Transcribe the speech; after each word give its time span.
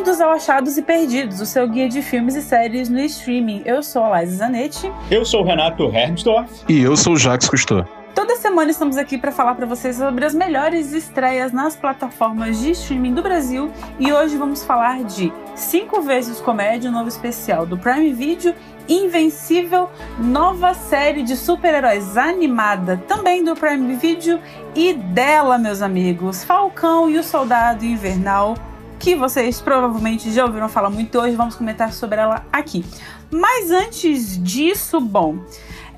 Bem-vindos 0.00 0.22
ao 0.22 0.30
Achados 0.30 0.78
e 0.78 0.82
Perdidos, 0.82 1.42
o 1.42 1.46
seu 1.46 1.68
guia 1.68 1.86
de 1.86 2.00
filmes 2.00 2.34
e 2.34 2.40
séries 2.40 2.88
no 2.88 2.98
streaming. 3.00 3.60
Eu 3.66 3.82
sou 3.82 4.02
a 4.02 4.22
Liza 4.22 4.36
Zanetti. 4.36 4.90
Eu 5.10 5.26
sou 5.26 5.42
o 5.42 5.44
Renato 5.44 5.94
Hermsdorf. 5.94 6.64
E 6.70 6.80
eu 6.80 6.96
sou 6.96 7.12
o 7.12 7.16
Jacques 7.18 7.50
Cousteau. 7.50 7.86
Toda 8.14 8.34
semana 8.36 8.70
estamos 8.70 8.96
aqui 8.96 9.18
para 9.18 9.30
falar 9.30 9.54
para 9.54 9.66
vocês 9.66 9.96
sobre 9.96 10.24
as 10.24 10.32
melhores 10.32 10.94
estreias 10.94 11.52
nas 11.52 11.76
plataformas 11.76 12.58
de 12.58 12.70
streaming 12.70 13.12
do 13.12 13.22
Brasil 13.22 13.70
e 13.98 14.10
hoje 14.10 14.38
vamos 14.38 14.64
falar 14.64 15.04
de 15.04 15.30
Cinco 15.54 16.00
Vezes 16.00 16.40
Comédia, 16.40 16.88
um 16.88 16.94
novo 16.94 17.08
especial 17.08 17.66
do 17.66 17.76
Prime 17.76 18.10
Video, 18.14 18.54
Invencível, 18.88 19.90
nova 20.18 20.72
série 20.72 21.22
de 21.22 21.36
super-heróis 21.36 22.16
animada 22.16 22.96
também 23.06 23.44
do 23.44 23.54
Prime 23.54 23.94
Video 23.96 24.40
e 24.74 24.94
dela, 24.94 25.58
meus 25.58 25.82
amigos, 25.82 26.42
Falcão 26.42 27.10
e 27.10 27.18
o 27.18 27.22
Soldado 27.22 27.84
Invernal, 27.84 28.54
que 29.00 29.16
vocês 29.16 29.62
provavelmente 29.62 30.30
já 30.30 30.44
ouviram 30.44 30.68
falar 30.68 30.90
muito 30.90 31.18
hoje, 31.18 31.34
vamos 31.34 31.56
comentar 31.56 31.90
sobre 31.90 32.20
ela 32.20 32.44
aqui. 32.52 32.84
Mas 33.30 33.70
antes 33.70 34.36
disso, 34.42 35.00
bom, 35.00 35.38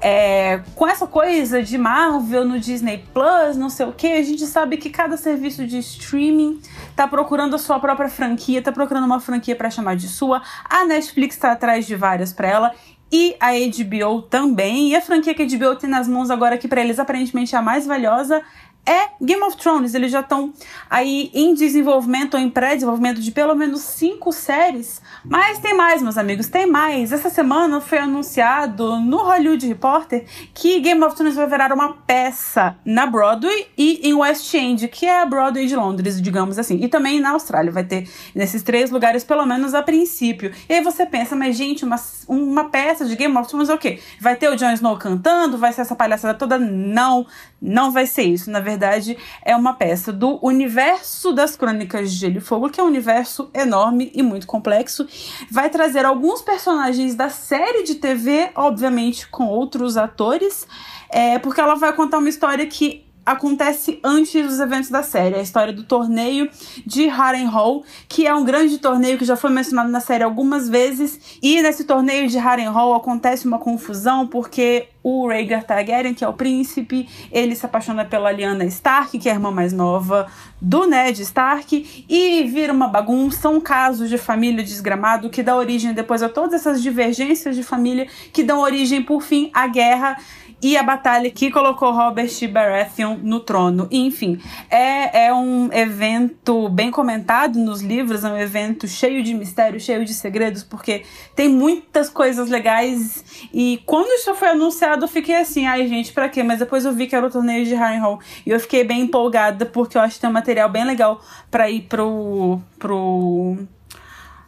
é, 0.01 0.61
com 0.77 0.87
essa 0.87 1.05
coisa 1.05 1.61
de 1.61 1.77
Marvel 1.77 2.45
no 2.45 2.61
Disney 2.61 3.05
Plus, 3.13 3.57
não 3.57 3.69
sei 3.69 3.87
o 3.87 3.93
que, 3.93 4.07
a 4.07 4.23
gente 4.23 4.47
sabe 4.47 4.77
que 4.77 4.89
cada 4.89 5.17
serviço 5.17 5.67
de 5.67 5.79
streaming 5.79 6.61
tá 6.95 7.09
procurando 7.09 7.57
a 7.57 7.59
sua 7.59 7.81
própria 7.81 8.09
franquia, 8.09 8.63
tá 8.63 8.71
procurando 8.71 9.05
uma 9.05 9.19
franquia 9.19 9.57
para 9.57 9.69
chamar 9.69 9.97
de 9.97 10.07
sua. 10.07 10.41
A 10.65 10.85
Netflix 10.85 11.37
tá 11.37 11.51
atrás 11.51 11.85
de 11.85 11.97
várias 11.97 12.33
para 12.33 12.49
ela 12.49 12.73
e 13.11 13.37
a 13.41 13.51
HBO 13.51 14.23
também. 14.23 14.91
E 14.91 14.97
a 14.97 15.03
franquia 15.03 15.35
que 15.35 15.43
a 15.43 15.47
HBO 15.47 15.75
tem 15.75 15.91
nas 15.91 16.07
mãos 16.07 16.31
agora, 16.31 16.57
que 16.57 16.69
para 16.69 16.81
eles 16.81 17.01
aparentemente 17.01 17.55
é 17.55 17.59
a 17.59 17.63
mais 17.63 17.85
valiosa, 17.85 18.43
é 18.85 19.11
Game 19.21 19.43
of 19.43 19.57
Thrones. 19.57 19.95
Eles 19.95 20.11
já 20.11 20.21
estão 20.21 20.53
aí 20.91 21.31
em 21.33 21.55
desenvolvimento 21.55 22.35
ou 22.35 22.41
em 22.41 22.51
pré-desenvolvimento 22.51 23.21
de 23.21 23.31
pelo 23.31 23.55
menos 23.55 23.81
cinco 23.81 24.33
séries. 24.33 25.01
Mas 25.25 25.59
tem 25.59 25.75
mais, 25.75 26.03
meus 26.03 26.19
amigos, 26.19 26.49
tem 26.49 26.67
mais. 26.67 27.13
Essa 27.13 27.31
semana 27.31 27.81
foi 27.81 27.99
anunciado 27.99 28.99
no 28.99 29.19
Hollywood 29.19 29.67
Reporter 29.67 30.25
que 30.53 30.81
Game 30.81 31.03
of 31.05 31.15
Thrones 31.15 31.37
vai 31.37 31.47
virar 31.47 31.73
uma 31.73 31.95
peça 31.95 32.77
na 32.85 33.07
Broadway 33.07 33.69
e 33.79 34.09
em 34.09 34.15
West 34.15 34.53
End, 34.55 34.89
que 34.89 35.07
é 35.07 35.21
a 35.21 35.27
Broadway 35.27 35.67
de 35.67 35.77
Londres, 35.77 36.21
digamos 36.21 36.59
assim. 36.59 36.83
E 36.83 36.89
também 36.89 37.21
na 37.21 37.31
Austrália. 37.31 37.71
Vai 37.71 37.85
ter 37.85 38.09
nesses 38.35 38.63
três 38.63 38.91
lugares, 38.91 39.23
pelo 39.25 39.47
menos 39.47 39.75
a 39.75 39.83
princípio. 39.83 40.53
E 40.69 40.75
aí 40.75 40.83
você 40.83 41.07
pensa, 41.07 41.37
mas 41.37 41.57
gente, 41.57 41.85
uma, 41.85 41.97
uma 42.27 42.65
peça 42.69 43.05
de 43.05 43.15
Game 43.15 43.37
of 43.37 43.49
Thrones 43.49 43.69
é 43.69 43.75
o 43.75 43.79
quê? 43.79 44.01
Vai 44.21 44.35
ter 44.37 44.49
o 44.49 44.57
Jon 44.57 44.73
Snow 44.73 44.97
cantando? 44.97 45.57
Vai 45.57 45.73
ser 45.73 45.83
essa 45.83 45.95
palhaçada 45.95 46.35
toda? 46.35 46.59
Não, 46.59 47.27
não 47.63 47.93
vai 47.93 48.07
ser 48.07 48.25
isso. 48.25 48.51
Na 48.51 48.59
verdade, 48.59 49.17
é 49.45 49.55
uma 49.55 49.75
peça 49.75 50.13
do 50.13 50.45
universo 50.45 51.33
das 51.33 51.55
Crônicas 51.55 52.11
de 52.11 52.19
Gelo 52.19 52.39
e 52.39 52.41
Fogo, 52.41 52.69
que 52.69 52.81
é 52.81 52.83
um 52.83 52.89
universo 52.89 53.49
enorme 53.55 54.11
e 54.13 54.23
muito 54.23 54.47
complexo. 54.47 55.07
Vai 55.49 55.71
trazer 55.71 56.05
alguns 56.05 56.43
personagens 56.43 57.15
da 57.15 57.29
série 57.29 57.85
de 57.85 57.95
TV, 57.95 58.51
obviamente 58.57 59.29
com 59.29 59.47
outros 59.47 59.97
atores, 59.97 60.67
é, 61.09 61.39
porque 61.39 61.61
ela 61.61 61.77
vai 61.77 61.93
contar 61.93 62.19
uma 62.19 62.29
história 62.29 62.67
que 62.67 63.07
acontece 63.25 64.01
antes 64.03 64.45
dos 64.45 64.61
eventos 64.61 64.91
da 64.91 65.03
série. 65.03 65.37
A 65.37 65.43
história 65.43 65.73
do 65.73 65.85
torneio 65.85 66.51
de 66.85 67.07
Harrenhal, 67.07 67.83
que 68.09 68.27
é 68.27 68.35
um 68.35 68.45
grande 68.45 68.79
torneio 68.79 69.17
que 69.19 69.25
já 69.25 69.37
foi 69.37 69.51
mencionado 69.51 69.91
na 69.91 70.01
série 70.01 70.25
algumas 70.25 70.69
vezes. 70.69 71.39
E 71.43 71.63
nesse 71.63 71.85
torneio 71.85 72.29
de 72.29 72.39
Harrenhal 72.39 72.95
acontece 72.95 73.47
uma 73.47 73.59
confusão 73.59 74.27
porque 74.27 74.89
o 75.03 75.27
Rhaegar 75.29 75.65
Targaryen, 75.65 76.15
que 76.15 76.25
é 76.25 76.29
o 76.29 76.33
príncipe, 76.33 77.09
ele 77.31 77.57
se 77.57 77.67
apaixona 77.67 78.05
pela 78.05 78.31
Lyanna 78.31 78.65
Stark, 78.67 79.19
que 79.19 79.29
é 79.29 79.33
a 79.33 79.35
irmã 79.35 79.51
mais 79.51 79.73
nova 79.73 80.29
do 80.61 80.87
Ned 80.87 81.21
Stark, 81.23 82.07
e 82.09 82.43
vira 82.45 82.73
uma 82.73 82.87
bagunça, 82.87 83.49
um 83.49 83.61
caso 83.61 84.07
de 84.07 84.17
família 84.17 84.63
desgramado 84.63 85.29
que 85.29 85.43
dá 85.43 85.57
origem 85.57 85.93
depois 85.93 86.23
a 86.23 86.29
todas 86.29 86.55
essas 86.55 86.81
divergências 86.81 87.57
de 87.57 87.65
família 87.65 88.07
que 88.33 88.45
dão 88.45 88.61
origem, 88.61 89.03
por 89.03 89.23
fim, 89.23 89.51
à 89.53 89.67
guerra 89.67 90.17
e 90.63 90.77
a 90.77 90.83
batalha 90.83 91.29
que 91.31 91.51
colocou 91.51 91.93
Robert 91.93 92.31
Baratheon 92.51 93.19
no 93.23 93.41
trono. 93.41 93.89
enfim, 93.91 94.41
é, 94.71 95.27
é 95.27 95.35
um 95.35 95.73
evento 95.73 96.69
bem 96.69 96.91
comentado 96.91 97.59
nos 97.59 97.83
livros, 97.83 98.23
é 98.25 98.29
um 98.29 98.39
evento 98.39 98.87
cheio 98.87 99.23
de 99.23 99.35
mistério, 99.35 99.81
cheio 99.81 100.05
de 100.05 100.15
segredos, 100.15 100.63
porque 100.63 101.03
tem 101.35 101.49
muitas 101.49 102.09
coisas 102.09 102.49
legais. 102.49 103.25
E 103.53 103.83
quando 103.85 104.09
isso 104.13 104.33
foi 104.35 104.49
anunciado, 104.49 105.05
eu 105.05 105.09
fiquei 105.09 105.35
assim, 105.35 105.67
ai 105.67 105.89
gente, 105.89 106.13
pra 106.13 106.29
quê? 106.29 106.43
Mas 106.43 106.61
depois 106.61 106.85
eu 106.85 106.93
vi 106.93 107.09
que 107.09 107.17
era 107.17 107.27
o 107.27 107.31
torneio 107.31 107.65
de 107.65 107.75
Harrenhal 107.75 108.21
e 108.47 108.51
eu 108.51 108.61
fiquei 108.61 108.85
bem 108.85 109.01
empolgada, 109.03 109.67
porque 109.67 109.99
eu 109.99 110.03
acho 110.03 110.15
que 110.15 110.21
tem 110.21 110.31
um 110.31 110.33
material 110.33 110.69
bem 110.69 110.85
legal 110.85 111.21
para 111.51 111.69
ir 111.69 111.83
pro. 111.83 112.61
pro 112.79 113.57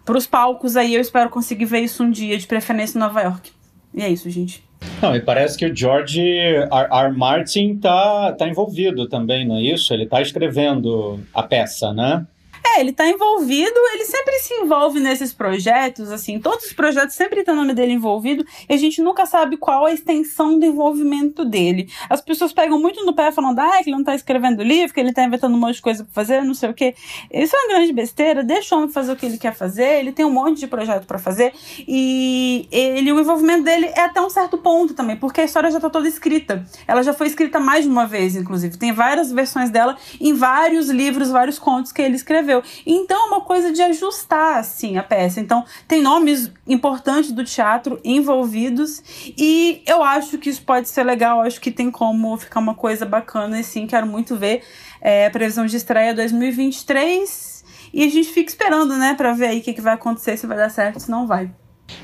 pros 0.04 0.26
palcos 0.26 0.76
aí, 0.76 0.94
eu 0.94 1.00
espero 1.00 1.30
conseguir 1.30 1.64
ver 1.64 1.80
isso 1.80 2.04
um 2.04 2.10
dia, 2.10 2.36
de 2.36 2.46
preferência 2.46 2.98
em 2.98 3.00
Nova 3.00 3.22
York. 3.22 3.50
E 3.94 4.02
é 4.02 4.08
isso, 4.10 4.28
gente. 4.28 4.62
Não, 5.02 5.14
e 5.14 5.20
parece 5.20 5.58
que 5.58 5.66
o 5.66 5.76
George 5.76 6.20
R. 6.20 6.68
R. 6.70 7.12
Martin 7.12 7.76
tá, 7.76 8.32
tá 8.32 8.48
envolvido 8.48 9.08
também, 9.08 9.46
não 9.46 9.56
é 9.56 9.62
isso? 9.62 9.92
Ele 9.92 10.06
tá 10.06 10.22
escrevendo 10.22 11.20
a 11.34 11.42
peça, 11.42 11.92
né? 11.92 12.26
É, 12.66 12.80
ele 12.80 12.92
tá 12.92 13.06
envolvido, 13.06 13.74
ele 13.92 14.06
sempre 14.06 14.38
se 14.38 14.54
envolve 14.54 14.98
nesses 14.98 15.34
projetos, 15.34 16.10
assim, 16.10 16.40
todos 16.40 16.64
os 16.64 16.72
projetos 16.72 17.14
sempre 17.14 17.44
tem 17.44 17.52
o 17.52 17.56
nome 17.56 17.74
dele 17.74 17.92
envolvido 17.92 18.44
e 18.68 18.72
a 18.72 18.76
gente 18.78 19.02
nunca 19.02 19.26
sabe 19.26 19.58
qual 19.58 19.84
a 19.84 19.92
extensão 19.92 20.58
do 20.58 20.64
envolvimento 20.64 21.44
dele. 21.44 21.90
As 22.08 22.22
pessoas 22.22 22.54
pegam 22.54 22.80
muito 22.80 23.04
no 23.04 23.14
pé 23.14 23.30
falando, 23.30 23.58
ah, 23.58 23.82
que 23.82 23.90
ele 23.90 23.96
não 23.96 24.02
tá 24.02 24.14
escrevendo 24.14 24.62
livro, 24.62 24.94
que 24.94 25.00
ele 25.00 25.12
tá 25.12 25.22
inventando 25.22 25.54
um 25.54 25.58
monte 25.58 25.76
de 25.76 25.82
coisa 25.82 26.04
pra 26.04 26.12
fazer, 26.12 26.42
não 26.42 26.54
sei 26.54 26.70
o 26.70 26.74
quê. 26.74 26.94
Isso 27.30 27.54
é 27.54 27.58
uma 27.58 27.74
grande 27.74 27.92
besteira, 27.92 28.42
deixa 28.42 28.74
o 28.74 28.78
homem 28.78 28.90
fazer 28.90 29.12
o 29.12 29.16
que 29.16 29.26
ele 29.26 29.36
quer 29.36 29.54
fazer, 29.54 30.00
ele 30.00 30.12
tem 30.12 30.24
um 30.24 30.30
monte 30.30 30.60
de 30.60 30.66
projeto 30.66 31.06
para 31.06 31.18
fazer 31.18 31.52
e 31.86 32.66
ele, 32.72 33.12
o 33.12 33.20
envolvimento 33.20 33.64
dele 33.64 33.86
é 33.94 34.00
até 34.00 34.22
um 34.22 34.30
certo 34.30 34.56
ponto 34.56 34.94
também, 34.94 35.16
porque 35.16 35.42
a 35.42 35.44
história 35.44 35.70
já 35.70 35.78
tá 35.78 35.90
toda 35.90 36.08
escrita. 36.08 36.64
Ela 36.88 37.02
já 37.02 37.12
foi 37.12 37.26
escrita 37.26 37.60
mais 37.60 37.84
de 37.84 37.90
uma 37.90 38.06
vez, 38.06 38.34
inclusive. 38.34 38.78
Tem 38.78 38.92
várias 38.92 39.30
versões 39.30 39.68
dela 39.68 39.96
em 40.18 40.32
vários 40.32 40.88
livros, 40.88 41.30
vários 41.30 41.58
contos 41.58 41.92
que 41.92 42.00
ele 42.00 42.16
escreveu 42.16 42.53
escreveu. 42.54 42.62
Então 42.86 43.24
é 43.24 43.26
uma 43.28 43.40
coisa 43.40 43.72
de 43.72 43.82
ajustar 43.82 44.58
assim 44.58 44.96
a 44.96 45.02
peça. 45.02 45.40
Então 45.40 45.64
tem 45.88 46.02
nomes 46.02 46.52
importantes 46.66 47.32
do 47.32 47.44
teatro 47.44 48.00
envolvidos 48.04 49.02
e 49.36 49.82
eu 49.86 50.02
acho 50.02 50.38
que 50.38 50.50
isso 50.50 50.62
pode 50.62 50.88
ser 50.88 51.04
legal. 51.04 51.40
Acho 51.40 51.60
que 51.60 51.70
tem 51.70 51.90
como 51.90 52.36
ficar 52.36 52.60
uma 52.60 52.74
coisa 52.74 53.04
bacana 53.04 53.58
assim. 53.58 53.86
Quero 53.86 54.06
muito 54.06 54.36
ver 54.36 54.62
é, 55.00 55.26
a 55.26 55.30
previsão 55.30 55.66
de 55.66 55.76
estreia 55.76 56.14
2023 56.14 57.64
e 57.92 58.04
a 58.04 58.08
gente 58.08 58.30
fica 58.30 58.50
esperando, 58.50 58.96
né, 58.96 59.14
para 59.14 59.32
ver 59.32 59.46
aí 59.46 59.60
o 59.60 59.62
que, 59.62 59.72
que 59.72 59.80
vai 59.80 59.94
acontecer, 59.94 60.36
se 60.36 60.48
vai 60.48 60.56
dar 60.56 60.68
certo, 60.68 60.98
se 60.98 61.08
não 61.08 61.28
vai. 61.28 61.48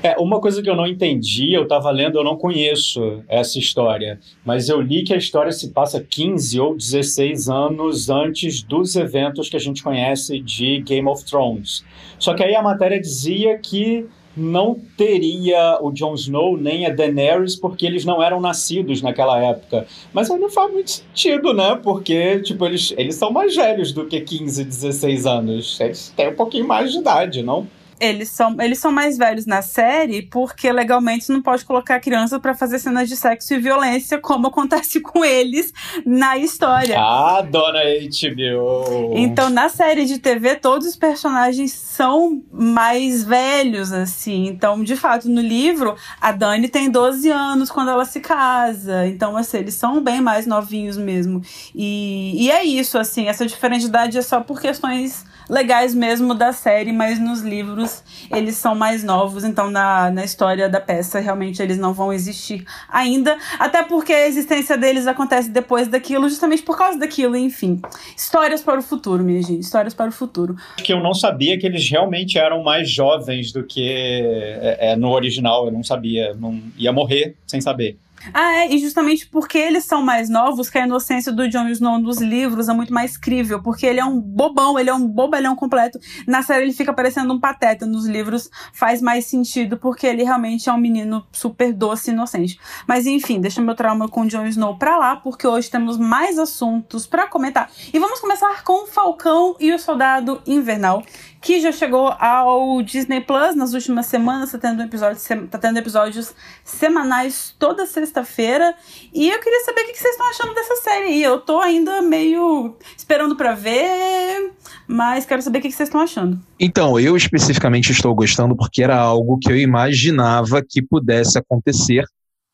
É, 0.03 0.15
uma 0.17 0.39
coisa 0.39 0.61
que 0.61 0.69
eu 0.69 0.75
não 0.75 0.87
entendi, 0.87 1.53
eu 1.53 1.63
estava 1.63 1.91
lendo, 1.91 2.17
eu 2.17 2.23
não 2.23 2.37
conheço 2.37 3.23
essa 3.27 3.59
história, 3.59 4.19
mas 4.43 4.69
eu 4.69 4.81
li 4.81 5.03
que 5.03 5.13
a 5.13 5.17
história 5.17 5.51
se 5.51 5.69
passa 5.69 6.01
15 6.01 6.59
ou 6.59 6.75
16 6.75 7.49
anos 7.49 8.09
antes 8.09 8.63
dos 8.63 8.95
eventos 8.95 9.49
que 9.49 9.55
a 9.55 9.59
gente 9.59 9.83
conhece 9.83 10.39
de 10.39 10.81
Game 10.81 11.07
of 11.07 11.23
Thrones. 11.25 11.83
Só 12.17 12.33
que 12.33 12.43
aí 12.43 12.55
a 12.55 12.61
matéria 12.61 12.99
dizia 12.99 13.57
que 13.57 14.07
não 14.35 14.79
teria 14.97 15.77
o 15.81 15.91
Jon 15.91 16.13
Snow 16.13 16.57
nem 16.57 16.85
a 16.85 16.89
Daenerys 16.89 17.55
porque 17.55 17.85
eles 17.85 18.05
não 18.05 18.23
eram 18.23 18.39
nascidos 18.39 19.01
naquela 19.01 19.37
época. 19.39 19.85
Mas 20.13 20.29
aí 20.31 20.39
não 20.39 20.49
faz 20.49 20.71
muito 20.71 20.91
sentido, 20.91 21.53
né? 21.53 21.79
Porque, 21.83 22.39
tipo, 22.39 22.65
eles, 22.65 22.93
eles 22.97 23.15
são 23.15 23.31
mais 23.31 23.55
velhos 23.55 23.91
do 23.91 24.05
que 24.05 24.21
15, 24.21 24.63
16 24.63 25.25
anos. 25.25 25.79
Eles 25.79 26.13
têm 26.15 26.29
um 26.29 26.35
pouquinho 26.35 26.67
mais 26.67 26.91
de 26.91 26.99
idade, 26.99 27.43
não? 27.43 27.67
Eles 28.01 28.29
são, 28.29 28.55
eles 28.59 28.79
são 28.79 28.91
mais 28.91 29.15
velhos 29.15 29.45
na 29.45 29.61
série 29.61 30.23
porque 30.23 30.71
legalmente 30.71 31.31
não 31.31 31.41
pode 31.41 31.63
colocar 31.63 31.99
criança 31.99 32.39
para 32.39 32.55
fazer 32.55 32.79
cenas 32.79 33.07
de 33.07 33.15
sexo 33.15 33.53
e 33.53 33.59
violência 33.59 34.17
como 34.17 34.47
acontece 34.47 34.99
com 34.99 35.23
eles 35.23 35.71
na 36.03 36.35
história. 36.35 36.99
Ah, 36.99 37.41
dona 37.41 37.79
HBO! 37.79 39.13
Então, 39.13 39.51
na 39.51 39.69
série 39.69 40.05
de 40.05 40.17
TV, 40.17 40.55
todos 40.55 40.87
os 40.87 40.95
personagens 40.95 41.71
são 41.71 42.41
mais 42.51 43.23
velhos, 43.23 43.93
assim. 43.93 44.47
Então, 44.47 44.83
de 44.83 44.95
fato, 44.95 45.29
no 45.29 45.41
livro, 45.41 45.95
a 46.19 46.31
Dani 46.31 46.67
tem 46.67 46.89
12 46.89 47.29
anos 47.29 47.69
quando 47.69 47.91
ela 47.91 48.05
se 48.05 48.19
casa. 48.19 49.05
Então, 49.07 49.37
assim, 49.37 49.57
eles 49.57 49.75
são 49.75 50.03
bem 50.03 50.21
mais 50.21 50.47
novinhos 50.47 50.97
mesmo. 50.97 51.41
E, 51.75 52.45
e 52.45 52.51
é 52.51 52.63
isso, 52.63 52.97
assim, 52.97 53.27
essa 53.27 53.45
diferença 53.45 53.81
de 53.81 53.87
idade 53.87 54.17
é 54.17 54.21
só 54.23 54.41
por 54.41 54.59
questões 54.59 55.23
legais 55.51 55.93
mesmo 55.93 56.33
da 56.33 56.53
série, 56.53 56.93
mas 56.93 57.19
nos 57.19 57.41
livros 57.41 57.90
eles 58.31 58.55
são 58.55 58.75
mais 58.75 59.03
novos, 59.03 59.43
então 59.43 59.69
na, 59.69 60.09
na 60.11 60.23
história 60.23 60.69
da 60.69 60.79
peça 60.79 61.19
realmente 61.19 61.61
eles 61.61 61.77
não 61.77 61.93
vão 61.93 62.13
existir 62.13 62.65
ainda, 62.89 63.37
até 63.59 63.83
porque 63.83 64.13
a 64.13 64.27
existência 64.27 64.77
deles 64.77 65.07
acontece 65.07 65.49
depois 65.49 65.87
daquilo, 65.87 66.29
justamente 66.29 66.63
por 66.63 66.77
causa 66.77 66.97
daquilo, 66.97 67.35
enfim. 67.35 67.81
Histórias 68.15 68.61
para 68.61 68.79
o 68.79 68.83
futuro, 68.83 69.23
minha 69.23 69.41
gente, 69.41 69.61
histórias 69.61 69.93
para 69.93 70.09
o 70.09 70.13
futuro. 70.13 70.55
Que 70.77 70.93
eu 70.93 71.01
não 71.01 71.13
sabia 71.13 71.57
que 71.57 71.65
eles 71.65 71.89
realmente 71.89 72.37
eram 72.37 72.63
mais 72.63 72.89
jovens 72.89 73.51
do 73.51 73.63
que 73.63 73.89
é, 73.89 74.91
é, 74.91 74.95
no 74.95 75.09
original, 75.11 75.65
eu 75.65 75.71
não 75.71 75.83
sabia, 75.83 76.33
não 76.33 76.59
ia 76.77 76.91
morrer 76.91 77.35
sem 77.47 77.59
saber. 77.59 77.97
Ah, 78.33 78.53
é, 78.53 78.73
e 78.73 78.77
justamente 78.79 79.27
porque 79.27 79.57
eles 79.57 79.85
são 79.85 80.01
mais 80.01 80.29
novos, 80.29 80.69
que 80.69 80.77
a 80.77 80.85
inocência 80.85 81.31
do 81.31 81.47
Jon 81.49 81.67
Snow 81.69 81.99
nos 81.99 82.19
livros 82.19 82.69
é 82.69 82.73
muito 82.73 82.93
mais 82.93 83.17
crível, 83.17 83.61
porque 83.61 83.85
ele 83.85 83.99
é 83.99 84.05
um 84.05 84.19
bobão, 84.19 84.77
ele 84.77 84.89
é 84.89 84.93
um 84.93 85.07
bobalhão 85.07 85.55
completo. 85.55 85.99
Na 86.27 86.41
série 86.43 86.65
ele 86.65 86.73
fica 86.73 86.93
parecendo 86.93 87.33
um 87.33 87.39
pateta, 87.39 87.85
nos 87.85 88.05
livros 88.05 88.49
faz 88.73 89.01
mais 89.01 89.25
sentido, 89.25 89.77
porque 89.77 90.05
ele 90.05 90.23
realmente 90.23 90.69
é 90.69 90.73
um 90.73 90.77
menino 90.77 91.25
super 91.31 91.73
doce 91.73 92.11
e 92.11 92.13
inocente. 92.13 92.59
Mas 92.87 93.05
enfim, 93.05 93.39
deixa 93.39 93.61
meu 93.61 93.75
trauma 93.75 94.07
com 94.07 94.21
o 94.21 94.27
Jon 94.27 94.45
Snow 94.45 94.77
pra 94.77 94.97
lá, 94.97 95.15
porque 95.15 95.47
hoje 95.47 95.69
temos 95.69 95.97
mais 95.97 96.37
assuntos 96.37 97.07
para 97.07 97.27
comentar. 97.27 97.69
E 97.93 97.99
vamos 97.99 98.19
começar 98.19 98.63
com 98.63 98.83
o 98.83 98.87
Falcão 98.87 99.55
e 99.59 99.73
o 99.73 99.79
Soldado 99.79 100.41
Invernal, 100.45 101.03
que 101.41 101.59
já 101.59 101.71
chegou 101.71 102.07
ao 102.19 102.83
Disney 102.83 103.19
Plus 103.19 103.55
nas 103.55 103.73
últimas 103.73 104.05
semanas, 104.05 104.51
tá 104.51 104.59
tendo, 104.59 104.83
episódio, 104.83 105.47
tá 105.47 105.57
tendo 105.57 105.77
episódios 105.79 106.35
semanais 106.63 107.55
toda 107.57 107.87
sexta-feira. 107.87 108.75
E 109.11 109.27
eu 109.27 109.39
queria 109.39 109.65
saber 109.65 109.81
o 109.81 109.87
que 109.87 109.97
vocês 109.97 110.11
estão 110.11 110.29
achando 110.29 110.53
dessa 110.53 110.75
série 110.75 111.05
aí. 111.05 111.23
Eu 111.23 111.39
tô 111.39 111.59
ainda 111.59 111.99
meio 112.03 112.77
esperando 112.95 113.35
para 113.35 113.55
ver, 113.55 114.51
mas 114.87 115.25
quero 115.25 115.41
saber 115.41 115.57
o 115.57 115.61
que 115.63 115.71
vocês 115.71 115.89
estão 115.89 116.01
achando. 116.01 116.39
Então, 116.59 116.99
eu 116.99 117.17
especificamente 117.17 117.91
estou 117.91 118.13
gostando 118.13 118.55
porque 118.55 118.83
era 118.83 118.95
algo 118.95 119.39
que 119.39 119.51
eu 119.51 119.57
imaginava 119.57 120.61
que 120.61 120.79
pudesse 120.79 121.39
acontecer, 121.39 122.05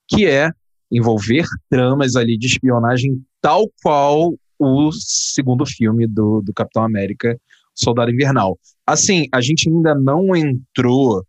que 0.07 0.25
é 0.25 0.50
envolver 0.89 1.44
tramas 1.69 2.16
ali 2.16 2.38
de 2.38 2.48
espionagem 2.48 3.22
tal 3.42 3.69
qual 3.84 4.34
o 4.57 4.92
segundo 4.94 5.66
filme 5.66 6.07
do, 6.07 6.42
do 6.42 6.54
Capitão 6.54 6.84
América 6.84 7.38
Soldado 7.77 8.12
Invernal. 8.12 8.57
Assim, 8.85 9.27
a 9.31 9.39
gente 9.41 9.69
ainda 9.69 9.94
não 9.94 10.35
entrou 10.35 11.24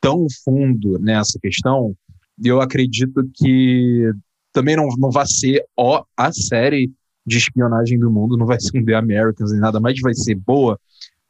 tão 0.00 0.26
fundo 0.44 0.98
nessa 0.98 1.38
questão, 1.40 1.94
e 2.42 2.48
eu 2.48 2.60
acredito 2.60 3.28
que 3.34 4.10
também 4.52 4.76
não, 4.76 4.88
não 4.98 5.10
vai 5.10 5.26
ser 5.26 5.64
ó, 5.76 6.04
a 6.16 6.32
série 6.32 6.90
de 7.26 7.36
espionagem 7.36 7.98
do 7.98 8.10
mundo, 8.10 8.36
não 8.36 8.46
vai 8.46 8.58
ser 8.60 8.78
um 8.78 8.84
The 8.84 8.94
Americans 8.94 9.52
nem 9.52 9.60
nada, 9.60 9.78
mas 9.80 10.00
vai 10.00 10.14
ser 10.14 10.34
boa, 10.34 10.78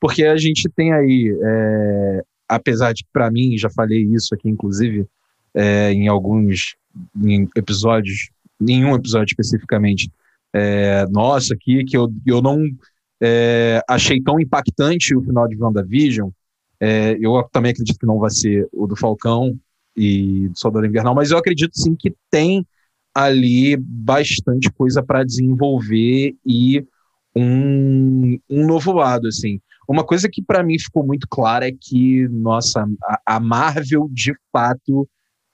porque 0.01 0.25
a 0.25 0.37
gente 0.37 0.69
tem 0.69 0.93
aí, 0.93 1.37
é, 1.43 2.23
apesar 2.49 2.93
de, 2.93 3.05
para 3.13 3.31
mim, 3.31 3.59
já 3.59 3.69
falei 3.69 4.05
isso 4.05 4.35
aqui, 4.35 4.49
inclusive, 4.49 5.07
é, 5.55 5.93
em 5.93 6.09
alguns 6.09 6.77
em 7.21 7.49
episódios, 7.57 8.31
nenhum 8.61 8.95
episódio 8.95 9.33
especificamente, 9.33 10.11
é, 10.53 11.07
nossa, 11.11 11.55
aqui, 11.55 11.85
que 11.85 11.97
eu, 11.97 12.13
eu 12.25 12.41
não 12.41 12.65
é, 13.21 13.83
achei 13.89 14.23
tão 14.23 14.39
impactante 14.41 15.17
o 15.17 15.23
final 15.23 15.49
de 15.49 15.57
WandaVision. 15.57 16.31
É, 16.81 17.17
eu 17.21 17.43
também 17.53 17.73
acredito 17.73 17.99
que 17.99 18.07
não 18.07 18.19
vai 18.19 18.31
ser 18.31 18.69
o 18.73 18.87
do 18.87 18.97
Falcão 18.97 19.59
e 19.97 20.49
do 20.49 20.59
Soldado 20.59 20.87
Invernal, 20.87 21.15
mas 21.15 21.31
eu 21.31 21.39
acredito 21.39 21.73
sim 21.75 21.97
que 21.97 22.15
tem 22.31 22.65
ali 23.15 23.77
bastante 23.77 24.71
coisa 24.71 25.03
para 25.03 25.25
desenvolver 25.25 26.37
e 26.47 26.85
um, 27.35 28.39
um 28.49 28.67
novo 28.67 28.93
lado, 28.93 29.27
assim. 29.27 29.61
Uma 29.89 30.05
coisa 30.05 30.29
que 30.29 30.43
para 30.43 30.63
mim 30.63 30.79
ficou 30.79 31.05
muito 31.05 31.27
clara 31.29 31.67
é 31.67 31.73
que, 31.73 32.29
nossa, 32.29 32.87
a, 33.03 33.37
a 33.37 33.41
Marvel 33.41 34.09
de 34.13 34.35
fato 34.53 35.09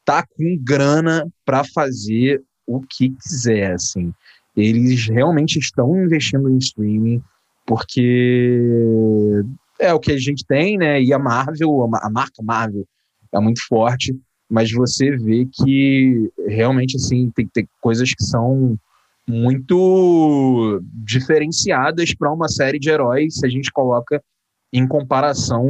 tá 0.04 0.24
com 0.26 0.58
grana 0.60 1.26
para 1.44 1.64
fazer 1.64 2.42
o 2.66 2.80
que 2.80 3.10
quiser, 3.10 3.72
assim. 3.72 4.12
Eles 4.56 5.08
realmente 5.08 5.58
estão 5.58 5.96
investindo 6.04 6.50
em 6.50 6.58
streaming, 6.58 7.22
porque 7.66 9.42
é 9.78 9.92
o 9.92 10.00
que 10.00 10.12
a 10.12 10.18
gente 10.18 10.44
tem, 10.44 10.78
né? 10.78 11.02
E 11.02 11.12
a 11.12 11.18
Marvel, 11.18 11.90
a 11.94 12.10
marca 12.10 12.42
Marvel 12.42 12.86
é 13.32 13.40
muito 13.40 13.66
forte, 13.66 14.14
mas 14.48 14.70
você 14.70 15.10
vê 15.16 15.46
que 15.50 16.30
realmente 16.46 16.96
assim 16.96 17.30
tem, 17.34 17.68
coisas 17.80 18.14
que 18.14 18.24
são 18.24 18.78
muito 19.26 20.80
diferenciadas 20.92 22.14
para 22.14 22.32
uma 22.32 22.48
série 22.48 22.78
de 22.78 22.90
heróis 22.90 23.36
se 23.36 23.46
a 23.46 23.48
gente 23.48 23.72
coloca 23.72 24.22
em 24.72 24.86
comparação 24.86 25.68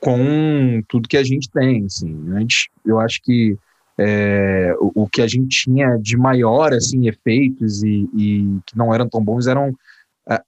com 0.00 0.82
tudo 0.88 1.08
que 1.08 1.16
a 1.16 1.24
gente 1.24 1.50
tem. 1.50 1.84
Assim. 1.84 2.14
Antes, 2.30 2.68
eu 2.84 2.98
acho 2.98 3.20
que 3.22 3.56
é, 3.98 4.74
o, 4.78 5.02
o, 5.02 5.08
que 5.08 5.22
a 5.22 5.26
gente 5.26 5.64
tinha 5.64 5.96
de 5.96 6.16
maior 6.16 6.72
assim 6.72 7.08
efeitos 7.08 7.82
e, 7.82 8.08
e 8.14 8.58
que 8.66 8.76
não 8.76 8.94
eram 8.94 9.08
tão 9.08 9.24
bons 9.24 9.46
eram 9.46 9.74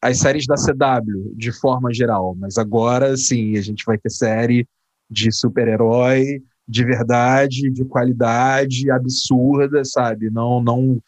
as 0.02 0.18
séries 0.18 0.46
da 0.46 0.56
CW, 0.56 1.34
de 1.36 1.52
forma 1.52 1.92
geral. 1.92 2.34
Mas 2.38 2.58
agora, 2.58 3.16
sim, 3.16 3.56
a 3.56 3.60
gente 3.60 3.84
vai 3.84 3.96
ter 3.98 4.10
série 4.10 4.66
de 5.10 5.30
super-herói 5.32 6.42
de 6.68 6.84
verdade, 6.84 7.70
de 7.70 7.84
qualidade 7.86 8.90
absurda, 8.90 9.82
sabe? 9.84 10.28
Não, 10.28 10.62
não, 10.62 11.02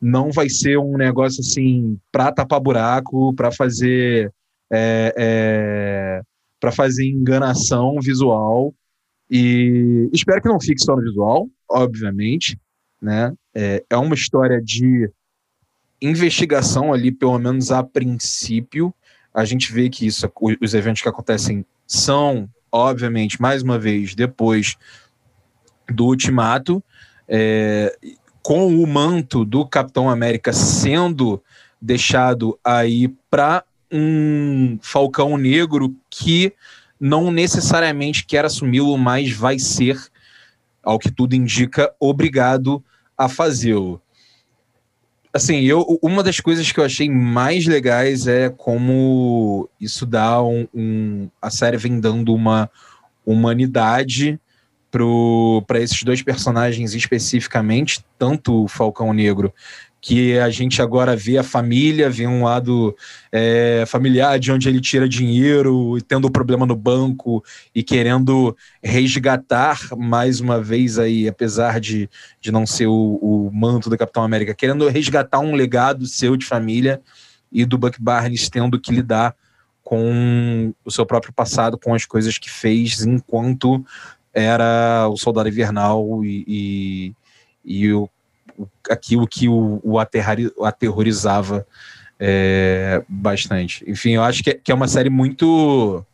não 0.00 0.32
vai 0.32 0.48
ser 0.48 0.76
um 0.76 0.96
negócio 0.96 1.40
assim 1.40 1.96
para 2.10 2.32
tapar 2.32 2.58
buraco, 2.58 3.32
para 3.34 3.52
fazer 3.52 4.32
é, 4.72 5.14
é, 5.16 6.22
para 6.58 6.72
fazer 6.72 7.08
enganação 7.08 7.96
visual. 8.02 8.74
E 9.30 10.10
espero 10.12 10.42
que 10.42 10.48
não 10.48 10.60
fique 10.60 10.82
só 10.82 10.96
no 10.96 11.02
visual, 11.02 11.48
obviamente, 11.70 12.58
né? 13.00 13.32
É, 13.54 13.84
é 13.88 13.96
uma 13.96 14.14
história 14.14 14.60
de 14.60 15.08
investigação 16.00 16.92
ali, 16.92 17.10
pelo 17.10 17.38
menos 17.38 17.70
a 17.70 17.82
princípio, 17.82 18.92
a 19.32 19.44
gente 19.44 19.72
vê 19.72 19.88
que 19.88 20.06
isso, 20.06 20.30
os 20.60 20.74
eventos 20.74 21.02
que 21.02 21.08
acontecem 21.08 21.64
são, 21.86 22.48
obviamente, 22.70 23.40
mais 23.40 23.62
uma 23.62 23.78
vez, 23.78 24.14
depois 24.14 24.76
do 25.88 26.06
ultimato, 26.06 26.82
é, 27.28 27.96
com 28.42 28.68
o 28.68 28.86
manto 28.86 29.44
do 29.44 29.66
Capitão 29.66 30.08
América 30.08 30.52
sendo 30.52 31.42
deixado 31.80 32.58
aí 32.64 33.08
para 33.30 33.64
um 33.90 34.78
Falcão 34.80 35.36
Negro 35.36 35.94
que 36.08 36.52
não 36.98 37.30
necessariamente 37.30 38.24
quer 38.24 38.44
assumi-lo, 38.44 38.96
mas 38.96 39.32
vai 39.32 39.58
ser, 39.58 39.98
ao 40.82 40.98
que 40.98 41.10
tudo 41.10 41.34
indica, 41.34 41.92
obrigado 41.98 42.82
a 43.16 43.28
fazê-lo 43.28 44.00
assim, 45.34 45.62
eu, 45.62 45.98
uma 46.00 46.22
das 46.22 46.38
coisas 46.38 46.70
que 46.70 46.78
eu 46.78 46.84
achei 46.84 47.10
mais 47.10 47.66
legais 47.66 48.28
é 48.28 48.48
como 48.48 49.68
isso 49.80 50.06
dá 50.06 50.40
um, 50.40 50.68
um 50.72 51.28
a 51.42 51.50
série 51.50 51.76
vem 51.76 51.98
dando 51.98 52.32
uma 52.32 52.70
humanidade 53.26 54.38
para 55.66 55.80
esses 55.80 56.00
dois 56.04 56.22
personagens 56.22 56.94
especificamente, 56.94 58.04
tanto 58.16 58.62
o 58.62 58.68
Falcão 58.68 59.12
Negro 59.12 59.52
que 60.04 60.38
a 60.38 60.50
gente 60.50 60.82
agora 60.82 61.16
vê 61.16 61.38
a 61.38 61.42
família, 61.42 62.10
vê 62.10 62.26
um 62.26 62.44
lado 62.44 62.94
é, 63.32 63.84
familiar 63.86 64.38
de 64.38 64.52
onde 64.52 64.68
ele 64.68 64.78
tira 64.78 65.08
dinheiro, 65.08 65.96
tendo 66.06 66.30
problema 66.30 66.66
no 66.66 66.76
banco 66.76 67.42
e 67.74 67.82
querendo 67.82 68.54
resgatar 68.82 69.80
mais 69.96 70.40
uma 70.40 70.60
vez 70.60 70.98
aí, 70.98 71.26
apesar 71.26 71.80
de, 71.80 72.06
de 72.38 72.52
não 72.52 72.66
ser 72.66 72.86
o, 72.86 73.18
o 73.22 73.50
manto 73.50 73.88
do 73.88 73.96
Capitão 73.96 74.22
América, 74.22 74.52
querendo 74.52 74.86
resgatar 74.88 75.38
um 75.38 75.54
legado 75.54 76.04
seu 76.04 76.36
de 76.36 76.44
família 76.44 77.00
e 77.50 77.64
do 77.64 77.78
Buck 77.78 77.96
Barnes 77.98 78.50
tendo 78.50 78.78
que 78.78 78.92
lidar 78.92 79.34
com 79.82 80.74
o 80.84 80.90
seu 80.90 81.06
próprio 81.06 81.32
passado, 81.32 81.78
com 81.78 81.94
as 81.94 82.04
coisas 82.04 82.36
que 82.36 82.50
fez 82.50 83.00
enquanto 83.06 83.82
era 84.34 85.08
o 85.08 85.16
Soldado 85.16 85.48
Invernal 85.48 86.22
e, 86.22 86.44
e, 86.46 87.14
e 87.64 87.92
o 87.94 88.06
aquilo 88.90 89.26
que 89.26 89.48
o, 89.48 89.80
o, 89.82 89.98
o 90.56 90.64
aterrorizava 90.64 91.66
é, 92.18 93.02
bastante. 93.08 93.84
Enfim, 93.86 94.12
eu 94.12 94.22
acho 94.22 94.42
que 94.42 94.50
é, 94.50 94.54
que 94.54 94.72
é 94.72 94.74
uma 94.74 94.88
série 94.88 95.10
muito 95.10 96.04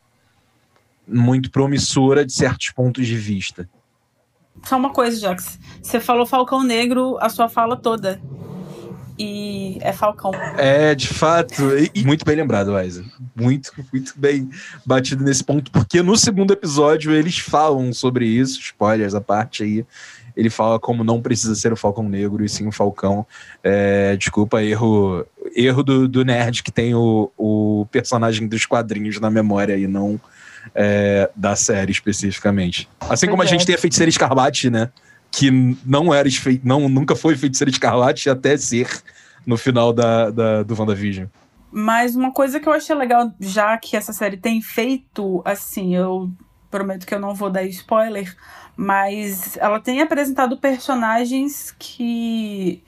muito 1.07 1.51
promissora 1.51 2.25
de 2.25 2.33
certos 2.33 2.71
pontos 2.71 3.07
de 3.07 3.17
vista. 3.17 3.69
Só 4.63 4.77
uma 4.77 4.91
coisa, 4.91 5.19
Jax. 5.19 5.59
Você 5.83 5.99
falou 5.99 6.27
Falcão 6.27 6.63
Negro 6.63 7.17
a 7.21 7.29
sua 7.29 7.49
fala 7.49 7.77
toda. 7.77 8.21
E 9.19 9.79
é 9.83 9.93
Falcão. 9.93 10.31
É, 10.57 10.95
de 10.95 11.09
fato. 11.09 11.63
E, 11.95 12.05
muito 12.05 12.25
bem 12.25 12.37
lembrado, 12.37 12.75
Aiza. 12.75 13.05
Muito, 13.37 13.71
muito 13.93 14.15
bem 14.17 14.49
batido 14.87 15.23
nesse 15.23 15.45
ponto, 15.45 15.71
porque 15.71 16.03
no 16.03 16.17
segundo 16.17 16.53
episódio 16.53 17.13
eles 17.13 17.39
falam 17.39 17.93
sobre 17.93 18.25
isso, 18.25 18.59
spoilers 18.61 19.15
à 19.15 19.21
parte 19.21 19.63
aí 19.63 19.85
ele 20.41 20.49
fala 20.49 20.81
como 20.81 21.05
não 21.05 21.21
precisa 21.21 21.55
ser 21.55 21.71
o 21.71 21.77
Falcão 21.77 22.09
Negro 22.09 22.43
e 22.43 22.49
sim 22.49 22.67
o 22.67 22.73
Falcão. 22.73 23.27
É, 23.63 24.17
desculpa, 24.17 24.63
erro 24.63 25.27
erro 25.55 25.83
do, 25.83 26.09
do 26.09 26.25
nerd 26.25 26.63
que 26.63 26.73
tem 26.73 26.95
o, 26.95 27.31
o 27.37 27.87
personagem 27.93 28.49
dos 28.49 28.65
quadrinhos 28.65 29.21
na 29.21 29.31
memória 29.31 29.77
e 29.77 29.87
não 29.87 30.19
é, 30.75 31.31
da 31.37 31.55
série 31.55 31.93
especificamente. 31.93 32.89
Assim 33.01 33.27
como 33.29 33.43
a 33.43 33.45
gente 33.45 33.67
tem 33.67 33.75
a 33.75 33.79
Feiticeira 33.79 34.09
Escarlate, 34.09 34.71
né? 34.71 34.91
Que 35.31 35.51
não 35.85 36.13
era 36.13 36.29
não, 36.65 36.89
nunca 36.89 37.15
foi 37.15 37.37
Feiticeira 37.37 37.71
Escarlate 37.71 38.31
até 38.31 38.57
ser 38.57 38.89
no 39.45 39.59
final 39.59 39.93
da, 39.93 40.31
da, 40.31 40.63
do 40.63 40.75
WandaVision. 40.75 41.27
Mas 41.71 42.17
uma 42.17 42.33
coisa 42.33 42.59
que 42.59 42.67
eu 42.67 42.73
achei 42.73 42.97
legal, 42.97 43.31
já 43.39 43.77
que 43.77 43.95
essa 43.95 44.15
série 44.15 44.39
tem 44.39 44.63
feito, 44.63 45.43
assim, 45.45 45.95
eu 45.95 46.31
prometo 46.71 47.07
que 47.07 47.15
eu 47.15 47.21
não 47.21 47.35
vou 47.35 47.51
dar 47.51 47.65
spoiler, 47.65 48.35
mas 48.81 49.59
ela 49.59 49.79
tem 49.79 50.01
apresentado 50.01 50.57
personagens 50.57 51.71
que 51.79 52.83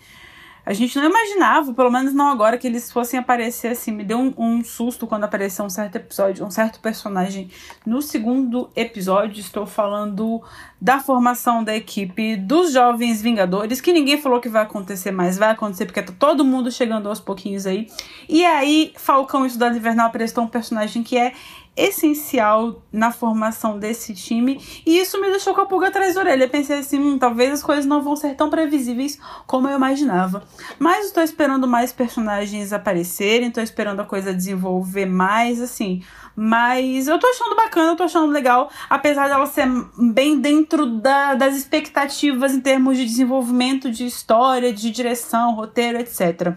a 0.64 0.72
gente 0.72 0.96
não 0.96 1.04
imaginava, 1.04 1.74
pelo 1.74 1.90
menos 1.90 2.14
não 2.14 2.28
agora, 2.28 2.56
que 2.56 2.66
eles 2.66 2.90
fossem 2.90 3.20
aparecer 3.20 3.72
assim. 3.72 3.92
Me 3.92 4.02
deu 4.02 4.16
um, 4.16 4.32
um, 4.38 4.64
susto 4.64 5.06
quando 5.06 5.24
apareceu 5.24 5.66
um 5.66 5.68
certo 5.68 5.96
episódio, 5.96 6.46
um 6.46 6.50
certo 6.50 6.80
personagem 6.80 7.50
no 7.84 8.00
segundo 8.00 8.70
episódio. 8.74 9.38
Estou 9.38 9.66
falando 9.66 10.40
da 10.80 10.98
formação 10.98 11.62
da 11.62 11.76
equipe 11.76 12.36
dos 12.36 12.72
Jovens 12.72 13.20
Vingadores, 13.20 13.78
que 13.78 13.92
ninguém 13.92 14.18
falou 14.18 14.40
que 14.40 14.48
vai 14.48 14.62
acontecer, 14.62 15.10
mas 15.10 15.36
vai 15.36 15.50
acontecer 15.50 15.84
porque 15.84 16.00
tá 16.00 16.14
todo 16.18 16.42
mundo 16.42 16.72
chegando 16.72 17.06
aos 17.06 17.20
pouquinhos 17.20 17.66
aí. 17.66 17.86
E 18.26 18.46
aí, 18.46 18.94
Falcão 18.96 19.44
e 19.44 19.48
Estudado 19.48 19.76
Invernal 19.76 20.06
apresentou 20.06 20.44
um 20.44 20.48
personagem 20.48 21.02
que 21.02 21.18
é 21.18 21.34
essencial 21.76 22.82
na 22.92 23.10
formação 23.10 23.78
desse 23.78 24.14
time 24.14 24.60
e 24.84 24.98
isso 24.98 25.20
me 25.20 25.30
deixou 25.30 25.54
com 25.54 25.62
a 25.62 25.66
pulga 25.66 25.88
atrás 25.88 26.14
da 26.14 26.20
orelha. 26.20 26.48
Pensei 26.48 26.78
assim, 26.78 26.98
hum, 26.98 27.18
talvez 27.18 27.50
as 27.52 27.62
coisas 27.62 27.86
não 27.86 28.02
vão 28.02 28.14
ser 28.14 28.34
tão 28.34 28.50
previsíveis 28.50 29.18
como 29.46 29.68
eu 29.68 29.76
imaginava. 29.76 30.42
Mas 30.78 31.06
estou 31.06 31.22
esperando 31.22 31.66
mais 31.66 31.92
personagens 31.92 32.72
aparecerem, 32.72 33.48
estou 33.48 33.62
esperando 33.62 34.00
a 34.00 34.04
coisa 34.04 34.34
desenvolver 34.34 35.06
mais, 35.06 35.60
assim. 35.60 36.02
Mas 36.36 37.08
eu 37.08 37.18
tô 37.18 37.26
achando 37.26 37.56
bacana, 37.56 37.92
eu 37.92 37.96
tô 37.96 38.04
achando 38.04 38.32
legal, 38.32 38.70
apesar 38.88 39.28
dela 39.28 39.46
ser 39.46 39.66
bem 39.98 40.40
dentro 40.40 40.86
da, 40.86 41.34
das 41.34 41.56
expectativas 41.56 42.54
em 42.54 42.60
termos 42.60 42.96
de 42.96 43.04
desenvolvimento 43.04 43.90
de 43.90 44.06
história, 44.06 44.72
de 44.72 44.90
direção, 44.90 45.54
roteiro, 45.54 45.98
etc. 45.98 46.56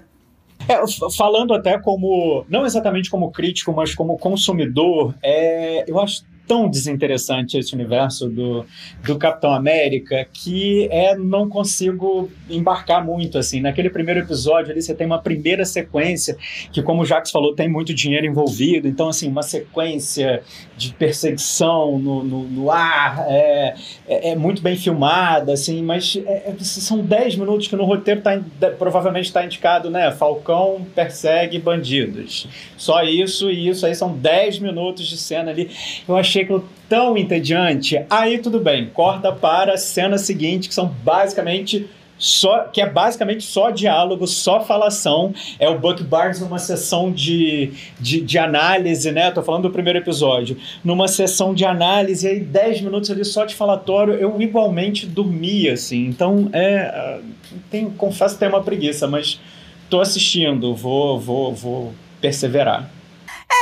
É, 0.68 1.12
falando 1.16 1.54
até 1.54 1.78
como, 1.78 2.46
não 2.50 2.66
exatamente 2.66 3.10
como 3.10 3.32
crítico, 3.32 3.74
mas 3.74 3.94
como 3.94 4.18
consumidor, 4.18 5.16
é, 5.22 5.90
eu 5.90 6.00
acho 6.00 6.24
tão 6.48 6.70
desinteressante 6.70 7.58
esse 7.58 7.74
universo 7.74 8.30
do, 8.30 8.66
do 9.04 9.18
Capitão 9.18 9.54
América 9.54 10.28
que 10.32 10.88
é 10.92 11.16
não 11.16 11.50
consigo 11.50 12.30
embarcar 12.50 13.04
muito 13.04 13.38
assim. 13.38 13.62
Naquele 13.62 13.90
primeiro 13.90 14.22
episódio 14.22 14.72
ali 14.72 14.82
você 14.82 14.94
tem 14.94 15.08
uma 15.08 15.20
primeira 15.20 15.66
sequência 15.66 16.38
que, 16.72 16.82
como 16.82 17.02
o 17.02 17.06
Jax 17.06 17.32
falou, 17.32 17.56
tem 17.56 17.70
muito 17.70 17.94
dinheiro 17.94 18.26
envolvido. 18.26 18.88
Então, 18.88 19.10
assim, 19.10 19.28
uma 19.28 19.44
sequência 19.44 20.44
de 20.78 20.94
perseguição 20.94 21.98
no, 21.98 22.24
no, 22.24 22.44
no 22.44 22.72
ar 22.72 23.26
é, 23.28 23.76
é, 24.08 24.32
é, 24.32 24.36
muito 24.36 24.62
bem 24.62 24.76
filmada, 24.76 25.54
assim, 25.54 25.82
mas 25.82 26.18
é, 26.26 26.50
é 26.50 26.56
são 26.60 27.00
10 27.00 27.38
minutos 27.38 27.68
que 27.68 27.76
no 27.76 27.86
roteiro 27.86 28.22
tá, 28.22 28.40
provavelmente 28.78 29.26
está 29.26 29.46
indicado, 29.46 29.90
né? 29.90 30.12
Falcão 30.12 30.86
persegue 30.94 31.60
bandidos. 31.60 32.48
Só 32.78 33.04
isso 33.04 33.50
e 33.50 33.70
isso 33.70 33.86
aí 33.86 33.96
são 33.96 34.16
10 34.16 34.60
minutos 34.60 35.08
de 35.08 35.18
cena 35.18 35.52
ali. 35.52 35.70
Eu 36.08 36.16
achei 36.18 36.35
achei 36.36 36.44
aquilo 36.44 36.68
tão 36.90 37.18
entediante. 37.18 38.04
Aí 38.10 38.40
tudo 38.40 38.60
bem, 38.60 38.90
corta 38.94 39.32
para 39.32 39.74
a 39.74 39.78
cena 39.78 40.18
seguinte, 40.18 40.68
que 40.68 40.76
são 40.76 40.88
basicamente 40.88 41.90
só 42.18 42.60
que 42.64 42.80
é 42.80 42.90
basicamente 42.90 43.44
só 43.44 43.70
diálogo, 43.72 44.26
só 44.26 44.62
falação. 44.62 45.34
É 45.60 45.68
o 45.68 45.78
Buck 45.78 46.02
Barnes 46.02 46.40
numa 46.40 46.60
sessão 46.60 47.12
de, 47.12 47.74
de, 48.00 48.22
de, 48.22 48.38
análise, 48.38 49.12
né? 49.12 49.32
Tô 49.32 49.44
falando 49.44 49.64
do 49.64 49.70
primeiro 49.70 50.00
episódio. 50.00 50.58
Numa 50.82 51.10
sessão 51.10 51.54
de 51.54 51.66
análise, 51.66 52.26
aí 52.26 52.40
10 52.40 52.82
minutos 52.82 53.12
ali 53.12 53.26
só 53.26 53.44
de 53.44 53.54
falatório, 53.54 54.14
eu 54.14 54.42
igualmente 54.42 55.06
dormia, 55.06 55.74
assim. 55.74 56.06
Então, 56.06 56.50
é. 56.54 57.20
Tem, 57.70 57.90
confesso 57.90 58.36
que 58.36 58.40
tem 58.40 58.48
uma 58.48 58.64
preguiça, 58.64 59.08
mas 59.08 59.40
tô 59.90 60.00
assistindo, 60.00 60.74
vou, 60.74 61.20
vou, 61.20 61.54
vou 61.54 61.94
perseverar. 62.22 62.90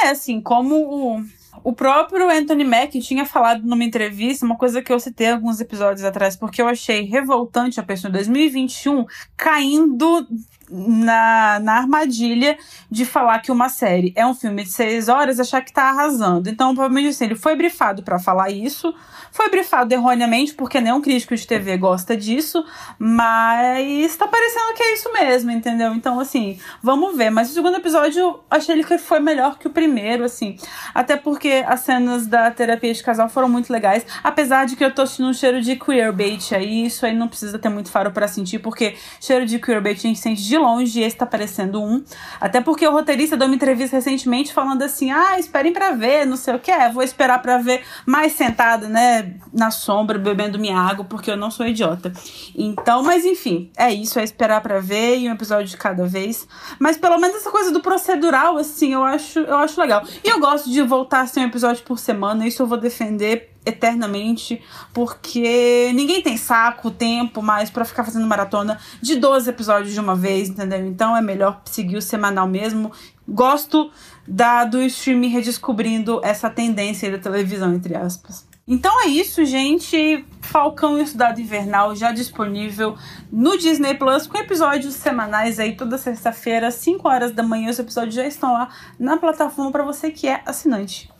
É, 0.04 0.10
assim, 0.10 0.40
como 0.40 0.76
o 0.76 1.24
próprio 1.72 2.30
Anthony 2.30 2.66
Mack 2.66 3.00
tinha 3.00 3.26
falado 3.26 3.64
numa 3.64 3.84
entrevista, 3.84 4.46
uma 4.46 4.58
coisa 4.58 4.82
que 4.82 4.92
eu 4.92 5.00
citei 5.00 5.32
alguns 5.32 5.62
episódios 5.62 6.04
atrás, 6.04 6.36
porque 6.36 6.62
eu 6.62 6.68
achei 6.68 7.04
revoltante 7.04 7.80
a 7.80 7.84
pessoa 7.84 8.10
em 8.10 8.14
2021 8.14 9.06
caindo 9.38 10.28
na, 10.74 11.60
na 11.60 11.74
armadilha 11.78 12.58
de 12.90 13.06
falar 13.06 13.40
que 13.40 13.52
uma 13.52 13.70
série 13.70 14.12
é 14.16 14.26
um 14.26 14.34
filme 14.34 14.64
de 14.64 14.72
seis 14.72 15.08
horas 15.08 15.40
achar 15.40 15.62
que 15.62 15.72
tá 15.72 15.84
arrasando. 15.84 16.50
Então, 16.50 16.74
provavelmente 16.74 17.10
assim, 17.10 17.26
ele 17.26 17.36
foi 17.36 17.56
brifado 17.56 18.02
para 18.02 18.18
falar 18.18 18.50
isso, 18.50 18.94
foi 19.32 19.50
brifado 19.50 19.94
erroneamente, 19.94 20.54
porque 20.54 20.82
nenhum 20.82 21.02
crítico 21.02 21.36
de 21.36 21.46
TV 21.46 21.78
gosta 21.78 22.18
disso, 22.18 22.66
mas 22.98 24.16
tá 24.16 24.28
parecendo 24.28 24.74
que 24.76 24.84
é 24.84 24.94
isso 24.94 25.12
mesmo, 25.14 25.52
entendeu? 25.52 25.94
Então, 25.94 26.20
assim, 26.20 26.60
vamos 26.82 27.16
ver. 27.16 27.30
Mas 27.30 27.52
o 27.52 27.54
segundo 27.54 27.78
episódio, 27.78 28.40
achei 28.50 28.84
que 28.84 28.98
foi 28.98 29.20
melhor 29.20 29.58
que 29.58 29.68
o 29.68 29.72
primeiro, 29.72 30.24
assim. 30.24 30.58
Até 30.94 31.16
porque 31.16 31.64
as 31.68 31.82
cenas 31.82 32.26
da 32.28 32.50
terapia 32.52 32.94
de 32.94 33.04
casal 33.04 33.30
foram 33.30 33.50
muito 33.50 33.72
legais, 33.72 34.06
apesar 34.24 34.66
de 34.66 34.76
que 34.76 34.84
eu 34.84 34.94
tô 34.94 35.06
sentindo 35.06 35.30
um 35.30 35.34
cheiro 35.34 35.62
de 35.62 35.76
queerbait 35.76 36.54
aí, 36.54 36.86
isso 36.86 37.06
aí 37.06 37.16
não 37.16 37.28
precisa 37.28 37.60
ter 37.60 37.70
muito 37.70 37.90
faro 37.90 38.12
para 38.12 38.28
sentir, 38.28 38.60
porque 38.60 38.96
cheiro 39.20 39.46
de 39.46 39.60
queerbait 39.60 39.98
a 39.98 40.02
gente 40.02 40.20
sente 40.20 40.44
de 40.44 40.58
longe 40.64 41.02
esse 41.02 41.16
tá 41.16 41.26
parecendo 41.26 41.82
um. 41.82 42.04
Até 42.40 42.62
porque 42.62 42.88
o 42.88 42.92
roteirista 42.92 43.38
deu 43.38 43.48
uma 43.48 43.56
entrevista 43.56 43.98
recentemente 43.98 44.54
falando 44.54 44.82
assim: 44.82 45.12
ah, 45.12 45.38
esperem 45.38 45.74
para 45.74 45.92
ver, 45.92 46.26
não 46.26 46.38
sei 46.38 46.56
o 46.56 46.60
que 46.60 46.72
é, 46.72 46.90
vou 46.90 47.04
esperar 47.04 47.42
para 47.42 47.58
ver 47.58 47.84
mais 48.06 48.34
sentado, 48.34 48.88
né, 48.88 49.36
na 49.52 49.70
sombra, 49.70 50.18
bebendo 50.18 50.58
minha 50.58 50.78
água, 50.78 51.06
porque 51.06 51.30
eu 51.30 51.38
não 51.38 51.52
sou 51.52 51.68
idiota. 51.68 52.12
Então, 52.56 53.04
mas 53.04 53.26
enfim, 53.26 53.72
é 53.78 53.92
isso, 53.92 54.20
é 54.20 54.24
esperar 54.24 54.62
para 54.62 54.80
ver 54.80 55.18
e 55.18 55.30
um 55.30 55.34
episódio 55.34 55.68
de 55.68 55.78
cada 55.78 56.06
vez. 56.06 56.48
Mas 56.80 56.98
pelo 56.98 57.18
menos 57.18 57.38
essa 57.38 57.52
coisa 57.52 57.72
do 57.72 57.82
procedural, 57.82 58.58
assim, 58.58 58.94
eu 58.94 59.04
acho, 59.04 59.40
eu 59.40 59.58
acho 59.58 59.80
legal. 59.80 60.04
E 60.24 60.30
eu 60.30 60.40
gosto 60.40 60.70
de 60.70 60.82
voltar 60.82 61.22
a 61.22 61.28
ser 61.28 61.42
um 61.42 61.46
episódio 61.46 61.84
por 61.84 62.00
semana, 62.00 62.48
isso 62.48 62.62
eu 62.62 62.68
vou 62.68 62.78
defender 62.78 63.53
eternamente, 63.66 64.62
porque 64.94 65.92
ninguém 65.94 66.22
tem 66.22 66.38
saco, 66.38 66.92
tempo 66.92 67.42
mais 67.42 67.70
para 67.70 67.86
ficar 67.86 68.04
fazendo 68.04 68.28
maratona 68.28 68.80
de 69.02 69.16
12 69.16 69.50
episódios 69.50 69.94
de 69.94 70.00
uma 70.00 70.16
vez, 70.16 70.50
entendeu? 70.50 70.86
Então 70.86 71.16
é 71.16 71.22
melhor 71.22 71.62
seguir 71.66 71.98
o 71.98 72.02
semanal 72.02 72.48
mesmo. 72.48 72.92
Gosto 73.28 73.92
da 74.28 74.66
do 74.66 74.82
streaming 74.82 75.30
redescobrindo 75.30 76.20
essa 76.24 76.50
tendência 76.50 77.12
da 77.12 77.18
televisão, 77.18 77.74
entre 77.74 77.96
aspas. 77.96 78.46
Então 78.66 79.02
é 79.04 79.08
isso, 79.08 79.44
gente. 79.44 80.26
Falcão 80.40 80.98
e 80.98 81.02
o 81.02 81.08
Cidade 81.08 81.42
Invernal 81.42 81.94
já 81.96 82.14
disponível 82.14 82.98
no 83.30 83.58
Disney 83.58 83.94
Plus, 83.96 84.26
com 84.26 84.38
episódios 84.38 84.94
semanais 84.94 85.60
aí 85.60 85.76
toda 85.76 85.98
sexta-feira, 85.98 86.72
5 86.72 87.06
horas 87.08 87.32
da 87.32 87.44
manhã. 87.44 87.70
Os 87.70 87.80
episódios 87.80 88.16
já 88.16 88.26
estão 88.26 88.54
lá 88.54 88.70
na 88.98 89.18
plataforma 89.18 89.70
para 89.70 89.84
você 89.84 90.12
que 90.12 90.30
é 90.30 90.42
assinante. 90.46 91.13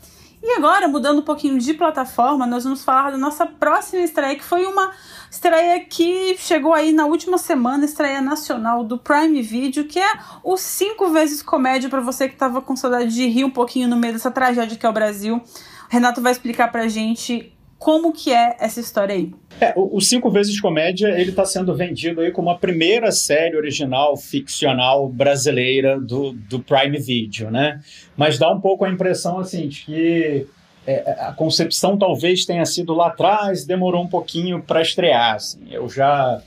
E 0.46 0.58
agora, 0.58 0.90
mudando 0.90 1.20
um 1.20 1.24
pouquinho 1.24 1.58
de 1.58 1.74
plataforma, 1.74 2.46
nós 2.46 2.66
vamos 2.66 2.84
falar 2.84 3.12
da 3.12 3.18
nossa 3.18 3.46
próxima 3.46 4.04
estreia, 4.04 4.36
que 4.36 4.44
foi 4.44 4.66
uma 4.66 4.92
estreia 5.32 5.80
que 5.86 6.36
chegou 6.38 6.74
aí 6.74 6.92
na 6.92 7.06
última 7.06 7.38
semana, 7.38 7.86
estreia 7.86 8.20
nacional 8.20 8.84
do 8.84 8.98
Prime 8.98 9.42
Video, 9.42 9.86
que 9.86 10.00
é 10.00 10.20
o 10.44 10.58
cinco 10.58 11.08
vezes 11.12 11.42
comédia 11.42 11.90
para 11.90 12.02
você 12.02 12.28
que 12.28 12.34
estava 12.34 12.62
com 12.62 12.76
saudade 12.76 13.16
de 13.16 13.26
rir 13.26 13.46
um 13.46 13.50
pouquinho 13.50 13.88
no 13.88 13.96
meio 13.96 14.12
dessa 14.12 14.30
tragédia 14.30 14.78
que 14.78 14.86
é 14.86 14.90
o 14.90 14.92
Brasil. 14.92 15.42
Renato 15.88 16.22
vai 16.22 16.34
explicar 16.34 16.70
pra 16.70 16.90
gente 16.90 17.53
como 17.84 18.14
que 18.14 18.32
é 18.32 18.56
essa 18.62 18.80
história 18.80 19.14
aí? 19.14 19.30
É, 19.60 19.74
o, 19.76 20.00
Cinco 20.00 20.32
Vezes 20.32 20.58
Comédia, 20.62 21.10
ele 21.20 21.32
está 21.32 21.44
sendo 21.44 21.76
vendido 21.76 22.22
aí 22.22 22.32
como 22.32 22.50
a 22.50 22.58
primeira 22.58 23.12
série 23.12 23.58
original 23.58 24.16
ficcional 24.16 25.10
brasileira 25.10 26.00
do, 26.00 26.32
do 26.32 26.62
Prime 26.62 26.98
Video, 26.98 27.52
né? 27.52 27.82
Mas 28.16 28.40
dá 28.40 28.50
um 28.50 28.62
pouco 28.62 28.86
a 28.86 28.90
impressão, 28.90 29.38
assim, 29.38 29.68
de 29.68 29.82
que 29.82 30.48
é, 30.88 31.12
a 31.28 31.34
concepção 31.34 31.98
talvez 31.98 32.46
tenha 32.46 32.66
sido 32.66 32.94
lá 32.94 33.08
atrás, 33.08 33.66
demorou 33.66 34.02
um 34.02 34.08
pouquinho 34.08 34.62
para 34.62 34.82
estrear, 34.82 35.36
assim. 35.36 35.60
Eu 35.70 35.90
já... 35.90 36.42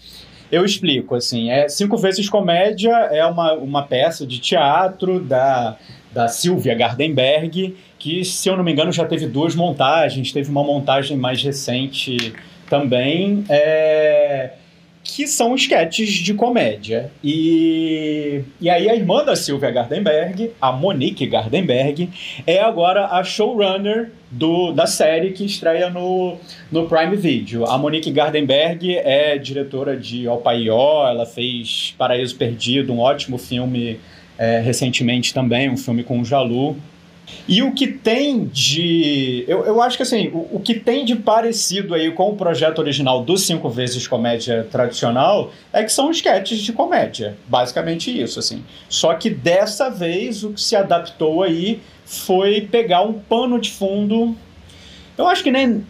Eu 0.50 0.64
explico, 0.64 1.16
assim, 1.16 1.50
é 1.50 1.68
Cinco 1.68 1.98
Vezes 1.98 2.30
Comédia 2.30 2.92
é 2.92 3.26
uma, 3.26 3.52
uma 3.54 3.82
peça 3.82 4.24
de 4.24 4.38
teatro 4.38 5.20
da, 5.20 5.76
da 6.16 6.28
Silvia 6.28 6.74
Gardenberg, 6.74 7.76
que, 7.98 8.24
se 8.24 8.48
eu 8.48 8.56
não 8.56 8.64
me 8.64 8.72
engano, 8.72 8.90
já 8.90 9.04
teve 9.04 9.26
duas 9.26 9.54
montagens, 9.54 10.32
teve 10.32 10.50
uma 10.50 10.64
montagem 10.64 11.14
mais 11.14 11.42
recente 11.42 12.32
também, 12.70 13.44
é, 13.50 14.52
que 15.04 15.26
são 15.28 15.54
esquetes 15.54 16.08
de 16.14 16.32
comédia. 16.32 17.10
E, 17.22 18.40
e 18.58 18.70
aí 18.70 18.88
a 18.88 18.94
irmã 18.96 19.26
da 19.26 19.36
Silvia 19.36 19.70
Gardenberg, 19.70 20.52
a 20.58 20.72
Monique 20.72 21.26
Gardenberg, 21.26 22.08
é 22.46 22.62
agora 22.62 23.08
a 23.08 23.22
showrunner 23.22 24.10
do, 24.30 24.72
da 24.72 24.86
série 24.86 25.32
que 25.32 25.44
estreia 25.44 25.90
no, 25.90 26.38
no 26.72 26.88
Prime 26.88 27.14
Video. 27.14 27.66
A 27.66 27.76
Monique 27.76 28.10
Gardenberg 28.10 28.96
é 28.96 29.36
diretora 29.36 29.94
de 29.94 30.26
Opaió, 30.26 31.06
ela 31.06 31.26
fez 31.26 31.94
Paraíso 31.98 32.36
Perdido, 32.36 32.90
um 32.94 33.00
ótimo 33.00 33.36
filme 33.36 34.00
é, 34.38 34.60
recentemente 34.60 35.32
também, 35.32 35.70
um 35.70 35.76
filme 35.76 36.02
com 36.02 36.20
o 36.20 36.24
Jalu. 36.24 36.76
E 37.48 37.62
o 37.62 37.72
que 37.72 37.88
tem 37.88 38.44
de. 38.44 39.44
Eu, 39.48 39.64
eu 39.64 39.82
acho 39.82 39.96
que 39.96 40.02
assim, 40.02 40.28
o, 40.28 40.56
o, 40.56 40.60
que 40.60 40.74
tem 40.74 41.04
de 41.04 41.16
parecido 41.16 41.94
aí 41.94 42.10
com 42.12 42.30
o 42.30 42.36
projeto 42.36 42.78
original 42.78 43.22
do 43.24 43.36
Cinco 43.36 43.68
Vezes 43.68 44.06
Comédia 44.06 44.66
tradicional 44.70 45.50
é 45.72 45.82
que 45.82 45.92
são 45.92 46.10
sketches 46.10 46.58
de 46.60 46.72
comédia. 46.72 47.36
Basicamente 47.48 48.16
isso, 48.16 48.38
assim. 48.38 48.64
Só 48.88 49.14
que 49.14 49.28
dessa 49.28 49.90
vez 49.90 50.44
o 50.44 50.50
que 50.50 50.60
se 50.60 50.76
adaptou 50.76 51.42
aí 51.42 51.80
foi 52.04 52.60
pegar 52.60 53.02
um 53.02 53.14
pano 53.14 53.60
de 53.60 53.70
fundo 53.72 54.36
Eu 55.18 55.26
acho 55.26 55.42
que 55.42 55.50
nem 55.50 55.84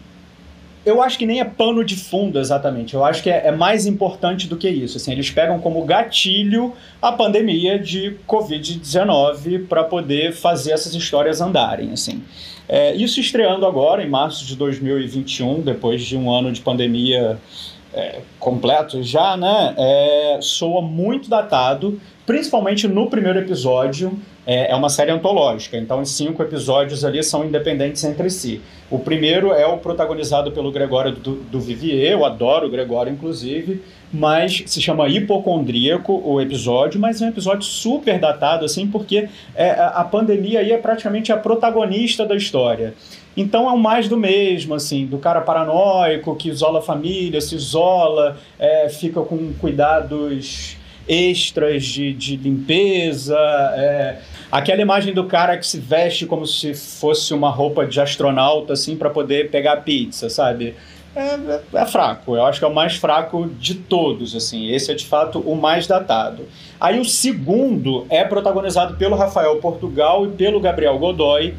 eu 0.87 1.03
acho 1.03 1.19
que 1.19 1.27
nem 1.27 1.41
é 1.41 1.45
pano 1.45 1.85
de 1.85 1.97
fundo 1.97 2.39
exatamente. 2.39 2.95
Eu 2.95 3.05
acho 3.05 3.21
que 3.21 3.29
é, 3.29 3.49
é, 3.49 3.51
mais 3.51 3.87
importante 3.87 4.47
do 4.47 4.57
que 4.57 4.69
isso. 4.69 4.97
Assim, 4.97 5.11
eles 5.11 5.29
pegam 5.29 5.59
como 5.59 5.85
gatilho 5.85 6.73
a 7.03 7.11
pandemia 7.11 7.77
de 7.77 8.17
Covid-19 8.27 9.67
para 9.67 9.83
poder 9.83 10.33
fazer 10.33 10.71
essas 10.71 10.95
histórias 10.95 11.41
andarem. 11.41 11.91
Assim. 11.91 12.23
É, 12.69 12.95
isso 12.95 13.19
estreando 13.19 13.67
agora, 13.67 14.05
em 14.05 14.09
março 14.09 14.47
de 14.47 14.55
2021, 14.55 15.61
depois 15.61 16.05
de 16.05 16.17
um 16.17 16.31
ano 16.31 16.53
de 16.53 16.61
pandemia 16.61 17.37
é, 17.97 18.21
completo 18.39 19.03
já, 19.03 19.37
né? 19.37 19.75
É, 19.77 20.39
soa 20.41 20.83
muito 20.83 21.29
datado, 21.31 21.99
principalmente 22.27 22.87
no 22.87 23.09
primeiro 23.09 23.39
episódio, 23.39 24.13
é, 24.47 24.71
é 24.71 24.77
uma 24.77 24.89
série 24.89 25.11
antológica, 25.11 25.77
então 25.77 26.01
os 26.01 26.11
cinco 26.11 26.43
episódios 26.43 27.05
ali 27.05 27.23
são 27.25 27.45
independentes 27.45 28.05
entre 28.05 28.31
si. 28.31 28.61
O 28.91 28.99
primeiro 28.99 29.53
é 29.53 29.67
o 29.67 29.79
protagonizado 29.79 30.53
pelo 30.53 30.71
Gregório 30.71 31.13
do, 31.13 31.37
do 31.37 31.59
Vivier, 31.59 32.13
eu 32.13 32.25
adoro 32.25 32.67
o 32.67 32.71
Gregório, 32.71 33.13
inclusive, 33.13 33.83
mas 34.13 34.63
se 34.67 34.81
chama 34.81 35.09
Hipocondríaco 35.09 36.23
o 36.25 36.41
episódio, 36.41 37.01
mas 37.01 37.21
é 37.21 37.27
um 37.27 37.29
episódio 37.29 37.63
super 37.63 38.19
datado, 38.21 38.65
assim, 38.65 38.87
porque 38.87 39.29
é, 39.55 39.71
a 39.71 40.05
pandemia 40.05 40.61
aí 40.61 40.71
é 40.71 40.79
praticamente 40.79 41.33
a 41.33 41.37
protagonista 41.37 42.25
da 42.25 42.37
história. 42.37 42.95
Então 43.37 43.69
é 43.69 43.73
um 43.73 43.79
mais 43.79 44.09
do 44.09 44.17
mesmo, 44.17 44.75
assim, 44.75 45.05
do 45.05 45.19
cara 45.19 45.41
paranoico 45.41 46.35
que 46.37 46.49
isola 46.49 46.79
a 46.79 46.83
família, 46.83 47.41
se 47.41 47.55
isola, 47.55 48.39
é, 48.59 48.89
fica 48.89 49.21
com 49.21 49.53
cuidados 49.55 50.77
extras 51.09 51.85
de, 51.85 52.13
de 52.13 52.37
limpeza, 52.37 53.39
é, 53.77 54.19
Aquela 54.51 54.81
imagem 54.81 55.13
do 55.13 55.25
cara 55.25 55.59
que 55.59 55.67
se 55.67 55.79
veste 55.79 56.25
como 56.25 56.47
se 56.47 56.73
fosse 56.73 57.35
uma 57.35 57.51
roupa 57.51 57.85
de 57.85 58.01
astronauta, 58.01 58.75
assim, 58.75 58.97
para 58.97 59.11
poder 59.11 59.51
pegar 59.51 59.79
pizza, 59.79 60.31
sabe? 60.31 60.75
É, 61.17 61.21
é, 61.21 61.61
é, 61.75 61.87
fraco. 61.87 62.37
Eu 62.37 62.45
acho 62.45 62.61
que 62.61 62.65
é 62.65 62.69
o 62.69 62.75
mais 62.75 62.97
fraco 62.97 63.49
de 63.59 63.75
todos, 63.75 64.37
assim. 64.37 64.71
Esse 64.71 64.93
é 64.93 64.95
de 64.95 65.05
fato 65.05 65.41
o 65.41 65.57
mais 65.57 65.87
datado. 65.87 66.45
Aí 66.81 67.01
o 67.01 67.05
segundo 67.05 68.07
é 68.09 68.23
protagonizado 68.23 68.97
pelo 68.97 69.17
Rafael 69.17 69.57
Portugal 69.57 70.27
e 70.27 70.31
pelo 70.31 70.61
Gabriel 70.61 70.99
Godoy 70.99 71.55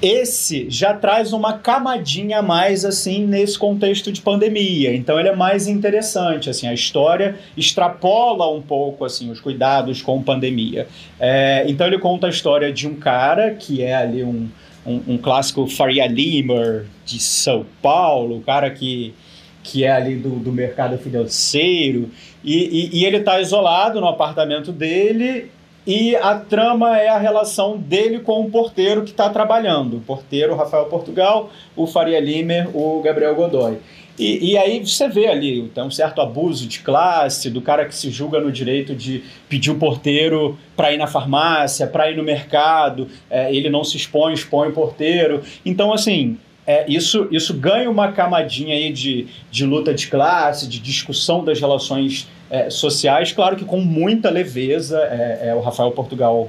esse 0.00 0.66
já 0.70 0.94
traz 0.94 1.32
uma 1.32 1.54
camadinha 1.54 2.38
a 2.38 2.42
mais 2.42 2.84
assim 2.84 3.26
nesse 3.26 3.58
contexto 3.58 4.12
de 4.12 4.20
pandemia. 4.20 4.94
Então 4.94 5.18
ele 5.18 5.28
é 5.28 5.36
mais 5.36 5.66
interessante, 5.66 6.48
assim, 6.48 6.66
a 6.66 6.74
história 6.74 7.36
extrapola 7.56 8.48
um 8.50 8.62
pouco 8.62 9.04
assim 9.04 9.30
os 9.30 9.40
cuidados 9.40 10.00
com 10.00 10.22
pandemia. 10.22 10.86
É, 11.18 11.64
então 11.68 11.86
ele 11.86 11.98
conta 11.98 12.28
a 12.28 12.30
história 12.30 12.72
de 12.72 12.86
um 12.86 12.94
cara 12.94 13.50
que 13.52 13.82
é 13.82 13.94
ali 13.94 14.22
um, 14.22 14.48
um, 14.86 15.02
um 15.08 15.18
clássico 15.18 15.66
Faria 15.66 16.06
Limer 16.06 16.86
de 17.04 17.20
São 17.20 17.66
Paulo, 17.82 18.38
o 18.38 18.40
cara 18.40 18.70
que 18.70 19.14
que 19.60 19.84
é 19.84 19.90
ali 19.90 20.16
do, 20.16 20.30
do 20.30 20.50
mercado 20.50 20.96
financeiro, 20.96 22.10
e, 22.42 22.54
e, 22.94 23.00
e 23.00 23.04
ele 23.04 23.18
está 23.18 23.38
isolado 23.38 24.00
no 24.00 24.06
apartamento 24.06 24.72
dele 24.72 25.50
e 25.86 26.14
a 26.16 26.34
trama 26.34 26.98
é 26.98 27.08
a 27.08 27.18
relação 27.18 27.76
dele 27.76 28.20
com 28.20 28.42
o 28.42 28.50
porteiro 28.50 29.04
que 29.04 29.10
está 29.10 29.30
trabalhando. 29.30 29.96
O 29.96 30.00
porteiro, 30.00 30.54
Rafael 30.54 30.86
Portugal, 30.86 31.50
o 31.74 31.86
Faria 31.86 32.20
Limer, 32.20 32.68
o 32.76 33.00
Gabriel 33.00 33.34
Godoy. 33.34 33.78
E, 34.18 34.50
e, 34.50 34.58
aí 34.58 34.84
você 34.84 35.08
vê 35.08 35.28
ali 35.28 35.70
tem 35.72 35.84
um 35.84 35.90
certo 35.92 36.20
abuso 36.20 36.66
de 36.66 36.80
classe, 36.80 37.48
do 37.48 37.62
cara 37.62 37.84
que 37.84 37.94
se 37.94 38.10
julga 38.10 38.40
no 38.40 38.50
direito 38.50 38.92
de 38.92 39.22
pedir 39.48 39.70
o 39.70 39.76
porteiro 39.76 40.58
para 40.76 40.92
ir 40.92 40.96
na 40.96 41.06
farmácia, 41.06 41.86
para 41.86 42.10
ir 42.10 42.16
no 42.16 42.24
mercado, 42.24 43.06
é, 43.30 43.54
ele 43.54 43.70
não 43.70 43.84
se 43.84 43.96
expõe, 43.96 44.34
expõe 44.34 44.70
o 44.70 44.72
porteiro. 44.72 45.42
Então, 45.64 45.92
assim, 45.92 46.36
é, 46.66 46.84
isso, 46.86 47.28
isso 47.30 47.54
ganha 47.54 47.88
uma 47.88 48.10
camadinha 48.10 48.74
aí 48.74 48.92
de, 48.92 49.26
de 49.50 49.64
luta 49.64 49.94
de 49.94 50.08
classe, 50.08 50.68
de 50.68 50.80
discussão 50.80 51.44
das 51.44 51.60
relações 51.60 52.28
é, 52.50 52.70
sociais, 52.70 53.32
claro 53.32 53.56
que 53.56 53.64
com 53.64 53.80
muita 53.80 54.30
leveza. 54.30 54.98
É, 54.98 55.48
é 55.48 55.54
o 55.54 55.60
Rafael 55.60 55.90
Portugal 55.92 56.48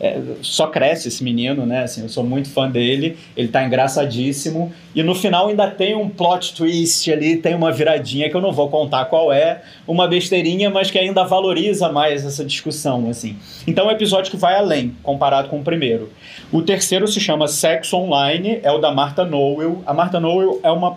é, 0.00 0.18
só 0.40 0.66
cresce 0.66 1.08
esse 1.08 1.22
menino, 1.22 1.66
né? 1.66 1.82
Assim, 1.82 2.02
eu 2.02 2.08
sou 2.08 2.24
muito 2.24 2.48
fã 2.48 2.68
dele, 2.70 3.18
ele 3.36 3.48
tá 3.48 3.62
engraçadíssimo. 3.62 4.72
E 4.94 5.02
no 5.02 5.14
final 5.14 5.48
ainda 5.48 5.70
tem 5.70 5.94
um 5.94 6.08
plot 6.08 6.54
twist 6.54 7.12
ali, 7.12 7.36
tem 7.36 7.54
uma 7.54 7.70
viradinha 7.70 8.30
que 8.30 8.34
eu 8.34 8.40
não 8.40 8.50
vou 8.50 8.70
contar 8.70 9.04
qual 9.04 9.30
é, 9.30 9.60
uma 9.86 10.08
besteirinha, 10.08 10.70
mas 10.70 10.90
que 10.90 10.98
ainda 10.98 11.22
valoriza 11.24 11.92
mais 11.92 12.24
essa 12.24 12.44
discussão, 12.44 13.10
assim. 13.10 13.36
Então 13.66 13.84
é 13.84 13.88
um 13.88 13.92
episódio 13.92 14.30
que 14.30 14.38
vai 14.38 14.56
além, 14.56 14.96
comparado 15.02 15.48
com 15.48 15.60
o 15.60 15.62
primeiro. 15.62 16.10
O 16.50 16.62
terceiro 16.62 17.06
se 17.06 17.20
chama 17.20 17.46
Sexo 17.46 17.96
Online, 17.96 18.58
é 18.62 18.72
o 18.72 18.78
da 18.78 18.90
Martha 18.90 19.24
Noel. 19.24 19.82
A 19.84 19.92
Martha 19.92 20.18
Noel 20.18 20.58
é 20.62 20.70
uma 20.70 20.96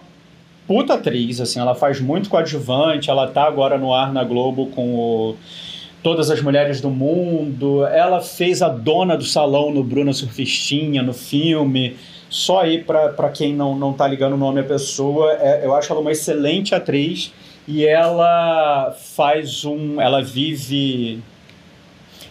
puta 0.68 0.96
atriz, 0.96 1.40
assim, 1.42 1.60
ela 1.60 1.76
faz 1.76 2.00
muito 2.00 2.30
coadjuvante, 2.30 3.10
ela 3.10 3.28
tá 3.28 3.44
agora 3.44 3.78
no 3.78 3.94
ar 3.94 4.12
na 4.14 4.24
Globo 4.24 4.68
com 4.68 4.96
o 4.96 5.36
Todas 6.02 6.30
as 6.30 6.42
Mulheres 6.42 6.82
do 6.82 6.90
Mundo, 6.90 7.86
ela 7.86 8.20
fez 8.20 8.62
a 8.62 8.68
dona 8.68 9.16
do 9.16 9.24
salão 9.24 9.72
no 9.72 9.84
Bruna 9.84 10.12
Surfistinha, 10.12 11.02
no 11.02 11.14
filme. 11.14 11.96
Só 12.30 12.60
aí, 12.60 12.84
para 12.84 13.30
quem 13.30 13.54
não, 13.54 13.74
não 13.76 13.94
tá 13.94 14.06
ligando 14.06 14.34
o 14.34 14.38
nome 14.38 14.60
à 14.60 14.64
pessoa, 14.64 15.32
é, 15.34 15.66
eu 15.66 15.74
acho 15.74 15.92
ela 15.92 16.02
uma 16.02 16.12
excelente 16.12 16.76
atriz 16.76 17.32
e 17.66 17.86
ela 17.86 18.94
faz 19.16 19.64
um. 19.64 20.02
Ela 20.02 20.22
vive 20.22 21.22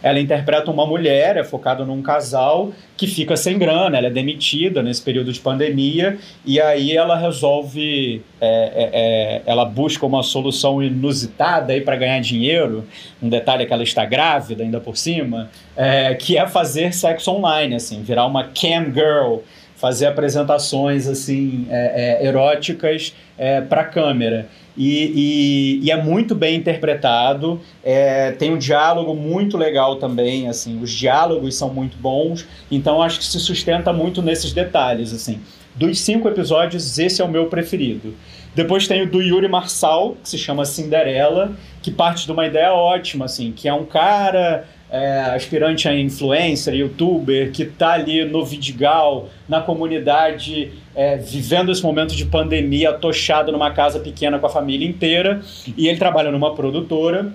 ela 0.02 0.18
interpreta 0.18 0.70
uma 0.70 0.86
mulher, 0.86 1.36
é 1.36 1.44
focada 1.44 1.84
num 1.84 2.02
casal 2.02 2.72
que 2.96 3.06
fica 3.06 3.36
sem 3.36 3.58
grana, 3.58 3.96
ela 3.96 4.08
é 4.08 4.10
demitida 4.10 4.82
nesse 4.82 5.02
período 5.02 5.32
de 5.32 5.40
pandemia 5.40 6.18
e 6.44 6.60
aí 6.60 6.96
ela 6.96 7.16
resolve, 7.16 8.22
é, 8.40 8.46
é, 8.46 8.90
é, 8.92 9.42
ela 9.46 9.64
busca 9.64 10.04
uma 10.04 10.22
solução 10.22 10.82
inusitada 10.82 11.72
aí 11.72 11.80
para 11.80 11.96
ganhar 11.96 12.20
dinheiro. 12.20 12.84
Um 13.22 13.28
detalhe 13.28 13.62
é 13.62 13.66
que 13.66 13.72
ela 13.72 13.82
está 13.82 14.04
grávida 14.04 14.62
ainda 14.62 14.80
por 14.80 14.96
cima, 14.96 15.50
é, 15.76 16.14
que 16.14 16.36
é 16.36 16.46
fazer 16.46 16.92
sexo 16.92 17.30
online, 17.30 17.74
assim, 17.76 18.02
virar 18.02 18.26
uma 18.26 18.44
cam 18.44 18.92
girl 18.92 19.38
fazer 19.82 20.06
apresentações 20.06 21.08
assim 21.08 21.66
é, 21.68 22.20
é, 22.22 22.26
eróticas 22.28 23.12
é, 23.36 23.60
para 23.60 23.82
câmera. 23.82 24.46
E, 24.76 25.80
e, 25.82 25.86
e, 25.86 25.90
é 25.90 26.00
muito 26.00 26.36
bem 26.36 26.54
interpretado, 26.54 27.60
é, 27.82 28.30
tem 28.30 28.52
um 28.52 28.58
diálogo 28.58 29.12
muito 29.12 29.58
legal 29.58 29.96
também, 29.96 30.48
assim, 30.48 30.80
os 30.80 30.90
diálogos 30.90 31.56
são 31.56 31.68
muito 31.74 31.96
bons, 31.98 32.46
então 32.70 33.02
acho 33.02 33.18
que 33.18 33.24
se 33.24 33.38
sustenta 33.40 33.92
muito 33.92 34.22
nesses 34.22 34.52
detalhes, 34.52 35.12
assim. 35.12 35.40
Dos 35.74 35.98
cinco 35.98 36.28
episódios, 36.28 36.98
esse 36.98 37.20
é 37.20 37.24
o 37.24 37.28
meu 37.28 37.46
preferido. 37.46 38.14
Depois 38.54 38.86
tem 38.86 39.02
o 39.02 39.10
do 39.10 39.20
Yuri 39.20 39.48
Marçal, 39.48 40.16
que 40.22 40.28
se 40.28 40.38
chama 40.38 40.64
Cinderela, 40.64 41.52
que 41.82 41.90
parte 41.90 42.24
de 42.24 42.32
uma 42.32 42.46
ideia 42.46 42.72
ótima, 42.72 43.24
assim, 43.24 43.50
que 43.50 43.68
é 43.68 43.74
um 43.74 43.84
cara 43.84 44.64
é, 44.92 45.20
aspirante 45.34 45.88
a 45.88 45.98
influencer, 45.98 46.74
youtuber, 46.74 47.50
que 47.50 47.62
está 47.62 47.92
ali 47.94 48.24
no 48.26 48.44
Vidigal, 48.44 49.30
na 49.48 49.62
comunidade, 49.62 50.70
é, 50.94 51.16
vivendo 51.16 51.72
esse 51.72 51.82
momento 51.82 52.14
de 52.14 52.26
pandemia, 52.26 52.92
tochado 52.92 53.50
numa 53.50 53.70
casa 53.70 53.98
pequena 53.98 54.38
com 54.38 54.46
a 54.46 54.50
família 54.50 54.86
inteira, 54.86 55.40
e 55.78 55.88
ele 55.88 55.98
trabalha 55.98 56.30
numa 56.30 56.54
produtora 56.54 57.32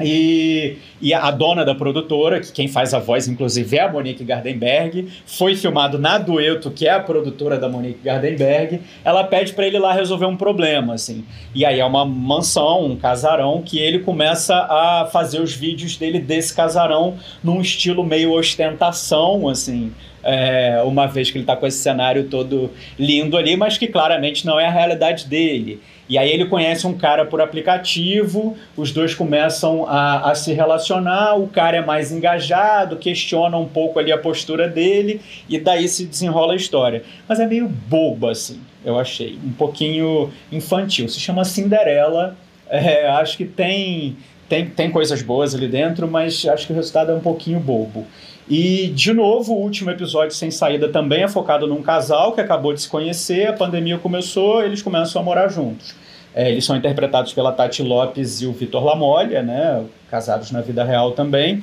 e, 0.00 0.76
e, 1.00 1.14
a 1.14 1.30
dona 1.30 1.64
da 1.64 1.74
produtora, 1.74 2.40
que 2.40 2.50
quem 2.50 2.66
faz 2.66 2.92
a 2.92 2.98
voz, 2.98 3.28
inclusive, 3.28 3.76
é 3.76 3.82
a 3.82 3.92
Monique 3.92 4.24
Gardenberg, 4.24 5.08
foi 5.24 5.54
filmado 5.54 5.98
na 5.98 6.18
Dueto, 6.18 6.70
que 6.70 6.86
é 6.86 6.90
a 6.90 7.00
produtora 7.00 7.58
da 7.58 7.68
Monique 7.68 8.00
Gardenberg. 8.02 8.80
Ela 9.04 9.22
pede 9.22 9.52
para 9.52 9.66
ele 9.66 9.78
lá 9.78 9.92
resolver 9.92 10.26
um 10.26 10.36
problema, 10.36 10.94
assim. 10.94 11.24
E 11.54 11.64
aí 11.64 11.78
é 11.78 11.84
uma 11.84 12.04
mansão, 12.04 12.86
um 12.86 12.96
casarão, 12.96 13.62
que 13.62 13.78
ele 13.78 14.00
começa 14.00 14.54
a 14.54 15.08
fazer 15.12 15.40
os 15.40 15.54
vídeos 15.54 15.96
dele 15.96 16.18
desse 16.18 16.54
casarão 16.54 17.16
num 17.42 17.60
estilo 17.60 18.04
meio 18.04 18.32
ostentação, 18.32 19.48
assim. 19.48 19.92
É, 20.26 20.82
uma 20.84 21.06
vez 21.06 21.30
que 21.30 21.36
ele 21.36 21.42
está 21.42 21.54
com 21.54 21.66
esse 21.66 21.78
cenário 21.78 22.24
todo 22.24 22.70
lindo 22.98 23.36
ali, 23.36 23.58
mas 23.58 23.76
que 23.76 23.86
claramente 23.86 24.46
não 24.46 24.58
é 24.58 24.66
a 24.66 24.70
realidade 24.70 25.26
dele. 25.26 25.80
E 26.08 26.18
aí 26.18 26.30
ele 26.30 26.44
conhece 26.46 26.86
um 26.86 26.96
cara 26.96 27.24
por 27.24 27.40
aplicativo, 27.40 28.56
os 28.76 28.92
dois 28.92 29.14
começam 29.14 29.86
a, 29.88 30.30
a, 30.30 30.34
se 30.34 30.52
relacionar, 30.52 31.34
o 31.36 31.48
cara 31.48 31.78
é 31.78 31.84
mais 31.84 32.12
engajado, 32.12 32.96
questiona 32.96 33.56
um 33.56 33.66
pouco 33.66 33.98
ali 33.98 34.12
a 34.12 34.18
postura 34.18 34.68
dele, 34.68 35.20
e 35.48 35.58
daí 35.58 35.88
se 35.88 36.04
desenrola 36.04 36.52
a 36.52 36.56
história. 36.56 37.02
Mas 37.26 37.40
é 37.40 37.46
meio 37.46 37.68
bobo, 37.68 38.28
assim, 38.28 38.60
eu 38.84 38.98
achei. 38.98 39.38
Um 39.42 39.52
pouquinho 39.52 40.30
infantil. 40.52 41.08
Se 41.08 41.18
chama 41.18 41.44
Cinderela. 41.44 42.36
É, 42.68 43.06
acho 43.08 43.36
que 43.36 43.44
tem, 43.44 44.16
tem, 44.48 44.66
tem 44.66 44.90
coisas 44.90 45.22
boas 45.22 45.54
ali 45.54 45.68
dentro, 45.68 46.08
mas 46.08 46.46
acho 46.46 46.66
que 46.66 46.72
o 46.72 46.76
resultado 46.76 47.12
é 47.12 47.14
um 47.14 47.20
pouquinho 47.20 47.60
bobo. 47.60 48.06
E, 48.48 48.88
de 48.88 49.12
novo, 49.12 49.54
o 49.54 49.60
último 49.60 49.90
episódio 49.90 50.36
sem 50.36 50.50
saída 50.50 50.88
também 50.88 51.22
é 51.22 51.28
focado 51.28 51.66
num 51.66 51.80
casal 51.80 52.32
que 52.32 52.40
acabou 52.40 52.74
de 52.74 52.82
se 52.82 52.88
conhecer, 52.88 53.48
a 53.48 53.52
pandemia 53.52 53.96
começou, 53.96 54.62
eles 54.62 54.82
começam 54.82 55.20
a 55.22 55.24
morar 55.24 55.48
juntos. 55.48 55.94
É, 56.34 56.50
eles 56.50 56.64
são 56.64 56.76
interpretados 56.76 57.32
pela 57.32 57.52
Tati 57.52 57.82
Lopes 57.82 58.42
e 58.42 58.46
o 58.46 58.52
Vitor 58.52 58.84
Lamolha, 58.84 59.42
né, 59.42 59.84
casados 60.10 60.50
na 60.50 60.60
vida 60.60 60.84
real 60.84 61.12
também. 61.12 61.62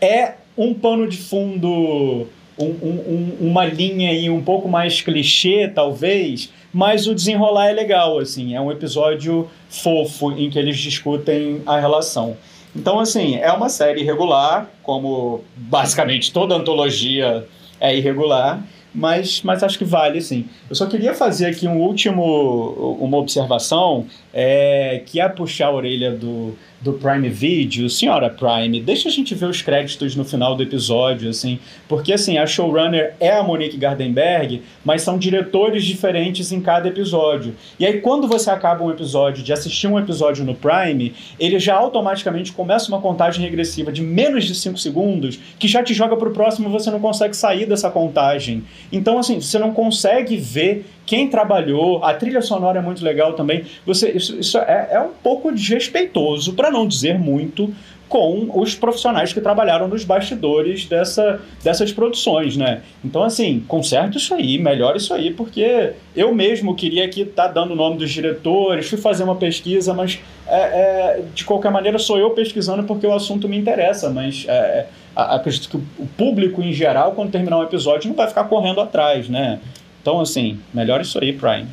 É 0.00 0.34
um 0.56 0.74
pano 0.74 1.08
de 1.08 1.16
fundo, 1.16 2.28
um, 2.58 2.64
um, 2.64 3.36
uma 3.40 3.64
linha 3.64 4.10
aí 4.10 4.28
um 4.28 4.42
pouco 4.42 4.68
mais 4.68 5.00
clichê, 5.00 5.68
talvez, 5.74 6.52
mas 6.72 7.06
o 7.06 7.14
desenrolar 7.14 7.70
é 7.70 7.72
legal, 7.72 8.18
assim, 8.18 8.54
é 8.54 8.60
um 8.60 8.70
episódio 8.70 9.48
fofo 9.68 10.30
em 10.32 10.50
que 10.50 10.58
eles 10.58 10.78
discutem 10.78 11.62
a 11.66 11.80
relação. 11.80 12.36
Então, 12.74 13.00
assim, 13.00 13.36
é 13.36 13.50
uma 13.52 13.68
série 13.68 14.00
irregular, 14.02 14.68
como 14.82 15.42
basicamente 15.56 16.32
toda 16.32 16.54
antologia 16.54 17.46
é 17.80 17.96
irregular, 17.96 18.62
mas, 18.94 19.42
mas 19.42 19.62
acho 19.62 19.78
que 19.78 19.84
vale 19.84 20.20
sim. 20.20 20.46
Eu 20.68 20.74
só 20.74 20.86
queria 20.86 21.14
fazer 21.14 21.46
aqui 21.46 21.66
um 21.66 21.78
último, 21.78 22.96
uma 23.00 23.16
observação, 23.16 24.06
é, 24.32 25.02
que 25.04 25.20
é 25.20 25.28
puxar 25.28 25.66
a 25.66 25.72
orelha 25.72 26.12
do, 26.12 26.56
do 26.80 26.94
Prime 26.94 27.28
Video, 27.28 27.90
senhora 27.90 28.30
Prime, 28.30 28.80
deixa 28.80 29.08
a 29.08 29.12
gente 29.12 29.34
ver 29.34 29.46
os 29.46 29.60
créditos 29.60 30.16
no 30.16 30.24
final 30.24 30.54
do 30.54 30.62
episódio, 30.62 31.28
assim, 31.28 31.58
porque 31.88 32.12
assim, 32.12 32.38
a 32.38 32.46
showrunner 32.46 33.14
é 33.20 33.30
a 33.30 33.42
Monique 33.42 33.76
Gardenberg, 33.76 34.62
mas 34.84 35.02
são 35.02 35.18
diretores 35.18 35.84
diferentes 35.84 36.52
em 36.52 36.60
cada 36.60 36.88
episódio. 36.88 37.54
E 37.78 37.84
aí 37.84 38.00
quando 38.00 38.26
você 38.26 38.50
acaba 38.50 38.82
um 38.82 38.90
episódio 38.90 39.42
de 39.42 39.52
assistir 39.52 39.88
um 39.88 39.98
episódio 39.98 40.44
no 40.44 40.54
Prime, 40.54 41.12
ele 41.38 41.58
já 41.58 41.74
automaticamente 41.74 42.52
começa 42.52 42.88
uma 42.88 43.00
contagem 43.00 43.44
regressiva 43.44 43.92
de 43.92 44.02
menos 44.02 44.44
de 44.44 44.54
5 44.54 44.78
segundos, 44.78 45.38
que 45.58 45.68
já 45.68 45.82
te 45.82 45.92
joga 45.92 46.16
pro 46.16 46.30
próximo 46.30 46.68
e 46.68 46.72
você 46.72 46.90
não 46.90 47.00
consegue 47.00 47.36
sair 47.36 47.66
dessa 47.66 47.90
contagem. 47.90 48.64
Então 48.90 49.18
assim, 49.18 49.40
você 49.40 49.58
não 49.58 49.72
consegue 49.72 50.36
ver 50.36 50.86
quem 51.10 51.26
trabalhou, 51.26 52.04
a 52.04 52.14
trilha 52.14 52.40
sonora 52.40 52.78
é 52.78 52.80
muito 52.80 53.04
legal 53.04 53.32
também. 53.32 53.64
Você, 53.84 54.12
isso, 54.12 54.38
isso 54.38 54.56
é, 54.58 54.90
é 54.92 55.00
um 55.00 55.10
pouco 55.10 55.50
desrespeitoso, 55.50 56.52
para 56.52 56.70
não 56.70 56.86
dizer 56.86 57.18
muito, 57.18 57.74
com 58.08 58.48
os 58.54 58.76
profissionais 58.76 59.32
que 59.32 59.40
trabalharam 59.40 59.88
nos 59.88 60.04
bastidores 60.04 60.86
dessa, 60.86 61.40
dessas 61.64 61.92
produções, 61.92 62.56
né? 62.56 62.82
Então, 63.04 63.24
assim, 63.24 63.64
conserta 63.66 64.18
isso 64.18 64.32
aí, 64.32 64.56
melhora 64.56 64.98
isso 64.98 65.12
aí, 65.12 65.32
porque 65.32 65.94
eu 66.14 66.32
mesmo 66.32 66.76
queria 66.76 67.04
aqui 67.04 67.22
estar 67.22 67.48
tá 67.48 67.52
dando 67.54 67.72
o 67.72 67.76
nome 67.76 67.96
dos 67.98 68.10
diretores, 68.12 68.88
fui 68.88 68.98
fazer 68.98 69.24
uma 69.24 69.34
pesquisa, 69.34 69.92
mas 69.92 70.20
é, 70.46 70.58
é, 70.58 71.22
de 71.34 71.44
qualquer 71.44 71.72
maneira 71.72 71.98
sou 71.98 72.18
eu 72.18 72.30
pesquisando 72.30 72.84
porque 72.84 73.04
o 73.04 73.12
assunto 73.12 73.48
me 73.48 73.58
interessa, 73.58 74.08
mas 74.10 74.46
é, 74.48 74.86
acredito 75.16 75.68
que 75.68 75.76
o 75.76 76.06
público 76.16 76.62
em 76.62 76.72
geral, 76.72 77.12
quando 77.12 77.32
terminar 77.32 77.58
um 77.58 77.64
episódio, 77.64 78.08
não 78.08 78.16
vai 78.16 78.28
ficar 78.28 78.44
correndo 78.44 78.80
atrás, 78.80 79.28
né? 79.28 79.58
Então, 80.00 80.20
assim, 80.20 80.58
melhor 80.72 81.00
isso 81.00 81.18
aí, 81.22 81.32
Prime. 81.32 81.66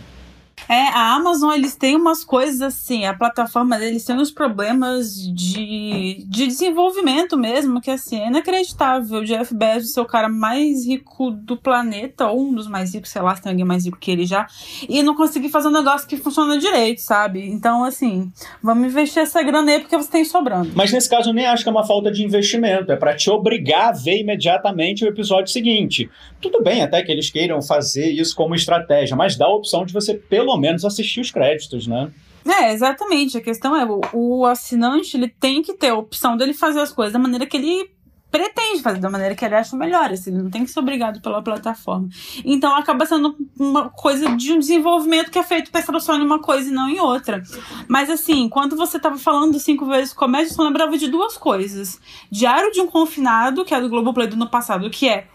É, 0.70 0.88
a 0.90 1.16
Amazon, 1.16 1.54
eles 1.54 1.76
têm 1.76 1.96
umas 1.96 2.26
coisas 2.26 2.62
assim, 2.62 3.06
a 3.06 3.14
plataforma 3.14 3.78
deles 3.80 4.04
tem 4.04 4.18
uns 4.18 4.32
problemas 4.32 5.16
de, 5.16 6.26
de 6.28 6.48
desenvolvimento 6.48 7.38
mesmo, 7.38 7.80
que 7.80 7.90
assim, 7.90 8.20
é 8.20 8.28
inacreditável. 8.28 9.20
O 9.20 9.26
Jeff 9.26 9.54
Bezos 9.54 9.94
ser 9.94 10.02
o 10.02 10.06
cara 10.06 10.28
mais 10.28 10.86
rico 10.86 11.32
do 11.32 11.56
planeta, 11.56 12.28
ou 12.28 12.42
um 12.42 12.54
dos 12.54 12.68
mais 12.68 12.94
ricos, 12.94 13.12
sei 13.12 13.22
lá, 13.22 13.36
se 13.36 13.42
tem 13.42 13.52
alguém 13.52 13.66
mais 13.66 13.86
rico 13.86 13.98
que 13.98 14.12
ele 14.12 14.26
já, 14.26 14.46
e 14.90 15.02
não 15.02 15.16
conseguir 15.16 15.50
fazer 15.50 15.70
um 15.70 15.72
negócio 15.72 16.08
que 16.08 16.18
funciona 16.18 16.58
direito, 16.58 17.00
sabe? 17.00 17.48
Então, 17.48 17.86
assim, 17.86 18.30
vamos 18.62 18.88
investir 18.88 19.22
essa 19.22 19.42
grana 19.42 19.72
aí 19.72 19.80
porque 19.80 19.96
você 19.96 20.12
tem 20.12 20.26
sobrando. 20.26 20.72
Mas 20.76 20.92
nesse 20.92 21.10
caso 21.10 21.30
eu 21.30 21.34
nem 21.34 21.46
acho 21.46 21.64
que 21.64 21.70
é 21.70 21.72
uma 21.72 21.86
falta 21.86 22.12
de 22.12 22.26
investimento, 22.26 22.92
é 22.92 22.98
para 22.98 23.16
te 23.16 23.30
obrigar 23.30 23.90
a 23.90 23.92
ver 23.94 24.20
imediatamente 24.20 25.06
o 25.06 25.08
episódio 25.08 25.52
seguinte. 25.52 26.10
Tudo 26.42 26.62
bem 26.62 26.82
até 26.82 27.02
que 27.02 27.12
eles 27.12 27.30
queiram 27.30 27.62
fazer 27.62 28.10
isso 28.10 28.36
como 28.36 28.54
estratégia, 28.54 29.16
mas 29.16 29.38
dá 29.38 29.46
a 29.46 29.56
opção 29.56 29.86
de 29.86 29.94
você, 29.94 30.14
pelo 30.16 30.47
menos 30.56 30.86
assistir 30.86 31.20
os 31.20 31.32
créditos, 31.32 31.88
né? 31.88 32.12
É, 32.46 32.72
exatamente. 32.72 33.38
A 33.38 33.42
questão 33.42 33.76
é, 33.76 33.84
o, 33.84 34.02
o 34.14 34.46
assinante 34.46 35.18
ele 35.18 35.28
tem 35.28 35.62
que 35.62 35.74
ter 35.74 35.90
a 35.90 35.96
opção 35.96 36.38
dele 36.38 36.54
fazer 36.54 36.80
as 36.80 36.92
coisas 36.92 37.12
da 37.12 37.20
maneira 37.20 37.46
que 37.46 37.58
ele 37.58 37.90
pretende 38.32 38.82
fazer 38.82 39.00
da 39.00 39.10
maneira 39.10 39.36
que 39.36 39.44
ele 39.44 39.56
acha 39.56 39.76
melhor, 39.76 40.12
assim, 40.12 40.32
ele 40.32 40.44
não 40.44 40.50
tem 40.50 40.64
que 40.64 40.72
ser 40.72 40.80
obrigado 40.80 41.22
pela 41.22 41.42
plataforma. 41.42 42.10
Então 42.44 42.76
acaba 42.76 43.06
sendo 43.06 43.36
uma 43.58 43.90
coisa 43.90 44.36
de 44.36 44.54
um 44.54 44.60
desenvolvimento 44.60 45.32
que 45.32 45.40
é 45.40 45.44
feito 45.44 45.72
pensando 45.72 46.00
só 46.00 46.16
em 46.16 46.22
uma 46.22 46.40
coisa 46.40 46.70
e 46.70 46.74
não 46.74 46.90
em 46.90 47.00
outra. 47.00 47.42
Mas 47.88 48.10
assim, 48.10 48.50
quando 48.50 48.76
você 48.76 49.00
tava 49.00 49.18
falando 49.18 49.58
cinco 49.60 49.86
vezes 49.86 50.14
comédia, 50.14 50.50
eu 50.50 50.56
só 50.56 50.64
lembrava 50.64 50.98
de 50.98 51.08
duas 51.08 51.38
coisas. 51.38 52.00
Diário 52.30 52.72
de 52.72 52.82
um 52.82 52.88
Confinado, 52.88 53.64
que 53.64 53.74
é 53.74 53.82
do 53.82 53.90
Globoplay 53.90 54.28
do 54.28 54.36
ano 54.36 54.50
passado, 54.50 54.90
que 54.90 55.08
é 55.08 55.28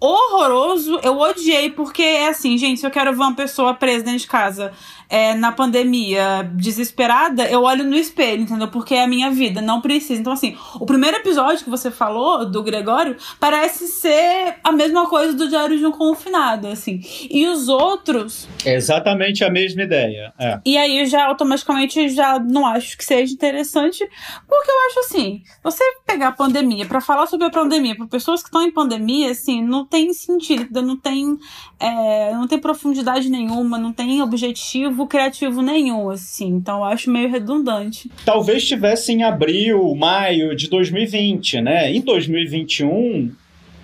horroroso. 0.00 0.98
Eu 1.02 1.18
odiei, 1.18 1.70
porque 1.70 2.02
é 2.02 2.28
assim, 2.28 2.56
gente, 2.56 2.80
se 2.80 2.86
eu 2.86 2.90
quero 2.90 3.12
ver 3.12 3.18
uma 3.18 3.34
pessoa 3.34 3.74
presa 3.74 4.04
dentro 4.04 4.20
de 4.20 4.26
casa 4.26 4.72
é, 5.10 5.34
na 5.34 5.50
pandemia, 5.50 6.48
desesperada, 6.54 7.44
eu 7.50 7.62
olho 7.62 7.82
no 7.82 7.96
espelho, 7.96 8.42
entendeu? 8.42 8.68
Porque 8.68 8.94
é 8.94 9.02
a 9.02 9.08
minha 9.08 9.28
vida, 9.32 9.60
não 9.60 9.80
precisa. 9.80 10.20
Então, 10.20 10.32
assim, 10.32 10.56
o 10.74 10.86
primeiro 10.86 11.16
episódio 11.16 11.64
que 11.64 11.70
você 11.70 11.90
falou, 11.90 12.46
do 12.46 12.62
Gregório, 12.62 13.16
parece 13.40 13.88
ser 13.88 14.56
a 14.62 14.70
mesma 14.70 15.08
coisa 15.08 15.32
do 15.32 15.48
Diário 15.48 15.76
de 15.76 15.84
um 15.84 15.90
Confinado, 15.90 16.68
assim. 16.68 17.00
E 17.28 17.46
os 17.48 17.68
outros. 17.68 18.48
É 18.64 18.74
exatamente 18.76 19.42
a 19.42 19.50
mesma 19.50 19.82
ideia. 19.82 20.32
É. 20.38 20.60
E 20.64 20.78
aí, 20.78 21.04
já 21.06 21.26
automaticamente, 21.26 22.08
já 22.10 22.38
não 22.38 22.64
acho 22.64 22.96
que 22.96 23.04
seja 23.04 23.34
interessante, 23.34 24.08
porque 24.48 24.70
eu 24.70 24.74
acho 24.88 25.00
assim, 25.00 25.42
você 25.62 25.82
pegar 26.06 26.28
a 26.28 26.32
pandemia 26.32 26.86
para 26.86 27.00
falar 27.00 27.26
sobre 27.26 27.46
a 27.46 27.50
pandemia 27.50 27.96
para 27.96 28.06
pessoas 28.06 28.42
que 28.42 28.48
estão 28.48 28.62
em 28.62 28.70
pandemia, 28.70 29.32
assim, 29.32 29.60
não 29.60 29.84
tem 29.84 30.12
sentido, 30.12 30.80
não 30.80 30.96
tem, 30.96 31.36
é, 31.80 32.32
não 32.32 32.46
tem 32.46 32.58
profundidade 32.58 33.28
nenhuma, 33.28 33.76
não 33.76 33.92
tem 33.92 34.22
objetivo 34.22 34.99
criativo 35.06 35.62
nenhum, 35.62 36.10
assim. 36.10 36.46
Então 36.48 36.84
acho 36.84 37.10
meio 37.10 37.30
redundante. 37.30 38.10
Talvez 38.24 38.66
tivesse 38.66 39.12
em 39.12 39.22
abril, 39.22 39.94
maio 39.94 40.54
de 40.54 40.68
2020, 40.68 41.60
né? 41.60 41.92
Em 41.92 42.00
2021, 42.00 43.32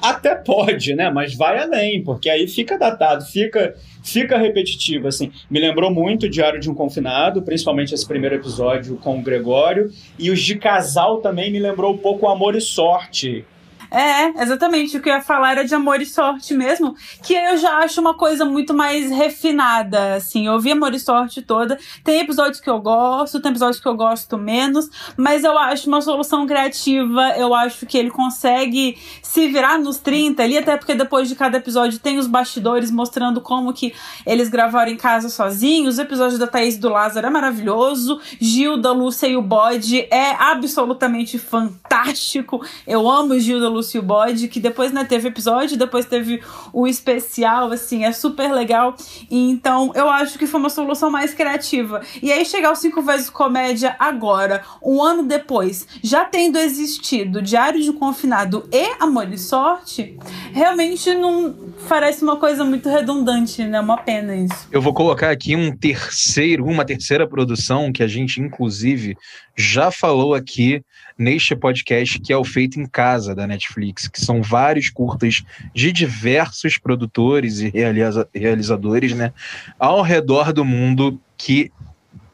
até 0.00 0.34
pode, 0.34 0.94
né? 0.94 1.10
Mas 1.10 1.34
vai 1.34 1.58
além, 1.58 2.02
porque 2.02 2.28
aí 2.28 2.46
fica 2.46 2.78
datado, 2.78 3.24
fica 3.24 3.74
fica 4.02 4.38
repetitivo, 4.38 5.08
assim. 5.08 5.32
Me 5.50 5.58
lembrou 5.58 5.90
muito 5.90 6.26
o 6.26 6.30
Diário 6.30 6.60
de 6.60 6.70
um 6.70 6.74
Confinado, 6.74 7.42
principalmente 7.42 7.92
esse 7.92 8.06
primeiro 8.06 8.36
episódio 8.36 8.96
com 8.96 9.18
o 9.18 9.22
Gregório, 9.22 9.90
e 10.18 10.30
os 10.30 10.40
de 10.40 10.56
casal 10.56 11.18
também 11.20 11.50
me 11.50 11.58
lembrou 11.58 11.92
um 11.92 11.98
pouco 11.98 12.28
Amor 12.28 12.54
e 12.54 12.60
Sorte, 12.60 13.44
é, 13.90 14.42
exatamente. 14.42 14.96
O 14.96 15.02
que 15.02 15.08
eu 15.08 15.14
ia 15.14 15.20
falar 15.20 15.52
era 15.52 15.64
de 15.64 15.74
amor 15.74 16.00
e 16.00 16.06
sorte 16.06 16.54
mesmo, 16.54 16.94
que 17.22 17.34
eu 17.34 17.56
já 17.56 17.78
acho 17.78 18.00
uma 18.00 18.14
coisa 18.14 18.44
muito 18.44 18.74
mais 18.74 19.10
refinada, 19.10 20.14
assim. 20.14 20.46
Eu 20.46 20.54
ouvi 20.54 20.72
amor 20.72 20.94
e 20.94 21.00
sorte 21.00 21.42
toda. 21.42 21.78
Tem 22.04 22.20
episódios 22.20 22.60
que 22.60 22.70
eu 22.70 22.80
gosto, 22.80 23.40
tem 23.40 23.50
episódios 23.50 23.80
que 23.80 23.88
eu 23.88 23.94
gosto 23.94 24.36
menos, 24.36 24.88
mas 25.16 25.44
eu 25.44 25.56
acho 25.58 25.88
uma 25.88 26.00
solução 26.00 26.46
criativa. 26.46 27.34
Eu 27.36 27.54
acho 27.54 27.86
que 27.86 27.96
ele 27.96 28.10
consegue 28.10 28.98
se 29.22 29.48
virar 29.48 29.78
nos 29.78 29.98
30 29.98 30.42
ali, 30.42 30.58
até 30.58 30.76
porque 30.76 30.94
depois 30.94 31.28
de 31.28 31.34
cada 31.34 31.58
episódio 31.58 31.98
tem 31.98 32.18
os 32.18 32.26
bastidores 32.26 32.90
mostrando 32.90 33.40
como 33.40 33.72
que 33.72 33.94
eles 34.24 34.48
gravaram 34.48 34.90
em 34.90 34.96
casa 34.96 35.28
sozinhos. 35.28 35.98
O 35.98 36.02
episódio 36.02 36.38
da 36.38 36.46
Thaís 36.46 36.78
do 36.78 36.88
Lázaro 36.88 37.26
é 37.26 37.30
maravilhoso. 37.30 38.20
Gil, 38.40 38.76
da 38.76 38.92
Lúcia 38.92 39.26
e 39.26 39.36
o 39.36 39.42
Bode 39.42 40.06
é 40.10 40.30
absolutamente 40.38 41.38
fantástico. 41.38 42.64
Eu 42.86 43.08
amo 43.08 43.38
Gil 43.38 43.60
da 43.60 43.68
Lúcio 43.76 44.02
Bode, 44.02 44.48
que 44.48 44.58
depois 44.58 44.92
né, 44.92 45.04
teve 45.04 45.28
episódio, 45.28 45.76
depois 45.76 46.06
teve 46.06 46.42
o 46.72 46.86
especial, 46.86 47.70
assim, 47.70 48.04
é 48.04 48.12
super 48.12 48.52
legal. 48.52 48.96
Então, 49.30 49.92
eu 49.94 50.08
acho 50.08 50.38
que 50.38 50.46
foi 50.46 50.58
uma 50.58 50.70
solução 50.70 51.10
mais 51.10 51.34
criativa. 51.34 52.00
E 52.22 52.32
aí, 52.32 52.44
chegar 52.44 52.70
aos 52.70 52.78
cinco 52.78 53.02
vezes 53.02 53.30
comédia 53.30 53.94
agora, 53.98 54.64
um 54.82 55.02
ano 55.02 55.22
depois, 55.22 55.86
já 56.02 56.24
tendo 56.24 56.58
existido 56.58 57.42
Diário 57.42 57.82
de 57.82 57.92
Confinado 57.92 58.68
e 58.72 58.96
Amor 58.98 59.32
e 59.32 59.38
Sorte, 59.38 60.18
realmente 60.52 61.14
não 61.14 61.54
parece 61.88 62.22
uma 62.22 62.36
coisa 62.36 62.64
muito 62.64 62.88
redundante, 62.88 63.64
né? 63.64 63.80
Uma 63.80 63.98
pena 63.98 64.34
isso. 64.34 64.68
Eu 64.70 64.80
vou 64.80 64.92
colocar 64.92 65.30
aqui 65.30 65.54
um 65.54 65.74
terceiro, 65.76 66.64
uma 66.64 66.84
terceira 66.84 67.26
produção 67.26 67.92
que 67.92 68.02
a 68.02 68.08
gente, 68.08 68.40
inclusive, 68.40 69.16
já 69.56 69.90
falou 69.90 70.34
aqui 70.34 70.82
neste 71.18 71.54
podcast, 71.56 72.18
que 72.20 72.32
é 72.32 72.36
o 72.36 72.44
Feito 72.44 72.80
em 72.80 72.86
Casa 72.86 73.34
da 73.34 73.46
Netflix, 73.46 74.08
que 74.08 74.20
são 74.20 74.42
vários 74.42 74.90
curtas 74.90 75.42
de 75.74 75.92
diversos 75.92 76.78
produtores 76.78 77.60
e 77.60 77.68
realiza 77.68 78.28
realizadores, 78.34 79.14
né, 79.14 79.32
ao 79.78 80.02
redor 80.02 80.52
do 80.52 80.64
mundo 80.64 81.20
que 81.36 81.70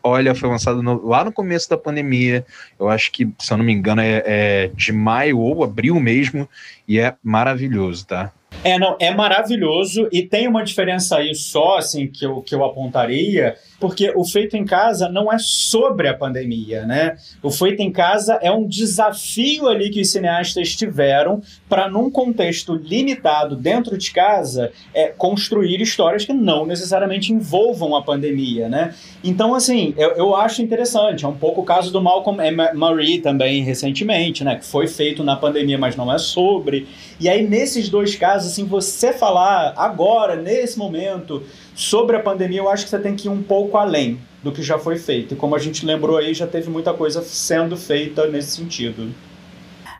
olha, 0.02 0.34
foi 0.34 0.48
lançado 0.48 0.82
no, 0.82 1.06
lá 1.06 1.24
no 1.24 1.32
começo 1.32 1.68
da 1.68 1.76
pandemia. 1.76 2.44
Eu 2.78 2.88
acho 2.88 3.10
que, 3.12 3.28
se 3.38 3.52
eu 3.52 3.56
não 3.56 3.64
me 3.64 3.72
engano, 3.72 4.00
é, 4.00 4.22
é, 4.24 4.70
de 4.74 4.92
maio 4.92 5.38
ou 5.38 5.62
abril 5.64 5.98
mesmo. 6.00 6.48
E 6.86 6.98
é 6.98 7.14
maravilhoso, 7.22 8.06
tá? 8.06 8.32
É, 8.64 8.78
não, 8.78 8.96
é 9.00 9.12
maravilhoso. 9.14 10.08
E 10.12 10.22
tem 10.22 10.46
uma 10.46 10.62
diferença 10.62 11.16
aí 11.16 11.34
só, 11.34 11.78
assim, 11.78 12.06
que 12.06 12.24
eu, 12.24 12.42
que 12.42 12.54
eu 12.54 12.64
apontaria 12.64 13.56
porque 13.82 14.12
o 14.16 14.24
feito 14.24 14.56
em 14.56 14.64
casa 14.64 15.08
não 15.08 15.32
é 15.32 15.38
sobre 15.38 16.08
a 16.08 16.14
pandemia, 16.14 16.84
né? 16.84 17.16
O 17.42 17.50
feito 17.50 17.80
em 17.80 17.92
casa 17.92 18.38
é 18.42 18.50
um 18.50 18.66
desafio 18.66 19.68
ali 19.68 19.90
que 19.90 20.00
os 20.00 20.10
cineastas 20.10 20.74
tiveram 20.74 21.40
para, 21.68 21.88
num 21.88 22.10
contexto 22.10 22.74
limitado 22.74 23.54
dentro 23.54 23.96
de 23.96 24.10
casa, 24.10 24.72
é, 24.92 25.08
construir 25.08 25.80
histórias 25.80 26.24
que 26.24 26.32
não 26.32 26.66
necessariamente 26.66 27.32
envolvam 27.32 27.94
a 27.94 28.02
pandemia, 28.02 28.68
né? 28.68 28.94
Então, 29.22 29.54
assim, 29.54 29.94
eu, 29.96 30.10
eu 30.12 30.34
acho 30.34 30.62
interessante. 30.62 31.24
É 31.24 31.28
um 31.28 31.36
pouco 31.36 31.60
o 31.60 31.64
caso 31.64 31.92
do 31.92 32.00
Malcolm 32.00 32.38
Marie 32.74 33.20
também, 33.20 33.62
recentemente, 33.62 34.42
né? 34.42 34.56
Que 34.56 34.64
foi 34.64 34.86
feito 34.86 35.22
na 35.22 35.36
pandemia, 35.36 35.78
mas 35.78 35.96
não 35.96 36.12
é 36.12 36.18
sobre. 36.18 36.88
E 37.20 37.28
aí, 37.28 37.46
nesses 37.46 37.88
dois 37.88 38.16
casos, 38.16 38.32
caso, 38.32 38.48
assim, 38.48 38.64
você 38.64 39.12
falar 39.12 39.74
agora, 39.76 40.36
nesse 40.36 40.78
momento, 40.78 41.42
sobre 41.74 42.16
a 42.16 42.20
pandemia, 42.20 42.60
eu 42.60 42.68
acho 42.68 42.84
que 42.84 42.90
você 42.90 42.98
tem 42.98 43.16
que 43.16 43.28
ir 43.28 43.30
um 43.30 43.42
pouco 43.42 43.76
além 43.76 44.18
do 44.42 44.52
que 44.52 44.62
já 44.62 44.78
foi 44.78 44.98
feito. 44.98 45.34
E 45.34 45.36
como 45.36 45.54
a 45.54 45.58
gente 45.58 45.86
lembrou 45.86 46.16
aí, 46.16 46.34
já 46.34 46.46
teve 46.46 46.68
muita 46.68 46.92
coisa 46.92 47.22
sendo 47.22 47.76
feita 47.76 48.26
nesse 48.26 48.52
sentido. 48.52 49.12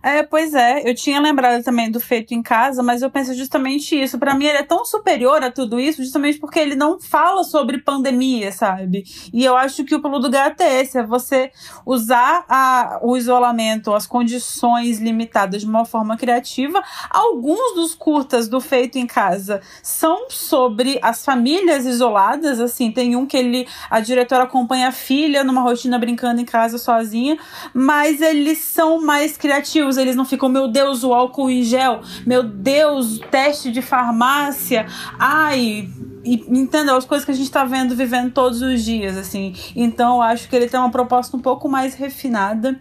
É, 0.03 0.25
pois 0.25 0.53
é, 0.53 0.89
eu 0.89 0.95
tinha 0.97 1.21
lembrado 1.21 1.63
também 1.63 1.89
do 1.89 2.01
feito 2.01 2.35
em 2.35 2.43
casa, 2.43 2.83
mas 2.83 3.03
eu 3.03 3.11
penso 3.11 3.33
justamente 3.35 3.95
isso. 3.95 4.19
Para 4.19 4.35
mim, 4.35 4.47
ele 4.47 4.59
é 4.59 4.63
tão 4.65 4.85
superior 4.85 5.45
a 5.45 5.51
tudo 5.51 5.79
isso, 5.79 6.03
justamente 6.03 6.41
porque 6.41 6.59
ele 6.59 6.75
não 6.75 6.99
fala 6.99 7.45
sobre 7.45 7.79
pandemia, 7.79 8.51
sabe? 8.51 9.05
E 9.33 9.45
eu 9.45 9.57
acho 9.57 9.85
que 9.85 9.95
o 9.95 10.03
pulo 10.03 10.19
do 10.19 10.29
gato 10.29 10.61
é 10.61 10.81
esse: 10.81 10.99
é 10.99 11.07
você 11.07 11.53
usar 11.87 12.45
a, 12.49 12.99
o 13.01 13.17
isolamento, 13.17 13.95
as 13.95 14.05
condições 14.05 14.99
limitadas 14.99 15.61
de 15.61 15.69
uma 15.69 15.85
forma 15.85 16.17
criativa. 16.17 16.83
Alguns 17.09 17.77
dos 17.77 17.95
curtas 17.95 18.49
do 18.49 18.61
feito 18.61 18.99
em 18.99 19.07
casa 19.07 19.61
são 19.83 20.29
sobre 20.29 20.99
as 21.01 21.25
famílias 21.25 21.87
isoladas, 21.87 22.59
assim, 22.59 22.91
tem 22.91 23.15
um 23.15 23.25
que 23.25 23.37
ele, 23.37 23.69
a 23.89 24.01
diretora 24.01 24.43
acompanha 24.43 24.89
a 24.89 24.93
filha 24.93 25.45
numa 25.45 25.61
rotina 25.61 25.97
brincando 25.97 26.41
em 26.41 26.45
casa 26.45 26.77
sozinha, 26.77 27.39
mas 27.73 28.21
eles 28.21 28.59
são 28.59 29.01
mais 29.01 29.37
criativos 29.37 29.92
eles 29.97 30.17
não 30.17 30.25
ficam, 30.25 30.49
meu 30.49 30.69
Deus, 30.69 31.05
o 31.05 31.13
álcool 31.13 31.51
em 31.51 31.63
gel, 31.63 32.01
meu 32.27 32.43
Deus, 32.43 33.21
teste 33.31 33.71
de 33.71 33.83
farmácia, 33.83 34.87
ai, 35.19 35.89
e, 36.25 36.35
entendeu? 36.49 36.97
As 36.97 37.05
coisas 37.05 37.25
que 37.25 37.33
a 37.33 37.35
gente 37.35 37.51
tá 37.51 37.65
vendo, 37.65 37.97
vivendo 37.97 38.33
todos 38.33 38.63
os 38.63 38.85
dias, 38.85 39.17
assim. 39.17 39.55
Então, 39.75 40.17
eu 40.17 40.23
acho 40.23 40.49
que 40.49 40.55
ele 40.55 40.69
tem 40.69 40.79
uma 40.79 40.91
proposta 40.91 41.37
um 41.37 41.41
pouco 41.41 41.69
mais 41.69 41.95
refinada. 41.95 42.79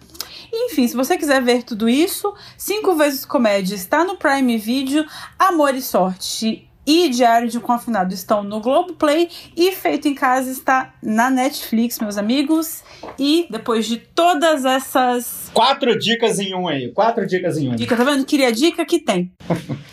Enfim, 0.53 0.87
se 0.87 0.95
você 0.95 1.17
quiser 1.17 1.41
ver 1.41 1.63
tudo 1.63 1.87
isso, 1.87 2.33
Cinco 2.57 2.95
Vezes 2.95 3.25
Comédia 3.25 3.75
está 3.75 4.03
no 4.03 4.17
Prime 4.17 4.57
Video, 4.57 5.05
Amor 5.39 5.73
e 5.73 5.81
Sorte 5.81 6.70
e 6.85 7.09
Diário 7.09 7.47
de 7.47 7.57
um 7.57 7.61
Confinado 7.61 8.13
estão 8.13 8.43
no 8.43 8.59
Globoplay 8.59 9.29
e 9.55 9.71
Feito 9.71 10.07
em 10.07 10.15
Casa 10.15 10.49
está 10.49 10.93
na 11.01 11.29
Netflix, 11.29 11.99
meus 11.99 12.17
amigos. 12.17 12.83
E 13.19 13.47
depois 13.49 13.85
de 13.85 13.97
todas 13.97 14.65
essas. 14.65 15.51
Quatro 15.53 15.97
dicas 15.97 16.39
em 16.39 16.53
um 16.55 16.67
aí. 16.67 16.91
Quatro 16.91 17.25
dicas 17.25 17.57
em 17.57 17.69
um. 17.69 17.75
Dica, 17.75 17.95
tá 17.95 18.03
vendo? 18.03 18.25
Queria 18.25 18.51
dica 18.51 18.85
que 18.85 18.99
tem. 18.99 19.31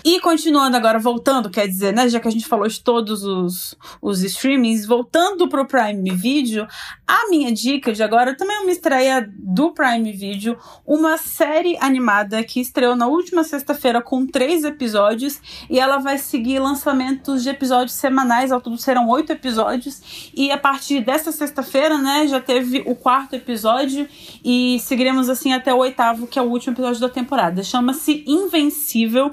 e 0.04 0.20
continuando 0.20 0.76
agora, 0.76 0.98
voltando, 0.98 1.50
quer 1.50 1.66
dizer, 1.66 1.92
né? 1.92 2.08
Já 2.08 2.20
que 2.20 2.28
a 2.28 2.30
gente 2.30 2.46
falou 2.46 2.66
de 2.66 2.80
todos 2.80 3.22
os, 3.22 3.76
os 4.00 4.22
streamings, 4.22 4.86
voltando 4.86 5.48
pro 5.48 5.66
Prime 5.66 6.10
Video, 6.14 6.66
a 7.08 7.30
minha 7.30 7.50
dica 7.50 7.90
de 7.90 8.02
agora 8.02 8.36
também 8.36 8.54
é 8.54 8.60
uma 8.60 8.70
estreia 8.70 9.26
do 9.34 9.70
Prime 9.70 10.12
Video, 10.12 10.58
uma 10.86 11.16
série 11.16 11.78
animada 11.80 12.44
que 12.44 12.60
estreou 12.60 12.94
na 12.94 13.06
última 13.06 13.42
sexta-feira 13.42 14.02
com 14.02 14.26
três 14.26 14.62
episódios 14.62 15.40
e 15.70 15.80
ela 15.80 15.96
vai 15.96 16.18
seguir 16.18 16.58
lançamentos 16.58 17.42
de 17.42 17.48
episódios 17.48 17.94
semanais, 17.94 18.52
ao 18.52 18.60
todo 18.60 18.76
serão 18.76 19.08
oito 19.08 19.32
episódios. 19.32 20.30
E 20.36 20.50
a 20.50 20.58
partir 20.58 21.00
dessa 21.00 21.32
sexta-feira, 21.32 21.96
né, 21.96 22.26
já 22.26 22.40
teve 22.40 22.82
o 22.84 22.94
quarto 22.94 23.34
episódio 23.34 24.06
e 24.44 24.78
seguiremos 24.80 25.30
assim 25.30 25.54
até 25.54 25.72
o 25.72 25.78
oitavo, 25.78 26.26
que 26.26 26.38
é 26.38 26.42
o 26.42 26.50
último 26.50 26.74
episódio 26.74 27.00
da 27.00 27.08
temporada. 27.08 27.62
Chama-se 27.62 28.22
Invencível 28.26 29.32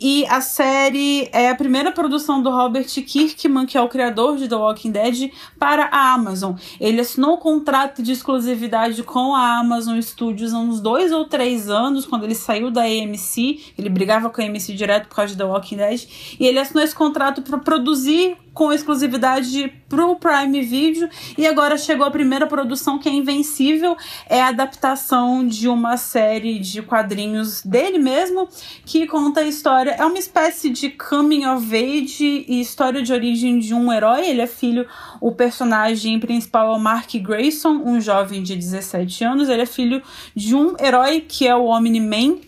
e 0.00 0.24
a 0.26 0.40
série 0.40 1.28
é 1.32 1.50
a 1.50 1.54
primeira 1.54 1.92
produção 1.92 2.42
do 2.42 2.48
Robert 2.48 2.88
Kirkman, 2.88 3.66
que 3.66 3.76
é 3.76 3.80
o 3.82 3.90
criador 3.90 4.38
de 4.38 4.48
The 4.48 4.56
Walking 4.56 4.92
Dead, 4.92 5.30
para 5.58 5.84
a 5.92 6.14
Amazon. 6.14 6.54
Ele 6.80 7.09
assinou 7.10 7.34
um 7.34 7.36
contrato 7.36 8.02
de 8.02 8.12
exclusividade 8.12 9.02
com 9.02 9.34
a 9.34 9.58
Amazon 9.58 10.00
Studios 10.00 10.54
há 10.54 10.58
uns 10.58 10.80
dois 10.80 11.10
ou 11.10 11.24
três 11.24 11.68
anos, 11.68 12.06
quando 12.06 12.24
ele 12.24 12.34
saiu 12.34 12.70
da 12.70 12.82
AMC. 12.82 13.72
Ele 13.76 13.88
brigava 13.88 14.30
com 14.30 14.40
a 14.40 14.44
AMC 14.44 14.72
direto 14.74 15.08
por 15.08 15.16
causa 15.16 15.36
The 15.36 15.44
Walking 15.44 15.76
Dead. 15.76 16.06
E 16.38 16.46
ele 16.46 16.58
assinou 16.58 16.84
esse 16.84 16.94
contrato 16.94 17.42
para 17.42 17.58
produzir 17.58 18.36
com 18.52 18.72
exclusividade 18.72 19.72
pro 19.88 20.16
Prime 20.16 20.62
Video. 20.62 21.08
E 21.36 21.46
agora 21.46 21.76
chegou 21.76 22.06
a 22.06 22.10
primeira 22.10 22.46
produção 22.46 22.98
que 22.98 23.08
é 23.08 23.12
Invencível, 23.12 23.96
é 24.28 24.40
a 24.40 24.48
adaptação 24.48 25.46
de 25.46 25.68
uma 25.68 25.96
série 25.96 26.58
de 26.58 26.82
quadrinhos 26.82 27.62
dele 27.62 27.98
mesmo 27.98 28.48
que 28.84 29.06
conta 29.06 29.40
a 29.40 29.44
história, 29.44 29.90
é 29.90 30.04
uma 30.04 30.18
espécie 30.18 30.70
de 30.70 30.90
coming 30.90 31.46
of 31.46 31.74
age 31.74 32.44
e 32.48 32.60
história 32.60 33.02
de 33.02 33.12
origem 33.12 33.58
de 33.58 33.74
um 33.74 33.92
herói, 33.92 34.28
ele 34.28 34.40
é 34.40 34.46
filho, 34.46 34.86
o 35.20 35.32
personagem 35.32 36.18
principal 36.18 36.72
é 36.72 36.76
o 36.76 36.80
Mark 36.80 37.12
Grayson, 37.14 37.82
um 37.84 38.00
jovem 38.00 38.42
de 38.42 38.56
17 38.56 39.24
anos, 39.24 39.48
ele 39.48 39.62
é 39.62 39.66
filho 39.66 40.02
de 40.34 40.54
um 40.54 40.76
herói 40.80 41.20
que 41.20 41.46
é 41.46 41.54
o 41.54 41.66
Omni-Man, 41.66 42.38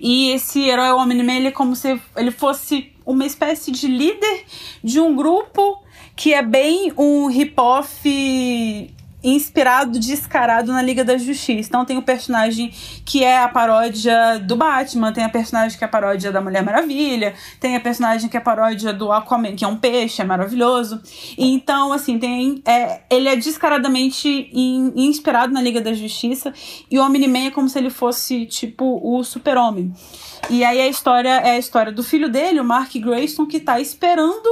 e 0.00 0.30
esse 0.30 0.60
herói 0.68 0.90
Omni-Man, 0.90 1.34
ele 1.34 1.48
é 1.48 1.52
como 1.52 1.74
se 1.74 2.00
ele 2.16 2.30
fosse 2.30 2.91
uma 3.04 3.26
espécie 3.26 3.70
de 3.70 3.86
líder 3.86 4.44
de 4.82 5.00
um 5.00 5.14
grupo 5.14 5.82
que 6.14 6.34
é 6.34 6.42
bem 6.42 6.92
um 6.96 7.26
hip-hop 7.26 7.86
inspirado, 9.22 9.98
descarado 9.98 10.72
na 10.72 10.82
Liga 10.82 11.04
da 11.04 11.16
Justiça. 11.16 11.68
Então 11.68 11.84
tem 11.84 11.96
o 11.96 12.02
personagem 12.02 12.72
que 13.04 13.22
é 13.22 13.38
a 13.38 13.48
paródia 13.48 14.38
do 14.38 14.56
Batman, 14.56 15.12
tem 15.12 15.24
a 15.24 15.28
personagem 15.28 15.78
que 15.78 15.84
é 15.84 15.86
a 15.86 15.90
paródia 15.90 16.32
da 16.32 16.40
Mulher 16.40 16.62
Maravilha, 16.62 17.34
tem 17.60 17.76
a 17.76 17.80
personagem 17.80 18.28
que 18.28 18.36
é 18.36 18.40
a 18.40 18.42
paródia 18.42 18.92
do 18.92 19.12
Aquaman, 19.12 19.54
que 19.54 19.64
é 19.64 19.68
um 19.68 19.76
peixe, 19.76 20.22
é 20.22 20.24
maravilhoso. 20.24 21.00
Então, 21.38 21.92
assim, 21.92 22.18
tem. 22.18 22.62
É, 22.66 23.02
ele 23.10 23.28
é 23.28 23.36
descaradamente 23.36 24.50
in, 24.52 24.92
inspirado 24.96 25.52
na 25.52 25.60
Liga 25.60 25.80
da 25.80 25.92
Justiça, 25.92 26.52
e 26.90 26.98
o 26.98 27.02
Omni-Man 27.02 27.46
é 27.46 27.50
como 27.50 27.68
se 27.68 27.78
ele 27.78 27.90
fosse, 27.90 28.46
tipo, 28.46 29.00
o 29.02 29.22
super-homem. 29.22 29.92
E 30.50 30.64
aí 30.64 30.80
a 30.80 30.88
história 30.88 31.28
é 31.28 31.52
a 31.52 31.58
história 31.58 31.92
do 31.92 32.02
filho 32.02 32.28
dele, 32.28 32.60
o 32.60 32.64
Mark 32.64 32.92
Grayson, 32.94 33.46
que 33.46 33.60
tá 33.60 33.80
esperando 33.80 34.48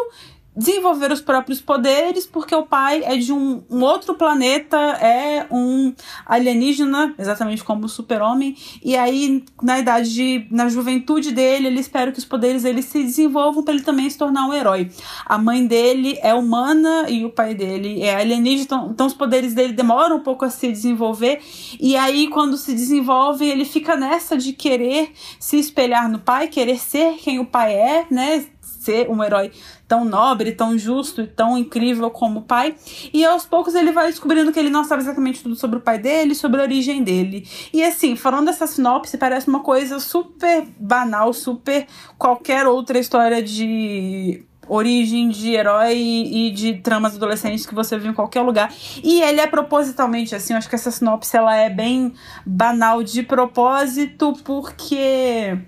desenvolver 0.57 1.13
os 1.13 1.21
próprios 1.21 1.61
poderes, 1.61 2.27
porque 2.27 2.55
o 2.55 2.65
pai 2.65 3.03
é 3.05 3.17
de 3.17 3.33
um, 3.33 3.63
um 3.71 3.83
outro 3.83 4.15
planeta, 4.15 4.77
é 4.77 5.47
um 5.51 5.95
alienígena, 6.27 7.15
exatamente 7.19 7.63
como 7.63 7.87
o 7.87 7.89
super-homem, 7.89 8.57
e 8.83 8.97
aí 8.97 9.45
na 9.63 9.79
idade, 9.79 10.13
de, 10.13 10.47
na 10.51 10.69
juventude 10.69 11.31
dele, 11.31 11.69
ele 11.69 11.81
espera 11.81 12.11
que 12.11 12.19
os 12.19 12.25
poderes 12.25 12.65
dele 12.65 12.83
se 12.83 13.03
desenvolvam 13.03 13.63
para 13.63 13.75
ele 13.75 13.83
também 13.83 14.11
se 14.11 14.19
tornar 14.19 14.47
um 14.47 14.53
herói. 14.53 14.91
A 15.25 15.39
mãe 15.39 15.67
dele 15.67 16.19
é 16.21 16.35
humana 16.35 17.07
e 17.09 17.25
o 17.25 17.31
pai 17.31 17.55
dele 17.55 18.03
é 18.03 18.17
alienígena, 18.17 18.65
então, 18.65 18.91
então 18.91 19.07
os 19.07 19.15
poderes 19.15 19.55
dele 19.55 19.73
demoram 19.73 20.17
um 20.17 20.23
pouco 20.23 20.45
a 20.45 20.51
se 20.51 20.71
desenvolver, 20.71 21.41
e 21.79 21.97
aí 21.97 22.29
quando 22.29 22.57
se 22.57 22.75
desenvolvem, 22.75 23.49
ele 23.49 23.65
fica 23.65 23.97
nessa 23.97 24.37
de 24.37 24.53
querer 24.53 25.13
se 25.39 25.59
espelhar 25.59 26.11
no 26.11 26.19
pai, 26.19 26.49
querer 26.49 26.79
ser 26.79 27.15
quem 27.15 27.39
o 27.39 27.47
pai 27.47 27.75
é, 27.75 28.07
né? 28.11 28.45
Ser 28.61 29.11
um 29.11 29.23
herói 29.23 29.53
tão 29.87 30.05
nobre, 30.05 30.53
tão 30.53 30.79
justo 30.79 31.23
e 31.23 31.27
tão 31.27 31.57
incrível 31.59 32.11
como 32.11 32.41
o 32.41 32.43
pai. 32.43 32.75
E 33.13 33.25
aos 33.25 33.45
poucos 33.45 33.75
ele 33.75 33.93
vai 33.93 34.07
descobrindo 34.07 34.53
que 34.53 34.59
ele 34.59 34.71
não 34.71 34.85
sabe 34.85 35.03
exatamente 35.03 35.43
tudo 35.43 35.55
sobre 35.55 35.79
o 35.79 35.81
pai 35.81 35.99
dele, 35.99 36.35
sobre 36.35 36.61
a 36.61 36.65
origem 36.65 37.03
dele. 37.03 37.47
E 37.73 37.83
assim, 37.83 38.17
falando 38.17 38.47
dessa 38.47 38.67
sinopse, 38.67 39.19
parece 39.19 39.49
uma 39.49 39.61
coisa 39.61 39.99
super 39.99 40.67
banal, 40.79 41.33
super 41.33 41.87
qualquer 42.17 42.67
outra 42.67 42.99
história 42.99 43.43
de 43.43 44.45
origem 44.71 45.29
de 45.29 45.51
herói 45.51 45.97
e 45.97 46.51
de 46.53 46.75
tramas 46.75 47.17
adolescentes 47.17 47.67
que 47.67 47.75
você 47.75 47.99
viu 47.99 48.13
em 48.13 48.15
qualquer 48.15 48.43
lugar. 48.43 48.73
E 49.03 49.21
ele 49.21 49.41
é 49.41 49.47
propositalmente 49.47 50.35
assim, 50.35 50.53
eu 50.53 50.59
acho 50.59 50.69
que 50.69 50.77
essa 50.77 50.93
sinopse 50.93 51.37
ela 51.37 51.57
é 51.57 51.69
bem 51.69 52.15
banal 52.47 53.03
de 53.03 53.25
propósito, 53.25 54.33
porque 54.45 55.59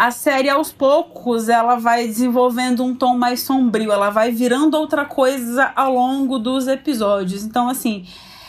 a 0.00 0.10
série 0.10 0.48
aos 0.48 0.72
poucos 0.72 1.50
ela 1.50 1.76
vai 1.76 2.06
desenvolvendo 2.06 2.82
um 2.82 2.94
tom 2.94 3.18
mais 3.18 3.40
sombrio, 3.40 3.92
ela 3.92 4.08
vai 4.08 4.30
virando 4.30 4.74
outra 4.78 5.04
coisa 5.04 5.70
ao 5.76 5.92
longo 5.92 6.38
dos 6.38 6.66
episódios. 6.66 7.44
Então, 7.44 7.68
assim, 7.68 8.06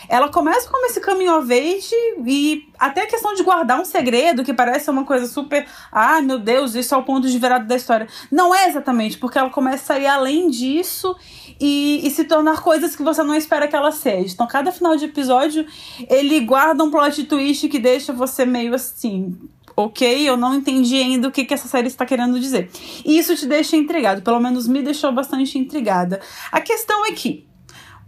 ela 0.07 0.29
começa 0.29 0.69
como 0.69 0.85
esse 0.85 1.01
caminho 1.01 1.35
age 1.41 1.93
e 2.25 2.69
até 2.79 3.01
a 3.01 3.05
questão 3.05 3.33
de 3.33 3.43
guardar 3.43 3.81
um 3.81 3.83
segredo 3.83 4.45
que 4.45 4.53
parece 4.53 4.89
uma 4.89 5.03
coisa 5.03 5.27
super. 5.27 5.67
Ah, 5.91 6.21
meu 6.21 6.39
Deus, 6.39 6.73
isso 6.73 6.95
é 6.95 6.97
o 6.97 7.03
ponto 7.03 7.27
de 7.27 7.37
virada 7.37 7.65
da 7.65 7.75
história. 7.75 8.07
Não 8.31 8.55
é 8.55 8.69
exatamente, 8.69 9.17
porque 9.17 9.37
ela 9.37 9.49
começa 9.49 9.95
a 9.95 9.99
ir 9.99 10.07
além 10.07 10.49
disso 10.49 11.13
e, 11.59 11.99
e 12.01 12.09
se 12.11 12.23
tornar 12.23 12.61
coisas 12.61 12.95
que 12.95 13.03
você 13.03 13.23
não 13.23 13.35
espera 13.35 13.67
que 13.67 13.75
ela 13.75 13.91
seja. 13.91 14.33
Então, 14.33 14.47
cada 14.47 14.71
final 14.71 14.95
de 14.95 15.03
episódio 15.03 15.65
ele 16.09 16.39
guarda 16.39 16.81
um 16.81 16.89
plot 16.89 17.25
twist 17.25 17.67
que 17.67 17.77
deixa 17.77 18.13
você 18.13 18.45
meio 18.45 18.73
assim 18.73 19.37
ok, 19.85 20.29
eu 20.29 20.37
não 20.37 20.55
entendi 20.55 20.95
ainda 20.97 21.27
o 21.27 21.31
que, 21.31 21.45
que 21.45 21.53
essa 21.53 21.67
série 21.67 21.87
está 21.87 22.05
querendo 22.05 22.39
dizer. 22.39 22.69
E 23.05 23.17
isso 23.17 23.35
te 23.35 23.45
deixa 23.45 23.75
intrigado, 23.75 24.21
pelo 24.21 24.39
menos 24.39 24.67
me 24.67 24.81
deixou 24.81 25.11
bastante 25.11 25.57
intrigada. 25.57 26.21
A 26.51 26.61
questão 26.61 27.05
é 27.05 27.11
que 27.11 27.47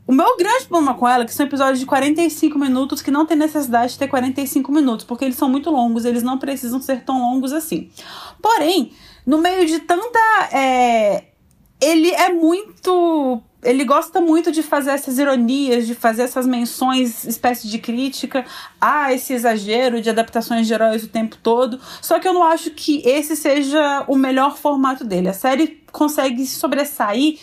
o 0.05 0.11
meu 0.11 0.35
grande 0.35 0.65
problema 0.65 0.93
com 0.95 1.07
ela 1.07 1.23
é 1.23 1.25
que 1.25 1.33
são 1.33 1.45
episódios 1.45 1.79
de 1.79 1.85
45 1.85 2.59
minutos 2.59 3.01
que 3.01 3.09
não 3.09 3.25
tem 3.25 3.37
necessidade 3.37 3.93
de 3.93 3.99
ter 3.99 4.07
45 4.07 4.71
minutos, 4.71 5.05
porque 5.05 5.23
eles 5.23 5.37
são 5.37 5.49
muito 5.49 5.69
longos, 5.69 6.03
eles 6.03 6.23
não 6.23 6.37
precisam 6.37 6.81
ser 6.81 7.03
tão 7.03 7.19
longos 7.21 7.53
assim. 7.53 7.89
Porém, 8.41 8.91
no 9.25 9.37
meio 9.37 9.65
de 9.65 9.79
tanta. 9.79 10.19
É, 10.51 11.25
ele 11.81 12.11
é 12.11 12.29
muito 12.29 13.41
ele 13.63 13.83
gosta 13.83 14.21
muito 14.21 14.51
de 14.51 14.61
fazer 14.61 14.91
essas 14.91 15.17
ironias, 15.17 15.87
de 15.87 15.95
fazer 15.95 16.23
essas 16.23 16.45
menções, 16.45 17.25
espécie 17.25 17.67
de 17.67 17.79
crítica 17.79 18.45
a 18.79 19.13
esse 19.13 19.33
exagero 19.33 20.01
de 20.01 20.09
adaptações 20.09 20.67
de 20.67 20.73
heróis 20.73 21.03
o 21.03 21.07
tempo 21.07 21.37
todo. 21.41 21.79
Só 22.01 22.19
que 22.19 22.27
eu 22.27 22.33
não 22.33 22.43
acho 22.43 22.71
que 22.71 23.01
esse 23.07 23.35
seja 23.35 24.05
o 24.07 24.15
melhor 24.15 24.57
formato 24.57 25.03
dele. 25.03 25.29
A 25.29 25.33
série 25.33 25.81
consegue 25.91 26.45
sobressair 26.45 27.39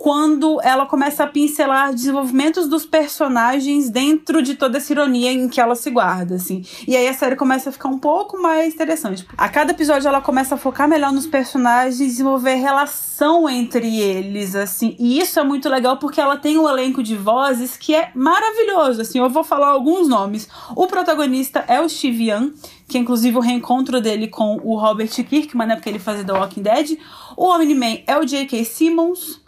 quando 0.00 0.58
ela 0.62 0.86
começa 0.86 1.24
a 1.24 1.26
pincelar 1.26 1.92
desenvolvimentos 1.92 2.66
dos 2.66 2.86
personagens 2.86 3.90
dentro 3.90 4.40
de 4.40 4.54
toda 4.54 4.78
essa 4.78 4.90
ironia 4.90 5.30
em 5.30 5.46
que 5.46 5.60
ela 5.60 5.74
se 5.74 5.90
guarda, 5.90 6.36
assim. 6.36 6.64
E 6.88 6.96
aí 6.96 7.06
a 7.06 7.12
série 7.12 7.36
começa 7.36 7.68
a 7.68 7.72
ficar 7.72 7.90
um 7.90 7.98
pouco 7.98 8.40
mais 8.40 8.72
interessante. 8.72 9.26
A 9.36 9.46
cada 9.50 9.72
episódio 9.72 10.08
ela 10.08 10.22
começa 10.22 10.54
a 10.54 10.58
focar 10.58 10.88
melhor 10.88 11.12
nos 11.12 11.26
personagens, 11.26 11.98
desenvolver 11.98 12.54
relação 12.54 13.46
entre 13.46 14.00
eles, 14.00 14.56
assim. 14.56 14.96
E 14.98 15.20
isso 15.20 15.38
é 15.38 15.44
muito 15.44 15.68
legal 15.68 15.98
porque 15.98 16.18
ela 16.18 16.38
tem 16.38 16.56
um 16.56 16.66
elenco 16.66 17.02
de 17.02 17.14
vozes 17.14 17.76
que 17.76 17.94
é 17.94 18.10
maravilhoso, 18.14 19.02
assim. 19.02 19.18
Eu 19.18 19.28
vou 19.28 19.44
falar 19.44 19.68
alguns 19.68 20.08
nomes. 20.08 20.48
O 20.74 20.86
protagonista 20.86 21.62
é 21.68 21.78
o 21.78 21.86
Steve 21.86 22.30
Young, 22.30 22.54
que 22.88 22.96
é 22.96 23.00
inclusive 23.02 23.36
o 23.36 23.40
reencontro 23.40 24.00
dele 24.00 24.28
com 24.28 24.58
o 24.64 24.78
Robert 24.78 25.10
Kirkman, 25.10 25.68
né, 25.68 25.74
porque 25.74 25.90
ele 25.90 25.98
fazia 25.98 26.24
The 26.24 26.32
Walking 26.32 26.62
Dead. 26.62 26.98
O 27.36 27.44
Omni-Man 27.46 27.98
é 28.06 28.18
o 28.18 28.24
J.K. 28.24 28.64
Simmons. 28.64 29.39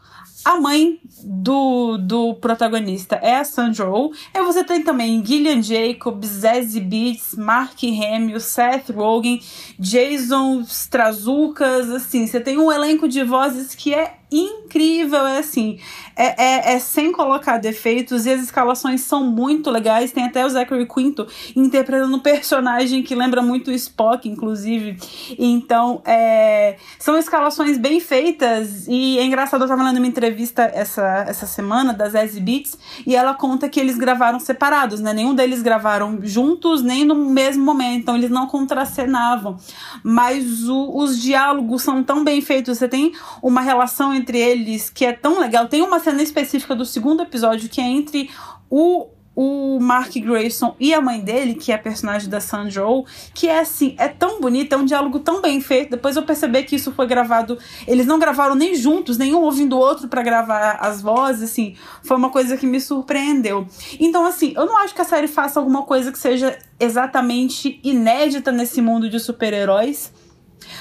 A 0.44 0.60
mãe 0.60 0.98
do, 1.24 1.96
do 1.98 2.34
protagonista 2.34 3.16
é 3.16 3.36
a 3.36 3.44
Sandra 3.44 3.88
Oh. 3.88 4.12
E 4.34 4.42
você 4.42 4.64
tem 4.64 4.82
também 4.82 5.24
Gillian 5.24 5.62
Jacobs, 5.62 6.28
Zazie 6.28 6.80
Beetz, 6.80 7.34
Mark 7.36 7.78
Hamill, 7.82 8.40
Seth 8.40 8.90
Rogen, 8.90 9.40
Jason 9.78 10.60
Strazucas, 10.62 11.90
assim, 11.90 12.26
você 12.26 12.40
tem 12.40 12.58
um 12.58 12.72
elenco 12.72 13.08
de 13.08 13.22
vozes 13.22 13.74
que 13.74 13.94
é 13.94 14.16
incrível, 14.30 14.61
é 14.78 15.38
assim, 15.38 15.78
é, 16.16 16.42
é, 16.42 16.74
é, 16.74 16.78
sem 16.78 17.12
colocar 17.12 17.58
defeitos 17.58 18.26
e 18.26 18.30
as 18.30 18.42
escalações 18.42 19.00
são 19.02 19.24
muito 19.24 19.70
legais. 19.70 20.12
Tem 20.12 20.24
até 20.24 20.44
o 20.44 20.48
Zachary 20.48 20.86
Quinto 20.86 21.26
interpretando 21.56 22.14
um 22.14 22.20
personagem 22.20 23.02
que 23.02 23.14
lembra 23.14 23.42
muito 23.42 23.68
o 23.68 23.74
Spock, 23.74 24.28
inclusive. 24.28 24.96
Então, 25.38 26.02
é, 26.04 26.76
são 26.98 27.16
escalações 27.16 27.78
bem 27.78 28.00
feitas 28.00 28.86
e 28.88 29.18
é 29.18 29.24
engraçado. 29.24 29.62
Eu 29.62 29.68
tava 29.68 29.82
lendo 29.82 29.98
uma 29.98 30.06
entrevista 30.06 30.62
essa, 30.74 31.24
essa 31.28 31.46
semana 31.46 31.92
das 31.92 32.12
Zazie 32.12 32.40
Beats 32.40 32.78
e 33.06 33.14
ela 33.14 33.34
conta 33.34 33.68
que 33.68 33.80
eles 33.80 33.96
gravaram 33.96 34.38
separados, 34.38 35.00
né? 35.00 35.12
Nenhum 35.12 35.34
deles 35.34 35.62
gravaram 35.62 36.18
juntos 36.22 36.82
nem 36.82 37.04
no 37.04 37.14
mesmo 37.14 37.64
momento, 37.64 38.00
então 38.00 38.16
eles 38.16 38.30
não 38.30 38.46
contracenavam. 38.46 39.56
Mas 40.02 40.68
o, 40.68 40.96
os 40.96 41.20
diálogos 41.20 41.82
são 41.82 42.02
tão 42.02 42.24
bem 42.24 42.40
feitos, 42.40 42.78
você 42.78 42.88
tem 42.88 43.12
uma 43.42 43.60
relação 43.60 44.14
entre 44.14 44.38
eles 44.38 44.61
que 44.94 45.04
é 45.04 45.12
tão 45.12 45.40
legal. 45.40 45.68
Tem 45.68 45.82
uma 45.82 46.00
cena 46.00 46.22
específica 46.22 46.74
do 46.74 46.84
segundo 46.84 47.22
episódio 47.22 47.68
que 47.68 47.80
é 47.80 47.84
entre 47.84 48.30
o 48.70 49.08
o 49.34 49.78
Mark 49.80 50.14
Grayson 50.14 50.76
e 50.78 50.92
a 50.92 51.00
mãe 51.00 51.20
dele, 51.20 51.54
que 51.54 51.72
é 51.72 51.74
a 51.74 51.78
personagem 51.78 52.28
da 52.28 52.40
Sandra 52.40 52.86
Oh, 52.86 53.04
que 53.34 53.48
é 53.48 53.60
assim, 53.60 53.94
é 53.98 54.08
tão 54.08 54.40
bonito, 54.40 54.74
é 54.74 54.76
um 54.76 54.84
diálogo 54.84 55.20
tão 55.20 55.40
bem 55.40 55.60
feito. 55.60 55.90
Depois 55.90 56.16
eu 56.16 56.22
percebi 56.22 56.62
que 56.64 56.76
isso 56.76 56.92
foi 56.92 57.06
gravado, 57.06 57.58
eles 57.86 58.06
não 58.06 58.18
gravaram 58.18 58.54
nem 58.54 58.74
juntos, 58.74 59.16
nenhum 59.16 59.40
ouvindo 59.40 59.76
o 59.76 59.78
outro 59.78 60.08
para 60.08 60.22
gravar 60.22 60.78
as 60.80 61.00
vozes, 61.00 61.50
assim, 61.50 61.74
foi 62.02 62.16
uma 62.16 62.30
coisa 62.30 62.56
que 62.56 62.66
me 62.66 62.80
surpreendeu. 62.80 63.66
Então, 63.98 64.26
assim, 64.26 64.52
eu 64.54 64.66
não 64.66 64.76
acho 64.78 64.94
que 64.94 65.00
a 65.00 65.04
série 65.04 65.28
faça 65.28 65.58
alguma 65.58 65.82
coisa 65.82 66.12
que 66.12 66.18
seja 66.18 66.58
exatamente 66.78 67.80
inédita 67.82 68.52
nesse 68.52 68.82
mundo 68.82 69.08
de 69.08 69.18
super-heróis. 69.18 70.12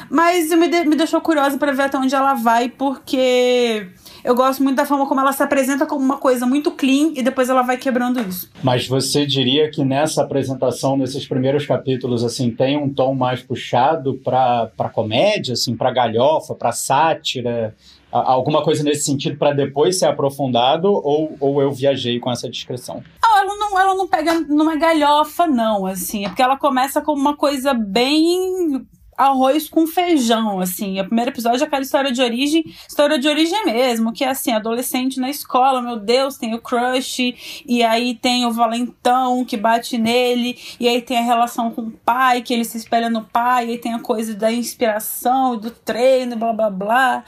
Mas 0.09 0.49
me, 0.49 0.67
de, 0.67 0.85
me 0.85 0.95
deixou 0.95 1.21
curiosa 1.21 1.57
para 1.57 1.71
ver 1.71 1.83
até 1.83 1.97
onde 1.97 2.13
ela 2.13 2.33
vai, 2.33 2.69
porque 2.69 3.87
eu 4.23 4.35
gosto 4.35 4.63
muito 4.63 4.75
da 4.75 4.85
forma 4.85 5.07
como 5.07 5.19
ela 5.19 5.33
se 5.33 5.41
apresenta 5.41 5.85
como 5.85 6.03
uma 6.03 6.17
coisa 6.17 6.45
muito 6.45 6.71
clean 6.71 7.13
e 7.15 7.23
depois 7.23 7.49
ela 7.49 7.61
vai 7.61 7.77
quebrando 7.77 8.19
isso. 8.19 8.49
Mas 8.63 8.87
você 8.87 9.25
diria 9.25 9.69
que 9.71 9.83
nessa 9.83 10.21
apresentação, 10.21 10.95
nesses 10.95 11.27
primeiros 11.27 11.65
capítulos, 11.65 12.23
assim, 12.23 12.51
tem 12.51 12.77
um 12.77 12.93
tom 12.93 13.15
mais 13.15 13.41
puxado 13.41 14.15
para 14.23 14.89
comédia, 14.93 15.53
assim, 15.53 15.75
para 15.75 15.91
galhofa, 15.91 16.53
para 16.55 16.71
sátira? 16.71 17.75
alguma 18.11 18.61
coisa 18.61 18.83
nesse 18.83 19.05
sentido 19.05 19.37
para 19.37 19.53
depois 19.53 19.97
ser 19.97 20.05
aprofundado 20.05 20.91
ou, 20.91 21.37
ou 21.39 21.61
eu 21.61 21.71
viajei 21.71 22.19
com 22.19 22.29
essa 22.29 22.49
descrição? 22.49 23.01
Não, 23.23 23.37
ela 23.37 23.55
não, 23.55 23.79
ela 23.79 23.95
não 23.95 24.07
pega 24.07 24.39
numa 24.41 24.75
galhofa, 24.75 25.47
não, 25.47 25.85
assim. 25.85 26.25
É 26.25 26.27
porque 26.27 26.41
ela 26.41 26.57
começa 26.57 27.01
com 27.01 27.13
uma 27.13 27.35
coisa 27.35 27.73
bem 27.73 28.85
arroz 29.25 29.69
com 29.69 29.85
feijão, 29.85 30.59
assim. 30.59 30.99
O 30.99 31.05
primeiro 31.05 31.31
episódio 31.31 31.63
é 31.63 31.67
aquela 31.67 31.81
história 31.81 32.11
de 32.11 32.21
origem, 32.21 32.63
história 32.87 33.19
de 33.19 33.27
origem 33.27 33.65
mesmo, 33.65 34.11
que 34.11 34.23
é 34.23 34.29
assim, 34.29 34.51
adolescente 34.51 35.19
na 35.19 35.29
escola, 35.29 35.81
meu 35.81 35.97
Deus, 35.97 36.37
tem 36.37 36.53
o 36.53 36.61
crush, 36.61 37.63
e 37.65 37.83
aí 37.83 38.15
tem 38.15 38.45
o 38.45 38.51
valentão 38.51 39.45
que 39.45 39.55
bate 39.57 39.97
nele, 39.97 40.57
e 40.79 40.87
aí 40.87 41.01
tem 41.01 41.17
a 41.17 41.21
relação 41.21 41.71
com 41.71 41.81
o 41.81 41.91
pai, 41.91 42.41
que 42.41 42.53
ele 42.53 42.65
se 42.65 42.77
espelha 42.77 43.09
no 43.09 43.23
pai, 43.23 43.67
e 43.67 43.71
aí 43.71 43.77
tem 43.77 43.93
a 43.93 43.99
coisa 43.99 44.33
da 44.33 44.51
inspiração, 44.51 45.57
do 45.57 45.71
treino, 45.71 46.35
blá 46.35 46.53
blá 46.53 46.69
blá, 46.69 47.23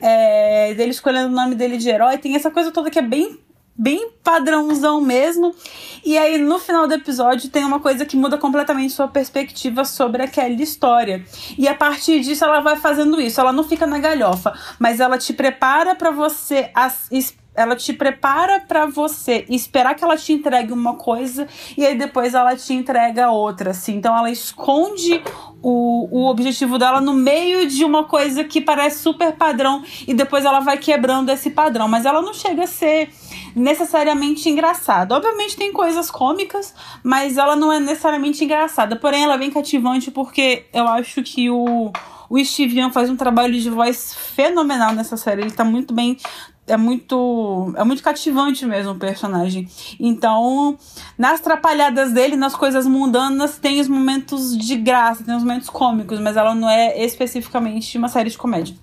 é, 0.00 0.74
dele 0.74 0.90
escolhendo 0.90 1.28
o 1.28 1.36
nome 1.36 1.54
dele 1.54 1.76
de 1.76 1.88
herói, 1.88 2.18
tem 2.18 2.34
essa 2.34 2.50
coisa 2.50 2.70
toda 2.70 2.90
que 2.90 2.98
é 2.98 3.02
bem 3.02 3.47
bem 3.78 4.10
padrãozão 4.24 5.00
mesmo. 5.00 5.54
E 6.04 6.18
aí, 6.18 6.36
no 6.36 6.58
final 6.58 6.88
do 6.88 6.94
episódio, 6.94 7.48
tem 7.48 7.64
uma 7.64 7.78
coisa 7.78 8.04
que 8.04 8.16
muda 8.16 8.36
completamente 8.36 8.92
sua 8.92 9.06
perspectiva 9.06 9.84
sobre 9.84 10.22
aquela 10.22 10.60
história. 10.60 11.24
E 11.56 11.68
a 11.68 11.74
partir 11.74 12.20
disso, 12.20 12.44
ela 12.44 12.60
vai 12.60 12.76
fazendo 12.76 13.20
isso. 13.20 13.40
Ela 13.40 13.52
não 13.52 13.62
fica 13.62 13.86
na 13.86 13.98
galhofa, 13.98 14.52
mas 14.78 14.98
ela 14.98 15.16
te 15.16 15.32
prepara 15.32 15.94
para 15.94 16.10
você 16.10 16.70
as, 16.74 17.08
ela 17.58 17.74
te 17.74 17.92
prepara 17.92 18.60
para 18.60 18.86
você 18.86 19.44
esperar 19.48 19.94
que 19.96 20.04
ela 20.04 20.16
te 20.16 20.32
entregue 20.32 20.72
uma 20.72 20.94
coisa 20.94 21.48
e 21.76 21.84
aí 21.84 21.98
depois 21.98 22.32
ela 22.32 22.54
te 22.54 22.72
entrega 22.72 23.30
outra, 23.30 23.70
assim. 23.70 23.96
Então 23.96 24.16
ela 24.16 24.30
esconde 24.30 25.20
o, 25.60 26.08
o 26.10 26.30
objetivo 26.30 26.78
dela 26.78 27.00
no 27.00 27.12
meio 27.12 27.66
de 27.66 27.84
uma 27.84 28.04
coisa 28.04 28.44
que 28.44 28.60
parece 28.60 29.02
super 29.02 29.32
padrão 29.32 29.82
e 30.06 30.14
depois 30.14 30.44
ela 30.44 30.60
vai 30.60 30.78
quebrando 30.78 31.30
esse 31.30 31.50
padrão, 31.50 31.88
mas 31.88 32.04
ela 32.06 32.22
não 32.22 32.32
chega 32.32 32.62
a 32.62 32.66
ser 32.68 33.10
necessariamente 33.54 34.48
engraçada. 34.48 35.14
Obviamente 35.14 35.56
tem 35.56 35.72
coisas 35.72 36.10
cômicas, 36.10 36.74
mas 37.02 37.36
ela 37.36 37.56
não 37.56 37.72
é 37.72 37.80
necessariamente 37.80 38.44
engraçada. 38.44 38.96
Porém, 38.96 39.24
ela 39.24 39.34
é 39.34 39.38
bem 39.38 39.50
cativante 39.50 40.10
porque 40.10 40.66
eu 40.72 40.86
acho 40.86 41.22
que 41.22 41.50
o, 41.50 41.92
o 42.28 42.44
Steve 42.44 42.78
Young 42.78 42.92
faz 42.92 43.10
um 43.10 43.16
trabalho 43.16 43.58
de 43.58 43.70
voz 43.70 44.14
fenomenal 44.14 44.92
nessa 44.92 45.16
série. 45.16 45.42
Ele 45.42 45.50
tá 45.50 45.64
muito 45.64 45.94
bem 45.94 46.16
é 46.68 46.76
muito 46.76 47.72
é 47.76 47.82
muito 47.82 48.02
cativante 48.02 48.64
mesmo 48.66 48.92
o 48.92 48.98
personagem. 48.98 49.66
Então, 49.98 50.78
nas 51.16 51.40
trapalhadas 51.40 52.12
dele, 52.12 52.36
nas 52.36 52.54
coisas 52.54 52.86
mundanas, 52.86 53.58
tem 53.58 53.80
os 53.80 53.88
momentos 53.88 54.56
de 54.56 54.76
graça, 54.76 55.24
tem 55.24 55.34
os 55.34 55.42
momentos 55.42 55.70
cômicos, 55.70 56.20
mas 56.20 56.36
ela 56.36 56.54
não 56.54 56.68
é 56.68 57.02
especificamente 57.04 57.96
uma 57.96 58.08
série 58.08 58.30
de 58.30 58.38
comédia. 58.38 58.76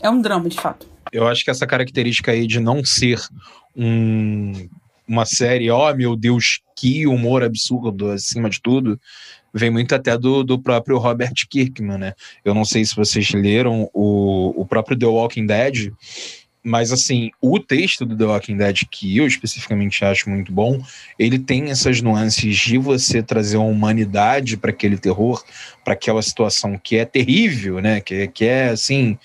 É 0.00 0.08
um 0.08 0.20
drama, 0.20 0.48
de 0.48 0.60
fato. 0.60 0.86
Eu 1.12 1.26
acho 1.26 1.44
que 1.44 1.50
essa 1.50 1.66
característica 1.66 2.32
aí 2.32 2.46
de 2.46 2.60
não 2.60 2.84
ser 2.84 3.20
um, 3.76 4.68
uma 5.06 5.24
série, 5.24 5.70
ó 5.70 5.90
oh, 5.90 5.94
meu 5.94 6.16
Deus, 6.16 6.60
que 6.76 7.06
humor 7.06 7.42
absurdo 7.42 8.10
acima 8.10 8.48
de 8.48 8.60
tudo, 8.60 8.98
vem 9.52 9.70
muito 9.70 9.94
até 9.94 10.18
do, 10.18 10.42
do 10.42 10.58
próprio 10.58 10.98
Robert 10.98 11.34
Kirkman, 11.48 11.98
né? 11.98 12.14
Eu 12.44 12.54
não 12.54 12.64
sei 12.64 12.84
se 12.84 12.96
vocês 12.96 13.30
leram 13.32 13.88
o, 13.92 14.52
o 14.60 14.66
próprio 14.66 14.98
The 14.98 15.06
Walking 15.06 15.46
Dead, 15.46 15.92
mas 16.66 16.90
assim, 16.90 17.30
o 17.42 17.60
texto 17.60 18.06
do 18.06 18.16
The 18.16 18.24
Walking 18.24 18.56
Dead, 18.56 18.80
que 18.90 19.16
eu 19.16 19.26
especificamente 19.26 20.02
acho 20.02 20.30
muito 20.30 20.50
bom, 20.50 20.82
ele 21.18 21.38
tem 21.38 21.70
essas 21.70 22.00
nuances 22.00 22.56
de 22.56 22.78
você 22.78 23.22
trazer 23.22 23.58
uma 23.58 23.66
humanidade 23.66 24.56
para 24.56 24.70
aquele 24.70 24.96
terror, 24.96 25.44
para 25.84 25.92
aquela 25.92 26.22
situação 26.22 26.78
que 26.82 26.96
é 26.96 27.04
terrível, 27.04 27.80
né? 27.80 28.00
Que, 28.00 28.26
que 28.28 28.46
é 28.46 28.70
assim 28.70 29.18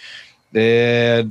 é, 0.53 1.25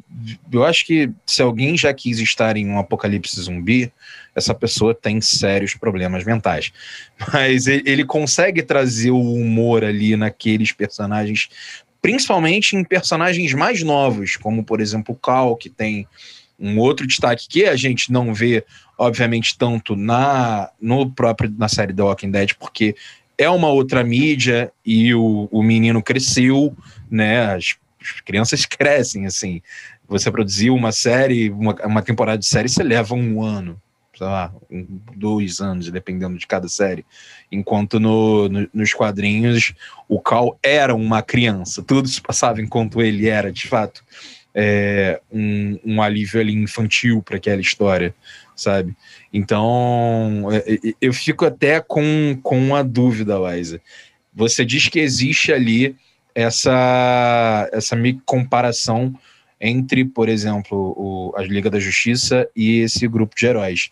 eu 0.51 0.65
acho 0.65 0.87
que 0.87 1.11
se 1.27 1.43
alguém 1.43 1.77
já 1.77 1.93
quis 1.93 2.19
estar 2.19 2.57
em 2.57 2.69
um 2.69 2.79
apocalipse 2.79 3.41
zumbi, 3.41 3.93
essa 4.35 4.55
pessoa 4.55 4.95
tem 4.95 5.21
sérios 5.21 5.75
problemas 5.75 6.25
mentais. 6.25 6.73
Mas 7.33 7.67
ele 7.67 8.05
consegue 8.05 8.63
trazer 8.63 9.11
o 9.11 9.35
humor 9.35 9.85
ali 9.85 10.17
naqueles 10.17 10.73
personagens, 10.73 11.49
principalmente 12.01 12.77
em 12.77 12.85
personagens 12.85 13.53
mais 13.55 13.83
novos, 13.83 14.37
como 14.37 14.63
por 14.63 14.81
exemplo 14.81 15.15
o 15.15 15.19
Cal, 15.19 15.57
que 15.57 15.69
tem 15.69 16.07
um 16.59 16.79
outro 16.79 17.07
destaque 17.07 17.47
que 17.49 17.65
a 17.65 17.77
gente 17.77 18.11
não 18.13 18.35
vê, 18.35 18.65
obviamente, 18.97 19.57
tanto 19.57 19.95
na 19.95 20.71
no 20.81 21.11
próprio 21.11 21.53
na 21.57 21.69
série 21.69 21.95
The 21.95 22.03
Walking 22.03 22.31
Dead, 22.31 22.55
porque 22.59 22.97
é 23.37 23.49
uma 23.49 23.69
outra 23.69 24.03
mídia 24.03 24.73
e 24.85 25.15
o, 25.15 25.49
o 25.53 25.63
menino 25.63 26.03
cresceu, 26.03 26.77
né? 27.09 27.55
As 27.55 27.77
as 28.01 28.21
crianças 28.21 28.65
crescem, 28.67 29.27
assim. 29.27 29.63
Você 30.09 30.31
produzir 30.31 30.71
uma 30.71 30.93
série, 30.93 31.51
uma, 31.51 31.75
uma 31.85 32.03
temporada 32.03 32.39
de 32.39 32.47
série, 32.47 32.69
você 32.69 32.83
leva 32.83 33.15
um 33.15 33.43
ano, 33.43 33.81
sei 34.17 34.27
lá, 34.27 34.53
um, 34.71 35.01
dois 35.15 35.61
anos, 35.61 35.91
dependendo 35.91 36.39
de 36.39 36.47
cada 36.47 36.69
série. 36.69 37.05
Enquanto 37.53 38.01
no, 38.01 38.49
no, 38.49 38.69
nos 38.73 38.93
quadrinhos, 38.95 39.75
o 40.09 40.21
Cal 40.21 40.59
era 40.63 40.95
uma 40.95 41.23
criança, 41.23 41.83
tudo 41.83 42.09
se 42.09 42.21
passava 42.21 42.61
enquanto 42.61 43.03
ele 43.03 43.29
era, 43.29 43.53
de 43.53 43.67
fato, 43.69 44.03
é, 44.55 45.21
um, 45.31 45.79
um 45.85 46.03
alívio 46.03 46.41
ali 46.41 46.53
infantil 46.53 47.23
para 47.23 47.37
aquela 47.37 47.61
história, 47.61 48.15
sabe? 48.57 48.97
Então, 49.33 50.49
é, 50.51 50.75
é, 50.75 50.95
eu 51.01 51.13
fico 51.13 51.45
até 51.45 51.81
com, 51.81 52.39
com 52.43 52.59
uma 52.59 52.83
dúvida, 52.83 53.37
Liza. 53.39 53.81
Você 54.35 54.65
diz 54.65 54.89
que 54.89 54.99
existe 54.99 55.53
ali 55.53 55.97
essa, 56.39 57.69
essa 57.73 57.97
comparação 58.25 59.13
entre, 59.61 60.05
por 60.05 60.29
exemplo, 60.29 60.95
o, 60.97 61.33
a 61.37 61.43
Liga 61.43 61.69
da 61.69 61.81
Justiça 61.81 62.49
e 62.55 62.79
esse 62.79 63.09
grupo 63.09 63.35
de 63.37 63.45
heróis. 63.45 63.91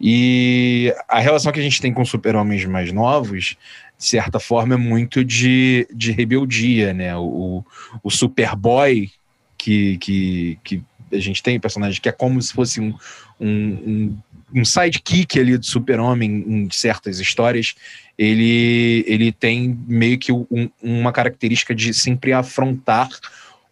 E 0.00 0.94
a 1.06 1.20
relação 1.20 1.52
que 1.52 1.60
a 1.60 1.62
gente 1.62 1.82
tem 1.82 1.92
com 1.92 2.02
super-homens 2.02 2.64
mais 2.64 2.90
novos, 2.90 3.56
de 3.98 4.04
certa 4.04 4.40
forma, 4.40 4.74
é 4.74 4.78
muito 4.78 5.22
de, 5.22 5.86
de 5.94 6.10
rebeldia, 6.10 6.94
né? 6.94 7.14
O, 7.16 7.62
o 8.02 8.10
Superboy 8.10 9.10
que, 9.58 9.98
que, 9.98 10.58
que 10.64 10.82
a 11.12 11.18
gente 11.18 11.42
tem, 11.42 11.60
personagem 11.60 12.00
que 12.00 12.08
é 12.08 12.12
como 12.12 12.40
se 12.40 12.52
fosse 12.52 12.80
um, 12.80 12.94
um, 13.38 13.48
um 13.48 14.18
sidekick 14.62 15.40
ali 15.40 15.56
do 15.56 15.64
super-homem 15.64 16.44
em 16.46 16.68
certas 16.70 17.18
histórias, 17.18 17.74
ele, 18.18 19.02
ele 19.08 19.32
tem 19.32 19.78
meio 19.88 20.18
que 20.18 20.30
um, 20.30 20.68
uma 20.82 21.12
característica 21.12 21.74
de 21.74 21.94
sempre 21.94 22.34
afrontar 22.34 23.08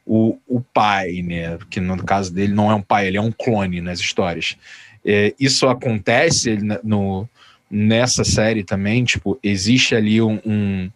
o, 0.07 0.39
o 0.49 0.61
pai, 0.61 1.22
né? 1.22 1.59
Que 1.70 1.78
no 1.78 2.03
caso 2.03 2.33
dele 2.33 2.55
não 2.55 2.70
é 2.70 2.74
um 2.74 2.83
pai, 2.83 3.07
ele 3.07 3.18
é 3.18 3.20
um 3.20 3.30
clone 3.30 3.80
nas 3.80 4.01
histórias. 4.01 4.57
É, 5.05 5.35
isso 5.39 5.68
acontece 5.68 6.59
no, 6.83 7.28
nessa 7.70 8.24
série 8.24 8.64
também, 8.64 9.05
tipo, 9.05 9.39
existe 9.43 9.95
ali 9.95 10.20
um, 10.20 10.41
um, 10.45 10.91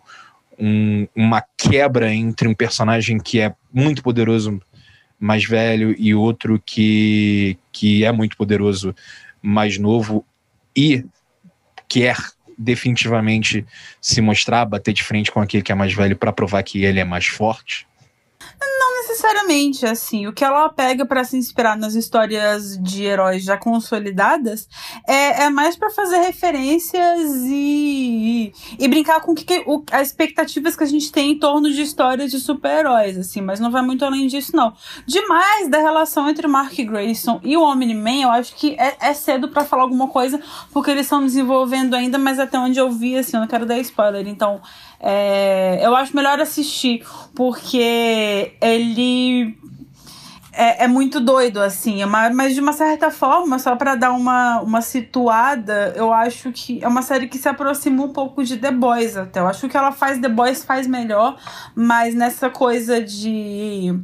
um, 0.58 1.08
uma 1.14 1.42
quebra 1.56 2.12
entre 2.12 2.48
um 2.48 2.54
personagem 2.54 3.18
que 3.18 3.40
é 3.40 3.54
muito 3.72 4.02
poderoso 4.02 4.60
mais 5.18 5.44
velho 5.44 5.94
e 5.98 6.14
outro 6.14 6.62
que, 6.64 7.56
que 7.72 8.04
é 8.04 8.12
muito 8.12 8.36
poderoso 8.36 8.94
mais 9.46 9.78
novo 9.78 10.26
e 10.76 11.04
quer 11.88 12.16
definitivamente 12.58 13.64
se 14.00 14.20
mostrar, 14.20 14.64
bater 14.64 14.92
de 14.92 15.04
frente 15.04 15.30
com 15.30 15.40
aquele 15.40 15.62
que 15.62 15.70
é 15.70 15.74
mais 15.74 15.92
velho 15.92 16.16
para 16.16 16.32
provar 16.32 16.62
que 16.64 16.84
ele 16.84 16.98
é 16.98 17.04
mais 17.04 17.26
forte? 17.26 17.86
Necessariamente, 19.06 19.86
assim. 19.86 20.26
O 20.26 20.32
que 20.32 20.44
ela 20.44 20.68
pega 20.68 21.06
para 21.06 21.24
se 21.24 21.36
inspirar 21.36 21.76
nas 21.76 21.94
histórias 21.94 22.78
de 22.78 23.04
heróis 23.04 23.42
já 23.42 23.56
consolidadas 23.56 24.68
é, 25.06 25.44
é 25.44 25.50
mais 25.50 25.76
para 25.76 25.90
fazer 25.90 26.18
referências 26.18 27.42
e, 27.44 28.52
e, 28.78 28.88
brincar 28.88 29.20
com 29.20 29.34
que, 29.34 29.44
que, 29.44 29.64
o, 29.66 29.82
as 29.90 30.08
expectativas 30.08 30.76
que 30.76 30.84
a 30.84 30.86
gente 30.86 31.10
tem 31.10 31.32
em 31.32 31.38
torno 31.38 31.70
de 31.70 31.80
histórias 31.80 32.30
de 32.30 32.38
super-heróis, 32.40 33.16
assim. 33.16 33.40
Mas 33.40 33.60
não 33.60 33.70
vai 33.70 33.82
muito 33.82 34.04
além 34.04 34.26
disso, 34.26 34.54
não. 34.54 34.72
Demais 35.06 35.68
da 35.68 35.78
relação 35.78 36.28
entre 36.28 36.46
o 36.46 36.50
Mark 36.50 36.74
Grayson 36.74 37.40
e 37.42 37.56
o 37.56 37.62
Omni-Man, 37.62 38.22
eu 38.22 38.30
acho 38.30 38.54
que 38.54 38.76
é, 38.78 38.96
é 39.00 39.14
cedo 39.14 39.48
para 39.48 39.64
falar 39.64 39.82
alguma 39.82 40.08
coisa, 40.08 40.40
porque 40.72 40.90
eles 40.90 41.06
estão 41.06 41.24
desenvolvendo 41.24 41.94
ainda, 41.94 42.18
mas 42.18 42.38
até 42.38 42.58
onde 42.58 42.78
eu 42.78 42.90
vi, 42.90 43.16
assim, 43.16 43.36
eu 43.36 43.40
não 43.40 43.48
quero 43.48 43.66
dar 43.66 43.78
spoiler. 43.78 44.26
Então, 44.26 44.60
é, 45.00 45.80
eu 45.82 45.94
acho 45.94 46.14
melhor 46.16 46.40
assistir, 46.40 47.04
porque 47.34 48.56
ele 48.60 49.56
é, 50.56 50.84
é, 50.84 50.88
muito 50.88 51.20
doido, 51.20 51.60
assim. 51.60 52.02
É 52.02 52.06
mas 52.06 52.54
de 52.54 52.60
uma 52.60 52.72
certa 52.72 53.10
forma, 53.10 53.58
só 53.58 53.76
para 53.76 53.94
dar 53.94 54.12
uma, 54.12 54.60
uma 54.62 54.80
situada, 54.80 55.92
eu 55.94 56.12
acho 56.12 56.50
que 56.50 56.82
é 56.82 56.88
uma 56.88 57.02
série 57.02 57.28
que 57.28 57.36
se 57.36 57.48
aproxima 57.48 58.02
um 58.02 58.12
pouco 58.12 58.42
de 58.42 58.56
The 58.56 58.70
Boys 58.70 59.16
até. 59.16 59.40
Eu 59.40 59.46
acho 59.46 59.68
que 59.68 59.76
ela 59.76 59.92
faz 59.92 60.18
The 60.18 60.30
Boys 60.30 60.64
faz 60.64 60.86
melhor, 60.86 61.36
mas 61.74 62.14
nessa 62.14 62.48
coisa 62.48 63.02
de 63.02 64.00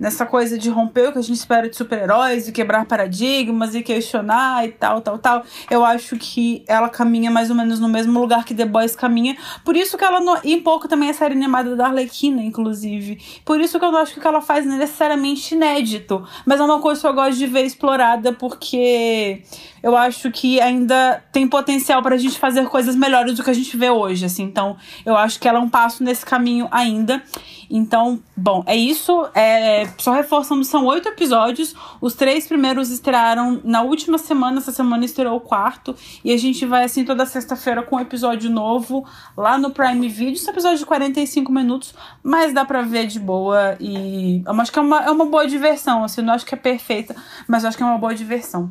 nessa 0.00 0.24
coisa 0.24 0.56
de 0.56 0.70
romper 0.70 1.10
o 1.10 1.12
que 1.12 1.18
a 1.18 1.22
gente 1.22 1.36
espera 1.36 1.68
de 1.68 1.76
super-heróis 1.76 2.48
e 2.48 2.52
quebrar 2.52 2.86
paradigmas 2.86 3.74
e 3.74 3.82
questionar 3.82 4.66
e 4.66 4.72
tal, 4.72 5.02
tal, 5.02 5.18
tal. 5.18 5.44
Eu 5.70 5.84
acho 5.84 6.16
que 6.16 6.64
ela 6.66 6.88
caminha 6.88 7.30
mais 7.30 7.50
ou 7.50 7.56
menos 7.56 7.78
no 7.78 7.88
mesmo 7.88 8.18
lugar 8.18 8.44
que 8.44 8.54
The 8.54 8.64
Boys 8.64 8.96
caminha. 8.96 9.36
Por 9.62 9.76
isso 9.76 9.98
que 9.98 10.04
ela, 10.04 10.20
no, 10.20 10.38
e 10.42 10.56
um 10.56 10.62
pouco 10.62 10.88
também 10.88 11.10
a 11.10 11.14
série 11.14 11.34
animada 11.34 11.76
da 11.76 11.86
Arlequina, 11.88 12.42
inclusive. 12.42 13.20
Por 13.44 13.60
isso 13.60 13.78
que 13.78 13.84
eu 13.84 13.92
não 13.92 13.98
acho 13.98 14.14
que 14.14 14.18
o 14.18 14.22
que 14.22 14.26
ela 14.26 14.40
faz 14.40 14.64
não 14.64 14.78
necessariamente 14.78 15.54
inédito, 15.54 16.26
mas 16.46 16.58
é 16.58 16.62
uma 16.62 16.80
coisa 16.80 17.00
que 17.02 17.06
eu 17.06 17.14
gosto 17.14 17.36
de 17.36 17.46
ver 17.46 17.66
explorada 17.66 18.32
porque 18.32 19.42
eu 19.82 19.96
acho 19.96 20.30
que 20.30 20.60
ainda 20.60 21.22
tem 21.32 21.48
potencial 21.48 22.02
para 22.02 22.14
a 22.14 22.18
gente 22.18 22.38
fazer 22.38 22.66
coisas 22.66 22.94
melhores 22.94 23.34
do 23.34 23.42
que 23.42 23.50
a 23.50 23.54
gente 23.54 23.76
vê 23.76 23.90
hoje, 23.90 24.24
assim. 24.24 24.42
Então, 24.42 24.76
eu 25.04 25.16
acho 25.16 25.38
que 25.38 25.48
ela 25.48 25.58
é 25.58 25.62
um 25.62 25.68
passo 25.68 26.02
nesse 26.04 26.24
caminho 26.24 26.68
ainda. 26.70 27.22
Então, 27.70 28.20
bom, 28.36 28.64
é 28.66 28.76
isso. 28.76 29.28
É, 29.32 29.88
só 29.96 30.12
reforçando, 30.12 30.64
são 30.64 30.84
oito 30.86 31.08
episódios. 31.08 31.74
Os 32.00 32.14
três 32.14 32.46
primeiros 32.46 32.90
estrearam 32.90 33.60
na 33.62 33.82
última 33.82 34.18
semana. 34.18 34.58
Essa 34.58 34.72
semana 34.72 35.04
estreou 35.04 35.36
o 35.36 35.40
quarto. 35.40 35.94
E 36.24 36.32
a 36.32 36.36
gente 36.36 36.66
vai, 36.66 36.84
assim, 36.84 37.04
toda 37.04 37.24
sexta-feira 37.24 37.82
com 37.82 37.96
um 37.96 38.00
episódio 38.00 38.50
novo 38.50 39.06
lá 39.36 39.56
no 39.56 39.70
Prime 39.70 40.08
Video. 40.08 40.34
Esse 40.34 40.50
episódio 40.50 40.78
de 40.78 40.86
45 40.86 41.52
minutos, 41.52 41.94
mas 42.22 42.52
dá 42.52 42.64
pra 42.64 42.82
ver 42.82 43.06
de 43.06 43.20
boa. 43.20 43.76
E 43.78 44.42
eu 44.44 44.60
acho 44.60 44.72
que 44.72 44.78
é 44.78 44.82
uma, 44.82 45.04
é 45.04 45.10
uma 45.10 45.26
boa 45.26 45.46
diversão. 45.46 46.02
Assim, 46.02 46.22
não 46.22 46.34
acho 46.34 46.44
que 46.44 46.54
é 46.54 46.58
perfeita, 46.58 47.14
mas 47.46 47.64
acho 47.64 47.76
que 47.76 47.82
é 47.82 47.86
uma 47.86 47.98
boa 47.98 48.14
diversão. 48.14 48.70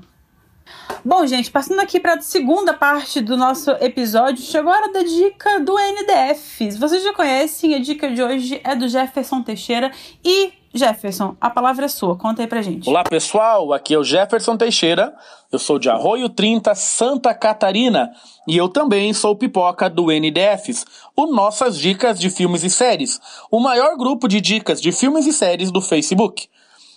Bom, 1.03 1.25
gente, 1.25 1.49
passando 1.49 1.79
aqui 1.79 1.99
para 1.99 2.15
a 2.15 2.21
segunda 2.21 2.73
parte 2.73 3.21
do 3.21 3.37
nosso 3.37 3.71
episódio, 3.79 4.43
chegou 4.43 4.71
a 4.71 4.75
hora 4.75 4.91
da 4.91 5.01
dica 5.01 5.59
do 5.59 5.75
NDF. 5.77 6.71
Vocês 6.77 7.03
já 7.03 7.13
conhecem, 7.13 7.73
a 7.75 7.79
dica 7.79 8.11
de 8.11 8.21
hoje 8.21 8.59
é 8.63 8.75
do 8.75 8.87
Jefferson 8.87 9.41
Teixeira 9.41 9.91
e 10.23 10.51
Jefferson, 10.73 11.35
a 11.41 11.49
palavra 11.49 11.85
é 11.85 11.87
sua, 11.87 12.15
conta 12.15 12.43
aí 12.43 12.47
pra 12.47 12.61
gente. 12.61 12.87
Olá 12.87 13.03
pessoal, 13.03 13.73
aqui 13.73 13.95
é 13.95 13.97
o 13.97 14.03
Jefferson 14.03 14.55
Teixeira, 14.55 15.15
eu 15.51 15.57
sou 15.57 15.79
de 15.79 15.89
Arroio 15.89 16.29
30, 16.29 16.75
Santa 16.75 17.33
Catarina, 17.33 18.11
e 18.47 18.55
eu 18.55 18.69
também 18.69 19.11
sou 19.13 19.35
pipoca 19.35 19.89
do 19.89 20.07
NDFs, 20.07 20.85
o 21.15 21.25
Nossas 21.25 21.77
Dicas 21.79 22.19
de 22.19 22.29
Filmes 22.29 22.63
e 22.63 22.69
Séries, 22.69 23.19
o 23.49 23.59
maior 23.59 23.97
grupo 23.97 24.27
de 24.27 24.39
dicas 24.39 24.79
de 24.79 24.91
filmes 24.91 25.25
e 25.25 25.33
séries 25.33 25.71
do 25.71 25.81
Facebook. 25.81 26.47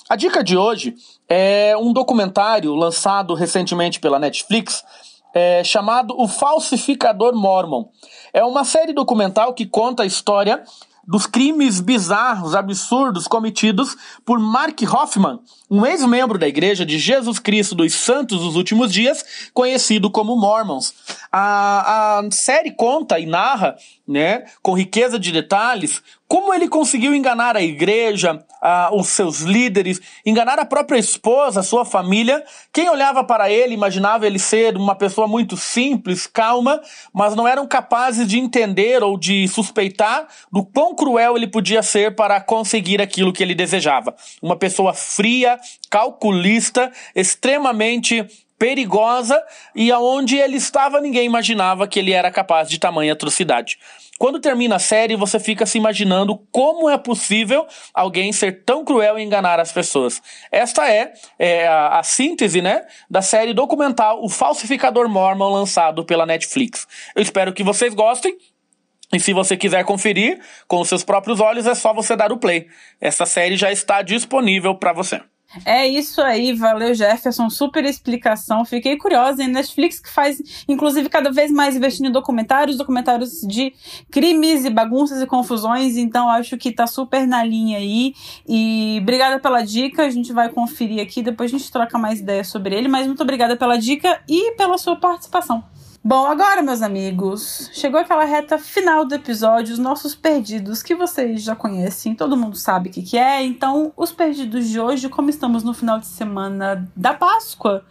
A 0.08 0.16
dica 0.16 0.44
de 0.44 0.58
hoje 0.58 0.94
é 1.28 1.76
um 1.76 1.92
documentário 1.92 2.74
lançado 2.74 3.34
recentemente 3.34 4.00
pela 4.00 4.18
Netflix 4.18 4.84
é, 5.34 5.64
chamado 5.64 6.14
O 6.18 6.28
Falsificador 6.28 7.34
Mormon. 7.34 7.86
É 8.32 8.44
uma 8.44 8.64
série 8.64 8.92
documental 8.92 9.54
que 9.54 9.66
conta 9.66 10.02
a 10.02 10.06
história 10.06 10.62
dos 11.06 11.26
crimes 11.26 11.80
bizarros, 11.80 12.54
absurdos 12.54 13.26
cometidos 13.26 13.96
por 14.24 14.38
Mark 14.38 14.80
Hoffman, 14.82 15.40
um 15.68 15.84
ex-membro 15.84 16.38
da 16.38 16.46
Igreja 16.46 16.86
de 16.86 16.98
Jesus 16.98 17.38
Cristo 17.40 17.74
dos 17.74 17.92
Santos 17.92 18.40
dos 18.40 18.54
Últimos 18.54 18.92
Dias, 18.92 19.50
conhecido 19.52 20.10
como 20.10 20.36
Mormons. 20.36 20.94
A, 21.30 22.20
a 22.20 22.30
série 22.30 22.70
conta 22.70 23.18
e 23.18 23.26
narra, 23.26 23.76
né, 24.06 24.44
com 24.62 24.74
riqueza 24.74 25.18
de 25.18 25.32
detalhes, 25.32 26.02
como 26.32 26.54
ele 26.54 26.66
conseguiu 26.66 27.14
enganar 27.14 27.58
a 27.58 27.62
igreja, 27.62 28.42
a, 28.58 28.88
os 28.90 29.08
seus 29.08 29.40
líderes, 29.40 30.00
enganar 30.24 30.58
a 30.58 30.64
própria 30.64 30.98
esposa, 30.98 31.60
a 31.60 31.62
sua 31.62 31.84
família. 31.84 32.42
Quem 32.72 32.88
olhava 32.88 33.22
para 33.22 33.50
ele 33.50 33.74
imaginava 33.74 34.26
ele 34.26 34.38
ser 34.38 34.74
uma 34.74 34.94
pessoa 34.94 35.28
muito 35.28 35.58
simples, 35.58 36.26
calma, 36.26 36.80
mas 37.12 37.36
não 37.36 37.46
eram 37.46 37.66
capazes 37.66 38.26
de 38.26 38.38
entender 38.38 39.02
ou 39.02 39.18
de 39.18 39.46
suspeitar 39.46 40.26
do 40.50 40.64
quão 40.64 40.94
cruel 40.94 41.36
ele 41.36 41.46
podia 41.46 41.82
ser 41.82 42.16
para 42.16 42.40
conseguir 42.40 43.02
aquilo 43.02 43.30
que 43.30 43.42
ele 43.42 43.54
desejava. 43.54 44.14
Uma 44.40 44.56
pessoa 44.56 44.94
fria, 44.94 45.60
calculista, 45.90 46.90
extremamente 47.14 48.26
perigosa 48.62 49.42
e 49.74 49.90
aonde 49.90 50.36
ele 50.36 50.56
estava 50.56 51.00
ninguém 51.00 51.26
imaginava 51.26 51.88
que 51.88 51.98
ele 51.98 52.12
era 52.12 52.30
capaz 52.30 52.68
de 52.68 52.78
tamanha 52.78 53.12
atrocidade. 53.12 53.76
Quando 54.20 54.38
termina 54.38 54.76
a 54.76 54.78
série, 54.78 55.16
você 55.16 55.40
fica 55.40 55.66
se 55.66 55.78
imaginando 55.78 56.38
como 56.52 56.88
é 56.88 56.96
possível 56.96 57.66
alguém 57.92 58.32
ser 58.32 58.62
tão 58.62 58.84
cruel 58.84 59.18
e 59.18 59.22
enganar 59.24 59.58
as 59.58 59.72
pessoas. 59.72 60.22
Esta 60.52 60.88
é, 60.88 61.12
é 61.40 61.66
a, 61.66 61.98
a, 61.98 62.04
síntese 62.04 62.62
né, 62.62 62.86
da 63.10 63.20
série 63.20 63.52
documental 63.52 64.22
O 64.22 64.28
Falsificador 64.28 65.08
Mormon, 65.08 65.52
lançado 65.52 66.04
pela 66.04 66.24
Netflix. 66.24 66.86
Eu 67.16 67.22
espero 67.22 67.52
que 67.52 67.64
vocês 67.64 67.92
gostem. 67.94 68.38
E 69.12 69.18
se 69.18 69.32
você 69.32 69.56
quiser 69.56 69.84
conferir 69.84 70.38
com 70.68 70.80
os 70.80 70.88
seus 70.88 71.02
próprios 71.02 71.40
olhos, 71.40 71.66
é 71.66 71.74
só 71.74 71.92
você 71.92 72.14
dar 72.14 72.30
o 72.30 72.38
play. 72.38 72.68
Essa 73.00 73.26
série 73.26 73.56
já 73.56 73.72
está 73.72 74.02
disponível 74.02 74.76
para 74.76 74.92
você. 74.92 75.20
É 75.64 75.86
isso 75.86 76.20
aí, 76.22 76.52
valeu 76.52 76.94
Jefferson, 76.94 77.50
super 77.50 77.84
explicação. 77.84 78.64
Fiquei 78.64 78.96
curiosa, 78.96 79.42
em 79.42 79.48
Netflix 79.48 80.00
que 80.00 80.08
faz, 80.08 80.64
inclusive, 80.66 81.08
cada 81.08 81.30
vez 81.30 81.50
mais 81.50 81.76
investindo 81.76 82.08
em 82.08 82.12
documentários, 82.12 82.78
documentários 82.78 83.40
de 83.42 83.74
crimes 84.10 84.64
e 84.64 84.70
bagunças 84.70 85.20
e 85.20 85.26
confusões, 85.26 85.96
então 85.96 86.28
acho 86.30 86.56
que 86.56 86.72
tá 86.72 86.86
super 86.86 87.26
na 87.26 87.44
linha 87.44 87.78
aí. 87.78 88.14
E 88.48 88.98
obrigada 89.02 89.38
pela 89.38 89.62
dica, 89.62 90.04
a 90.04 90.10
gente 90.10 90.32
vai 90.32 90.48
conferir 90.48 91.02
aqui, 91.02 91.22
depois 91.22 91.52
a 91.52 91.58
gente 91.58 91.70
troca 91.70 91.98
mais 91.98 92.20
ideias 92.20 92.48
sobre 92.48 92.74
ele, 92.74 92.88
mas 92.88 93.06
muito 93.06 93.22
obrigada 93.22 93.56
pela 93.56 93.76
dica 93.76 94.20
e 94.28 94.52
pela 94.52 94.78
sua 94.78 94.96
participação. 94.96 95.62
Bom, 96.04 96.26
agora, 96.26 96.62
meus 96.62 96.82
amigos, 96.82 97.70
chegou 97.72 98.00
aquela 98.00 98.24
reta 98.24 98.58
final 98.58 99.04
do 99.04 99.14
episódio, 99.14 99.72
os 99.72 99.78
nossos 99.78 100.16
perdidos, 100.16 100.82
que 100.82 100.96
vocês 100.96 101.44
já 101.44 101.54
conhecem, 101.54 102.12
todo 102.12 102.36
mundo 102.36 102.56
sabe 102.56 102.88
o 102.88 102.92
que, 102.92 103.02
que 103.02 103.16
é. 103.16 103.40
Então, 103.44 103.92
os 103.96 104.10
perdidos 104.10 104.68
de 104.68 104.80
hoje, 104.80 105.08
como 105.08 105.30
estamos 105.30 105.62
no 105.62 105.72
final 105.72 106.00
de 106.00 106.06
semana 106.06 106.90
da 106.96 107.14
Páscoa, 107.14 107.84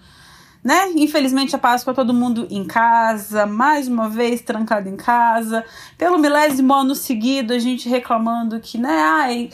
né? 0.62 0.92
Infelizmente, 0.94 1.56
a 1.56 1.60
Páscoa 1.60 1.94
todo 1.94 2.14
mundo 2.14 2.46
em 2.50 2.66
casa, 2.66 3.46
mais 3.46 3.88
uma 3.88 4.10
vez 4.10 4.42
trancado 4.42 4.90
em 4.90 4.98
casa, 4.98 5.64
pelo 5.98 6.20
milésimo 6.20 6.74
ano 6.74 6.94
seguido, 6.94 7.54
a 7.54 7.60
gente 7.60 7.88
reclamando 7.88 8.60
que, 8.60 8.78
né, 8.78 9.00
ai, 9.02 9.50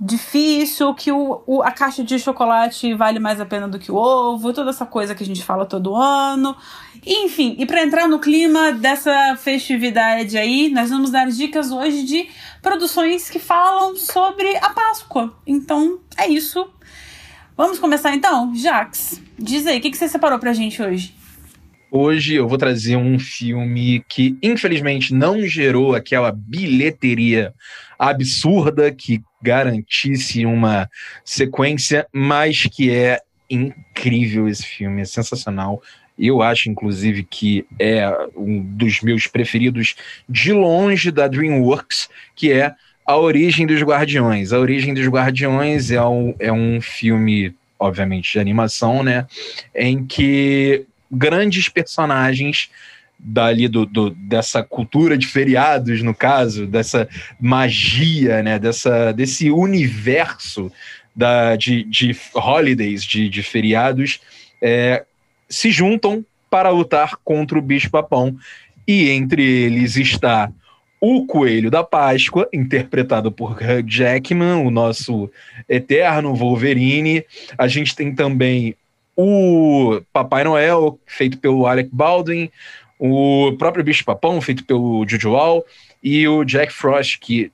difícil, 0.00 0.92
que 0.94 1.12
o, 1.12 1.42
o, 1.46 1.62
a 1.62 1.70
caixa 1.70 2.02
de 2.02 2.18
chocolate 2.18 2.92
vale 2.94 3.18
mais 3.18 3.40
a 3.40 3.46
pena 3.46 3.68
do 3.68 3.78
que 3.78 3.92
o 3.92 3.96
ovo, 3.96 4.52
toda 4.52 4.70
essa 4.70 4.84
coisa 4.84 5.14
que 5.14 5.22
a 5.22 5.26
gente 5.26 5.42
fala 5.42 5.64
todo 5.64 5.94
ano. 5.94 6.56
Enfim, 7.06 7.54
e 7.58 7.66
para 7.66 7.82
entrar 7.82 8.08
no 8.08 8.18
clima 8.18 8.72
dessa 8.72 9.36
festividade 9.36 10.36
aí, 10.36 10.68
nós 10.70 10.90
vamos 10.90 11.10
dar 11.10 11.28
dicas 11.28 11.70
hoje 11.70 12.02
de 12.04 12.28
produções 12.60 13.30
que 13.30 13.38
falam 13.38 13.96
sobre 13.96 14.56
a 14.56 14.70
Páscoa. 14.70 15.32
Então, 15.46 16.00
é 16.16 16.28
isso. 16.28 16.68
Vamos 17.56 17.78
começar 17.78 18.14
então? 18.14 18.54
Jax, 18.54 19.22
diz 19.38 19.66
aí, 19.66 19.78
o 19.78 19.80
que, 19.80 19.90
que 19.90 19.96
você 19.96 20.08
separou 20.08 20.38
pra 20.38 20.52
gente 20.52 20.82
hoje? 20.82 21.14
Hoje 21.96 22.34
eu 22.34 22.48
vou 22.48 22.58
trazer 22.58 22.96
um 22.96 23.20
filme 23.20 24.04
que, 24.08 24.36
infelizmente, 24.42 25.14
não 25.14 25.46
gerou 25.46 25.94
aquela 25.94 26.32
bilheteria 26.32 27.54
absurda 27.96 28.90
que 28.90 29.22
garantisse 29.44 30.46
uma 30.46 30.88
sequência, 31.22 32.06
mas 32.10 32.64
que 32.64 32.90
é 32.90 33.20
incrível 33.50 34.48
esse 34.48 34.64
filme, 34.64 35.02
é 35.02 35.04
sensacional. 35.04 35.82
Eu 36.18 36.40
acho, 36.40 36.70
inclusive, 36.70 37.24
que 37.24 37.66
é 37.78 38.08
um 38.34 38.62
dos 38.62 39.02
meus 39.02 39.26
preferidos 39.26 39.96
de 40.28 40.52
longe 40.52 41.10
da 41.10 41.28
DreamWorks, 41.28 42.08
que 42.34 42.52
é 42.52 42.72
A 43.06 43.18
Origem 43.18 43.66
dos 43.66 43.82
Guardiões. 43.82 44.52
A 44.52 44.58
Origem 44.58 44.94
dos 44.94 45.06
Guardiões 45.06 45.90
é 45.90 46.02
um, 46.02 46.34
é 46.38 46.52
um 46.52 46.80
filme, 46.80 47.54
obviamente, 47.78 48.32
de 48.32 48.38
animação, 48.38 49.02
né? 49.02 49.26
Em 49.74 50.06
que 50.06 50.86
grandes 51.10 51.68
personagens 51.68 52.70
dali 53.24 53.66
do, 53.66 53.86
do, 53.86 54.10
dessa 54.10 54.62
cultura 54.62 55.16
de 55.16 55.26
feriados, 55.26 56.02
no 56.02 56.14
caso, 56.14 56.66
dessa 56.66 57.08
magia, 57.40 58.42
né? 58.42 58.58
Dessa, 58.58 59.12
desse 59.12 59.50
universo 59.50 60.70
da, 61.16 61.56
de, 61.56 61.84
de 61.84 62.14
holidays, 62.34 63.02
de, 63.02 63.30
de 63.30 63.42
feriados, 63.42 64.20
é, 64.60 65.04
se 65.48 65.70
juntam 65.70 66.24
para 66.50 66.68
lutar 66.68 67.16
contra 67.24 67.58
o 67.58 67.62
bicho-papão. 67.62 68.36
E 68.86 69.08
entre 69.08 69.42
eles 69.42 69.96
está 69.96 70.52
o 71.00 71.26
Coelho 71.26 71.70
da 71.70 71.82
Páscoa, 71.82 72.48
interpretado 72.52 73.32
por 73.32 73.52
Hugh 73.52 73.86
Jackman, 73.86 74.64
o 74.66 74.70
nosso 74.70 75.30
eterno 75.68 76.34
Wolverine. 76.34 77.24
A 77.56 77.66
gente 77.68 77.96
tem 77.96 78.14
também 78.14 78.74
o 79.16 80.00
Papai 80.12 80.44
Noel, 80.44 80.98
feito 81.06 81.38
pelo 81.38 81.66
Alec 81.66 81.88
Baldwin, 81.92 82.50
o 82.98 83.52
próprio 83.58 83.84
Bicho-Papão, 83.84 84.40
feito 84.40 84.64
pelo 84.64 85.06
Jude 85.08 85.26
Law, 85.26 85.64
e 86.02 86.26
o 86.28 86.44
Jack 86.44 86.72
Frost, 86.72 87.18
que 87.18 87.50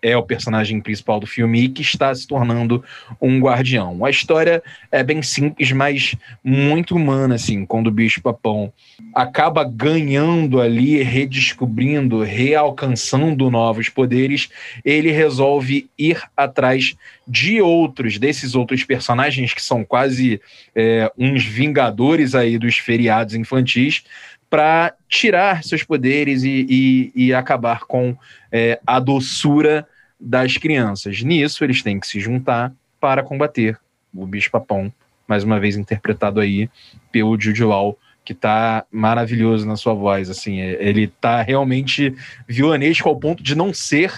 é 0.00 0.16
o 0.16 0.22
personagem 0.22 0.80
principal 0.80 1.18
do 1.18 1.26
filme 1.26 1.64
e 1.64 1.68
que 1.68 1.82
está 1.82 2.14
se 2.14 2.26
tornando 2.26 2.84
um 3.20 3.40
guardião. 3.40 4.04
A 4.04 4.10
história 4.10 4.62
é 4.90 5.02
bem 5.02 5.22
simples, 5.22 5.72
mas 5.72 6.14
muito 6.42 6.94
humana, 6.94 7.34
assim, 7.34 7.66
quando 7.66 7.88
o 7.88 7.92
bicho-papão 7.92 8.72
acaba 9.14 9.64
ganhando 9.64 10.60
ali, 10.60 11.02
redescobrindo, 11.02 12.22
realcançando 12.22 13.50
novos 13.50 13.88
poderes, 13.88 14.48
ele 14.84 15.10
resolve 15.10 15.88
ir 15.98 16.22
atrás 16.36 16.94
de 17.26 17.60
outros, 17.60 18.18
desses 18.18 18.54
outros 18.54 18.84
personagens 18.84 19.52
que 19.52 19.62
são 19.62 19.84
quase 19.84 20.40
é, 20.74 21.10
uns 21.18 21.44
vingadores 21.44 22.34
aí 22.34 22.56
dos 22.58 22.78
feriados 22.78 23.34
infantis, 23.34 24.04
para 24.50 24.94
tirar 25.08 25.62
seus 25.62 25.82
poderes 25.82 26.42
e, 26.42 26.66
e, 26.68 27.12
e 27.14 27.34
acabar 27.34 27.80
com 27.80 28.16
é, 28.50 28.80
a 28.86 28.98
doçura 28.98 29.86
das 30.18 30.56
crianças. 30.56 31.22
Nisso, 31.22 31.62
eles 31.62 31.82
têm 31.82 32.00
que 32.00 32.06
se 32.06 32.18
juntar 32.18 32.72
para 33.00 33.22
combater 33.22 33.78
o 34.14 34.26
bicho-papão, 34.26 34.92
mais 35.26 35.44
uma 35.44 35.60
vez 35.60 35.76
interpretado 35.76 36.40
aí 36.40 36.68
pelo 37.12 37.38
Jude 37.38 37.62
Law, 37.62 37.96
que 38.24 38.34
tá 38.34 38.84
maravilhoso 38.90 39.66
na 39.66 39.76
sua 39.76 39.94
voz, 39.94 40.28
assim, 40.28 40.60
é, 40.60 40.76
ele 40.80 41.06
tá 41.06 41.40
realmente 41.40 42.14
vilanesco 42.46 43.08
ao 43.08 43.16
ponto 43.16 43.42
de 43.42 43.54
não 43.54 43.72
ser 43.72 44.12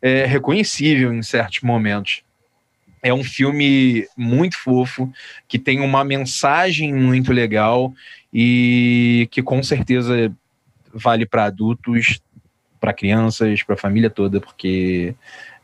é, 0.00 0.24
reconhecível 0.24 1.12
em 1.12 1.22
certos 1.22 1.60
momentos. 1.60 2.22
É 3.02 3.12
um 3.12 3.24
filme 3.24 4.06
muito 4.16 4.56
fofo, 4.58 5.10
que 5.48 5.58
tem 5.58 5.80
uma 5.80 6.04
mensagem 6.04 6.92
muito 6.94 7.32
legal 7.32 7.92
e 8.32 9.28
que 9.30 9.42
com 9.42 9.62
certeza 9.62 10.32
vale 10.92 11.26
para 11.26 11.44
adultos, 11.44 12.20
para 12.80 12.92
crianças, 12.92 13.62
para 13.62 13.74
a 13.74 13.78
família 13.78 14.10
toda, 14.10 14.40
porque 14.40 15.14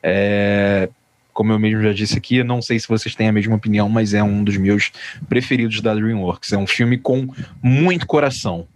é, 0.02 0.88
como 1.36 1.52
eu 1.52 1.58
mesmo 1.58 1.82
já 1.82 1.92
disse 1.92 2.16
aqui, 2.16 2.42
não 2.42 2.62
sei 2.62 2.80
se 2.80 2.88
vocês 2.88 3.14
têm 3.14 3.28
a 3.28 3.32
mesma 3.32 3.54
opinião, 3.54 3.90
mas 3.90 4.14
é 4.14 4.22
um 4.22 4.42
dos 4.42 4.56
meus 4.56 4.90
preferidos 5.28 5.82
da 5.82 5.94
DreamWorks. 5.94 6.52
É 6.52 6.56
um 6.56 6.66
filme 6.66 6.96
com 6.96 7.28
muito 7.62 8.06
coração. 8.06 8.66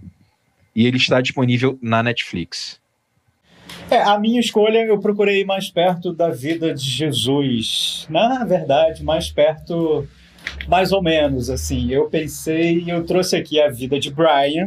E 0.76 0.86
ele 0.86 0.99
está 0.99 1.22
disponível 1.22 1.78
na 1.80 2.03
Netflix. 2.03 2.78
É, 3.91 4.03
a 4.03 4.18
minha 4.18 4.41
escolha 4.41 4.84
eu 4.84 4.99
procurei 4.99 5.43
mais 5.43 5.70
perto 5.70 6.12
da 6.12 6.28
vida 6.28 6.74
de 6.74 6.84
Jesus. 6.84 8.07
Na 8.11 8.45
verdade, 8.45 9.03
mais 9.03 9.30
perto, 9.30 10.07
mais 10.68 10.92
ou 10.92 11.02
menos, 11.02 11.50
assim. 11.50 11.90
Eu 11.90 12.06
pensei, 12.06 12.84
eu 12.86 13.04
trouxe 13.04 13.36
aqui 13.36 13.61
a 13.61 13.68
vida 13.68 13.98
de 13.98 14.11
Brian, 14.11 14.66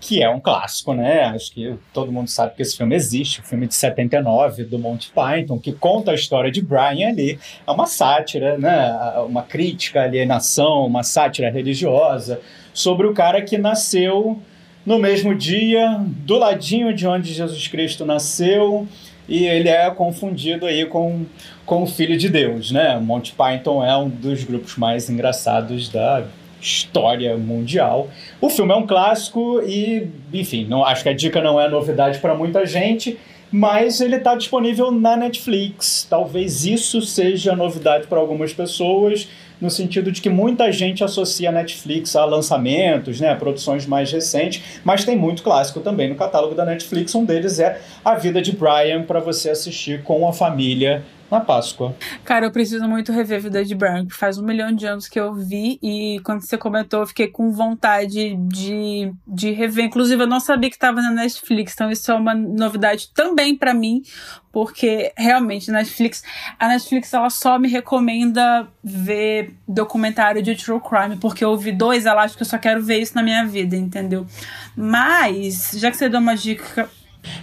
que 0.00 0.22
é 0.22 0.28
um 0.28 0.38
clássico, 0.38 0.94
né? 0.94 1.24
Acho 1.24 1.52
que 1.52 1.74
todo 1.92 2.12
mundo 2.12 2.28
sabe 2.28 2.54
que 2.54 2.62
esse 2.62 2.76
filme 2.76 2.94
existe, 2.94 3.40
o 3.40 3.42
filme 3.42 3.66
de 3.66 3.74
79 3.74 4.64
do 4.64 4.78
Monty 4.78 5.10
Python, 5.10 5.58
que 5.58 5.72
conta 5.72 6.12
a 6.12 6.14
história 6.14 6.50
de 6.50 6.62
Brian 6.62 7.08
ali. 7.08 7.38
É 7.66 7.70
uma 7.70 7.86
sátira, 7.86 8.56
né? 8.56 8.92
Uma 9.26 9.42
crítica 9.42 10.00
à 10.00 10.04
alienação, 10.04 10.86
uma 10.86 11.02
sátira 11.02 11.50
religiosa 11.50 12.40
sobre 12.72 13.06
o 13.06 13.12
cara 13.12 13.42
que 13.42 13.58
nasceu 13.58 14.40
no 14.86 14.98
mesmo 14.98 15.34
dia, 15.34 16.00
do 16.24 16.38
ladinho 16.38 16.94
de 16.94 17.06
onde 17.06 17.34
Jesus 17.34 17.68
Cristo 17.68 18.06
nasceu, 18.06 18.88
e 19.28 19.44
ele 19.44 19.68
é 19.68 19.90
confundido 19.90 20.64
aí 20.66 20.86
com, 20.86 21.26
com 21.66 21.82
o 21.82 21.86
Filho 21.86 22.16
de 22.16 22.28
Deus, 22.28 22.70
né? 22.70 22.98
Monty 22.98 23.34
Python 23.34 23.84
é 23.84 23.96
um 23.96 24.08
dos 24.08 24.42
grupos 24.42 24.76
mais 24.76 25.10
engraçados 25.10 25.88
da 25.88 26.24
história 26.60 27.36
mundial. 27.36 28.08
O 28.40 28.48
filme 28.48 28.72
é 28.72 28.76
um 28.76 28.86
clássico 28.86 29.60
e, 29.62 30.08
enfim, 30.32 30.64
não, 30.64 30.84
acho 30.84 31.02
que 31.02 31.08
a 31.08 31.14
dica 31.14 31.40
não 31.40 31.60
é 31.60 31.68
novidade 31.68 32.18
para 32.18 32.34
muita 32.34 32.66
gente, 32.66 33.18
mas 33.50 34.00
ele 34.00 34.16
está 34.16 34.34
disponível 34.34 34.90
na 34.90 35.16
Netflix. 35.16 36.06
Talvez 36.08 36.64
isso 36.64 37.00
seja 37.02 37.54
novidade 37.54 38.06
para 38.06 38.18
algumas 38.18 38.52
pessoas 38.52 39.28
no 39.60 39.70
sentido 39.70 40.12
de 40.12 40.20
que 40.20 40.30
muita 40.30 40.70
gente 40.72 41.02
associa 41.02 41.48
a 41.48 41.52
Netflix 41.52 42.14
a 42.16 42.24
lançamentos, 42.24 43.20
né, 43.20 43.30
a 43.30 43.36
produções 43.36 43.86
mais 43.86 44.10
recentes, 44.10 44.62
mas 44.84 45.04
tem 45.04 45.16
muito 45.16 45.42
clássico 45.42 45.80
também 45.80 46.08
no 46.08 46.14
catálogo 46.14 46.54
da 46.54 46.64
Netflix. 46.64 47.14
Um 47.14 47.24
deles 47.24 47.58
é 47.58 47.80
A 48.04 48.14
Vida 48.14 48.40
de 48.40 48.52
Brian, 48.52 49.02
para 49.02 49.20
você 49.20 49.50
assistir 49.50 50.02
com 50.02 50.28
a 50.28 50.32
família 50.32 51.02
na 51.30 51.40
Páscoa. 51.40 51.94
Cara, 52.24 52.46
eu 52.46 52.50
preciso 52.50 52.86
muito 52.88 53.12
rever 53.12 53.40
Vida 53.40 53.64
de 53.64 53.74
Brian, 53.74 54.06
que 54.06 54.14
faz 54.14 54.38
um 54.38 54.44
milhão 54.44 54.72
de 54.72 54.86
anos 54.86 55.08
que 55.08 55.18
eu 55.18 55.34
vi 55.34 55.78
e 55.82 56.20
quando 56.24 56.40
você 56.40 56.56
comentou, 56.56 57.00
eu 57.00 57.06
fiquei 57.06 57.28
com 57.28 57.50
vontade 57.52 58.34
de, 58.36 59.12
de 59.26 59.50
rever. 59.52 59.84
Inclusive, 59.84 60.22
eu 60.22 60.26
não 60.26 60.40
sabia 60.40 60.70
que 60.70 60.76
estava 60.76 61.00
na 61.00 61.10
Netflix, 61.10 61.74
então 61.74 61.90
isso 61.90 62.10
é 62.10 62.14
uma 62.14 62.34
novidade 62.34 63.10
também 63.14 63.56
para 63.56 63.74
mim, 63.74 64.02
porque 64.50 65.12
realmente 65.16 65.70
Netflix, 65.70 66.22
a 66.58 66.68
Netflix 66.68 67.12
ela 67.12 67.30
só 67.30 67.58
me 67.58 67.68
recomenda 67.68 68.66
ver 68.82 69.54
documentário 69.66 70.42
de 70.42 70.54
true 70.56 70.80
crime, 70.80 71.16
porque 71.16 71.44
eu 71.44 71.56
vi 71.56 71.72
dois, 71.72 72.06
ela 72.06 72.22
acha 72.22 72.36
que 72.36 72.42
eu 72.42 72.46
só 72.46 72.58
quero 72.58 72.82
ver 72.82 72.98
isso 72.98 73.14
na 73.14 73.22
minha 73.22 73.46
vida, 73.46 73.76
entendeu? 73.76 74.26
Mas, 74.74 75.72
já 75.74 75.90
que 75.90 75.96
você 75.96 76.08
deu 76.08 76.20
uma 76.20 76.36
dica 76.36 76.88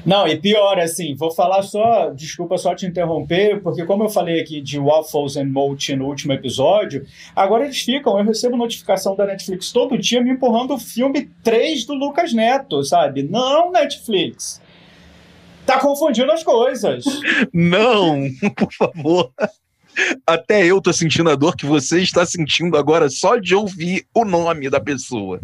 não, 0.05 0.27
e 0.27 0.37
pior, 0.37 0.79
assim, 0.79 1.15
vou 1.15 1.31
falar 1.31 1.63
só, 1.63 2.09
desculpa 2.09 2.57
só 2.57 2.75
te 2.75 2.85
interromper, 2.85 3.61
porque 3.61 3.85
como 3.85 4.03
eu 4.03 4.09
falei 4.09 4.39
aqui 4.39 4.61
de 4.61 4.79
Waffles 4.79 5.37
and 5.37 5.45
Mochi 5.45 5.95
no 5.95 6.05
último 6.05 6.33
episódio, 6.33 7.05
agora 7.35 7.65
eles 7.65 7.79
ficam, 7.81 8.17
eu 8.17 8.25
recebo 8.25 8.57
notificação 8.57 9.15
da 9.15 9.25
Netflix 9.25 9.71
todo 9.71 9.97
dia 9.97 10.21
me 10.21 10.31
empurrando 10.31 10.73
o 10.73 10.79
filme 10.79 11.29
3 11.43 11.85
do 11.85 11.93
Lucas 11.93 12.33
Neto, 12.33 12.83
sabe? 12.83 13.23
Não, 13.23 13.71
Netflix. 13.71 14.61
Tá 15.65 15.79
confundindo 15.79 16.31
as 16.31 16.43
coisas. 16.43 17.03
Não, 17.51 18.27
por 18.55 18.71
favor. 18.71 19.31
Até 20.27 20.65
eu 20.65 20.81
tô 20.81 20.91
sentindo 20.93 21.29
a 21.29 21.35
dor 21.35 21.55
que 21.55 21.65
você 21.65 22.01
está 22.01 22.25
sentindo 22.25 22.77
agora 22.77 23.09
só 23.09 23.37
de 23.37 23.55
ouvir 23.55 24.05
o 24.13 24.25
nome 24.25 24.69
da 24.69 24.79
pessoa. 24.79 25.39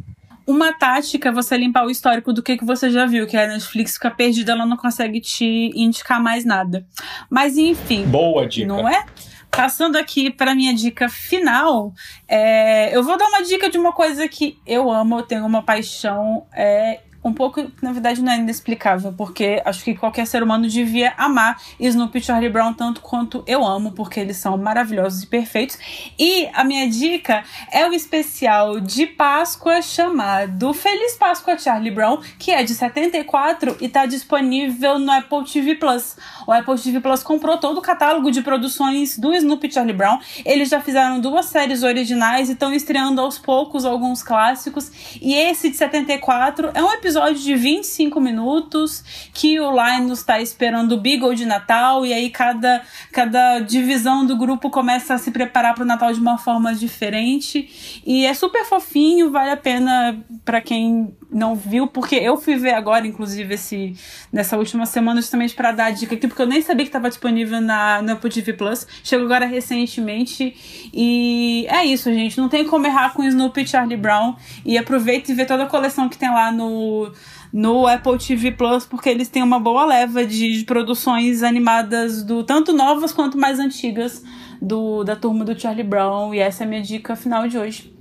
Uma 0.45 0.73
tática 0.73 1.29
é 1.29 1.31
você 1.31 1.57
limpar 1.57 1.85
o 1.85 1.89
histórico 1.89 2.33
do 2.33 2.41
que, 2.41 2.57
que 2.57 2.65
você 2.65 2.89
já 2.89 3.05
viu, 3.05 3.27
que 3.27 3.37
a 3.37 3.47
Netflix 3.47 3.93
fica 3.93 4.11
perdida, 4.11 4.51
ela 4.51 4.65
não 4.65 4.77
consegue 4.77 5.19
te 5.21 5.71
indicar 5.75 6.21
mais 6.21 6.43
nada. 6.45 6.85
Mas 7.29 7.57
enfim. 7.57 8.05
Boa 8.05 8.47
dica. 8.47 8.67
Não 8.67 8.87
é? 8.87 9.05
Passando 9.49 9.97
aqui 9.97 10.31
para 10.31 10.55
minha 10.55 10.73
dica 10.73 11.09
final, 11.09 11.93
é, 12.27 12.95
eu 12.95 13.03
vou 13.03 13.17
dar 13.17 13.27
uma 13.27 13.43
dica 13.43 13.69
de 13.69 13.77
uma 13.77 13.91
coisa 13.91 14.27
que 14.27 14.57
eu 14.65 14.89
amo, 14.89 15.19
eu 15.19 15.23
tenho 15.23 15.45
uma 15.45 15.61
paixão 15.61 16.45
é, 16.53 17.01
um 17.23 17.33
pouco, 17.33 17.71
na 17.81 17.91
verdade, 17.91 18.21
não 18.21 18.31
é 18.31 18.37
inexplicável, 18.37 19.13
porque 19.13 19.61
acho 19.63 19.83
que 19.83 19.95
qualquer 19.95 20.25
ser 20.25 20.41
humano 20.41 20.67
devia 20.67 21.13
amar 21.17 21.61
Snoopy 21.79 22.17
e 22.17 22.21
Charlie 22.21 22.49
Brown 22.49 22.73
tanto 22.73 23.01
quanto 23.01 23.43
eu 23.45 23.63
amo, 23.63 23.91
porque 23.91 24.19
eles 24.19 24.37
são 24.37 24.57
maravilhosos 24.57 25.23
e 25.23 25.27
perfeitos. 25.27 25.77
E 26.17 26.49
a 26.53 26.63
minha 26.63 26.89
dica 26.89 27.43
é 27.71 27.87
o 27.87 27.93
especial 27.93 28.79
de 28.79 29.05
Páscoa 29.05 29.81
chamado 29.83 30.73
Feliz 30.73 31.15
Páscoa 31.15 31.59
Charlie 31.59 31.91
Brown, 31.91 32.19
que 32.39 32.51
é 32.51 32.63
de 32.63 32.73
74 32.73 33.77
e 33.79 33.85
está 33.85 34.07
disponível 34.07 34.97
no 34.97 35.11
Apple 35.11 35.43
TV 35.45 35.75
Plus. 35.75 36.17
O 36.47 36.51
Apple 36.51 36.79
TV 36.79 36.99
Plus 36.99 37.21
comprou 37.21 37.57
todo 37.57 37.77
o 37.77 37.81
catálogo 37.81 38.31
de 38.31 38.41
produções 38.41 39.17
do 39.17 39.31
Snoopy 39.31 39.67
e 39.67 39.71
Charlie 39.71 39.95
Brown. 39.95 40.19
Eles 40.43 40.69
já 40.69 40.81
fizeram 40.81 41.19
duas 41.19 41.45
séries 41.45 41.83
originais 41.83 42.49
e 42.49 42.53
estão 42.53 42.73
estreando 42.73 43.21
aos 43.21 43.37
poucos 43.37 43.85
alguns 43.85 44.23
clássicos. 44.23 44.91
E 45.21 45.35
esse 45.35 45.69
de 45.69 45.77
74 45.77 46.71
é 46.73 46.83
um 46.83 46.91
episódio 46.91 47.10
episódio 47.11 47.43
de 47.43 47.55
25 47.55 48.21
minutos 48.21 49.03
que 49.33 49.59
o 49.59 49.69
Linus 49.69 50.19
está 50.19 50.39
esperando 50.39 50.93
o 50.93 50.97
Beagle 50.97 51.35
de 51.35 51.45
Natal 51.45 52.05
e 52.05 52.13
aí 52.13 52.29
cada, 52.29 52.81
cada 53.11 53.59
divisão 53.59 54.25
do 54.25 54.37
grupo 54.37 54.69
começa 54.69 55.13
a 55.13 55.17
se 55.17 55.29
preparar 55.29 55.75
para 55.75 55.83
o 55.83 55.85
Natal 55.85 56.13
de 56.13 56.21
uma 56.21 56.37
forma 56.37 56.73
diferente. 56.73 58.01
E 58.05 58.25
é 58.25 58.33
super 58.33 58.63
fofinho, 58.63 59.29
vale 59.29 59.49
a 59.49 59.57
pena 59.57 60.23
para 60.45 60.61
quem 60.61 61.13
não 61.31 61.55
viu, 61.55 61.87
porque 61.87 62.15
eu 62.15 62.35
fui 62.35 62.57
ver 62.57 62.73
agora, 62.73 63.07
inclusive, 63.07 63.53
esse, 63.53 63.95
nessa 64.31 64.57
última 64.57 64.85
semana, 64.85 65.21
justamente 65.21 65.55
para 65.55 65.71
dar 65.71 65.91
dica 65.91 66.13
aqui, 66.13 66.27
porque 66.27 66.41
eu 66.41 66.47
nem 66.47 66.61
sabia 66.61 66.83
que 66.83 66.89
estava 66.89 67.07
disponível 67.07 67.61
na, 67.61 68.01
no 68.01 68.11
Apple 68.11 68.29
TV 68.29 68.53
Plus. 68.53 68.85
Chegou 69.01 69.25
agora 69.25 69.45
recentemente. 69.45 70.53
E 70.93 71.65
é 71.69 71.85
isso, 71.85 72.11
gente. 72.13 72.37
Não 72.37 72.49
tem 72.49 72.65
como 72.65 72.85
errar 72.85 73.13
com 73.13 73.23
Snoopy 73.23 73.65
Charlie 73.65 73.95
Brown. 73.95 74.35
E 74.65 74.77
aproveita 74.77 75.31
e 75.31 75.35
vê 75.35 75.45
toda 75.45 75.63
a 75.63 75.67
coleção 75.67 76.09
que 76.09 76.17
tem 76.17 76.29
lá 76.29 76.51
no 76.51 77.11
no, 77.53 77.85
Apple 77.85 78.17
TV 78.17 78.51
Plus, 78.51 78.85
porque 78.85 79.09
eles 79.09 79.27
têm 79.27 79.43
uma 79.43 79.59
boa 79.59 79.85
leva 79.85 80.25
de, 80.25 80.59
de 80.59 80.63
produções 80.63 81.43
animadas 81.43 82.23
do 82.23 82.43
tanto 82.43 82.71
novas 82.71 83.11
quanto 83.11 83.37
mais 83.37 83.59
antigas 83.59 84.23
do 84.61 85.03
da 85.03 85.15
turma 85.15 85.43
do 85.45 85.57
Charlie 85.59 85.83
Brown. 85.83 86.33
E 86.33 86.39
essa 86.39 86.63
é 86.63 86.65
a 86.65 86.69
minha 86.69 86.81
dica 86.81 87.15
final 87.15 87.47
de 87.47 87.57
hoje. 87.57 88.00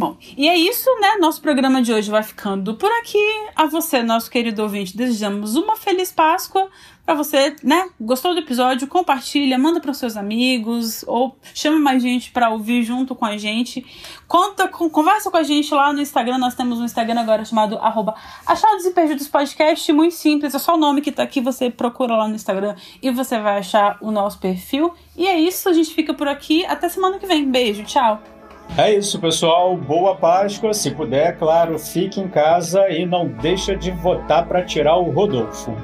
Bom, 0.00 0.16
e 0.34 0.48
é 0.48 0.56
isso, 0.56 0.88
né? 0.98 1.18
Nosso 1.20 1.42
programa 1.42 1.82
de 1.82 1.92
hoje 1.92 2.10
vai 2.10 2.22
ficando 2.22 2.74
por 2.74 2.90
aqui. 2.90 3.22
A 3.54 3.66
você, 3.66 4.02
nosso 4.02 4.30
querido 4.30 4.62
ouvinte, 4.62 4.96
desejamos 4.96 5.56
uma 5.56 5.76
feliz 5.76 6.10
Páscoa. 6.10 6.70
Para 7.04 7.14
você, 7.14 7.54
né? 7.62 7.90
Gostou 8.00 8.32
do 8.32 8.40
episódio? 8.40 8.88
Compartilha, 8.88 9.58
manda 9.58 9.78
para 9.78 9.92
seus 9.92 10.16
amigos 10.16 11.04
ou 11.06 11.36
chama 11.54 11.78
mais 11.78 12.02
gente 12.02 12.30
para 12.30 12.48
ouvir 12.48 12.82
junto 12.82 13.14
com 13.14 13.26
a 13.26 13.36
gente. 13.36 13.84
Conta, 14.26 14.68
com, 14.68 14.88
conversa 14.88 15.30
com 15.30 15.36
a 15.36 15.42
gente 15.42 15.74
lá 15.74 15.92
no 15.92 16.00
Instagram. 16.00 16.38
Nós 16.38 16.54
temos 16.54 16.78
um 16.78 16.84
Instagram 16.86 17.20
agora 17.20 17.44
chamado 17.44 17.76
arroba 17.76 18.14
Achados 18.46 18.86
e 18.86 18.92
Perdidos 18.92 19.28
Podcast. 19.28 19.92
Muito 19.92 20.14
simples, 20.14 20.54
é 20.54 20.58
só 20.58 20.76
o 20.76 20.78
nome 20.78 21.02
que 21.02 21.12
tá 21.12 21.24
aqui. 21.24 21.42
Você 21.42 21.68
procura 21.68 22.16
lá 22.16 22.26
no 22.26 22.36
Instagram 22.36 22.74
e 23.02 23.10
você 23.10 23.38
vai 23.38 23.58
achar 23.58 23.98
o 24.00 24.10
nosso 24.10 24.38
perfil. 24.38 24.94
E 25.14 25.26
é 25.26 25.38
isso, 25.38 25.68
a 25.68 25.74
gente 25.74 25.92
fica 25.92 26.14
por 26.14 26.26
aqui. 26.26 26.64
Até 26.64 26.88
semana 26.88 27.18
que 27.18 27.26
vem. 27.26 27.44
Beijo, 27.44 27.84
tchau. 27.84 28.39
É 28.76 28.94
isso, 28.94 29.18
pessoal. 29.18 29.76
Boa 29.76 30.14
Páscoa. 30.16 30.72
Se 30.72 30.90
puder, 30.90 31.36
claro, 31.36 31.78
fique 31.78 32.20
em 32.20 32.28
casa 32.28 32.88
e 32.88 33.04
não 33.04 33.26
deixa 33.26 33.76
de 33.76 33.90
votar 33.90 34.46
para 34.46 34.62
tirar 34.62 34.96
o 34.96 35.10
Rodolfo. 35.10 35.76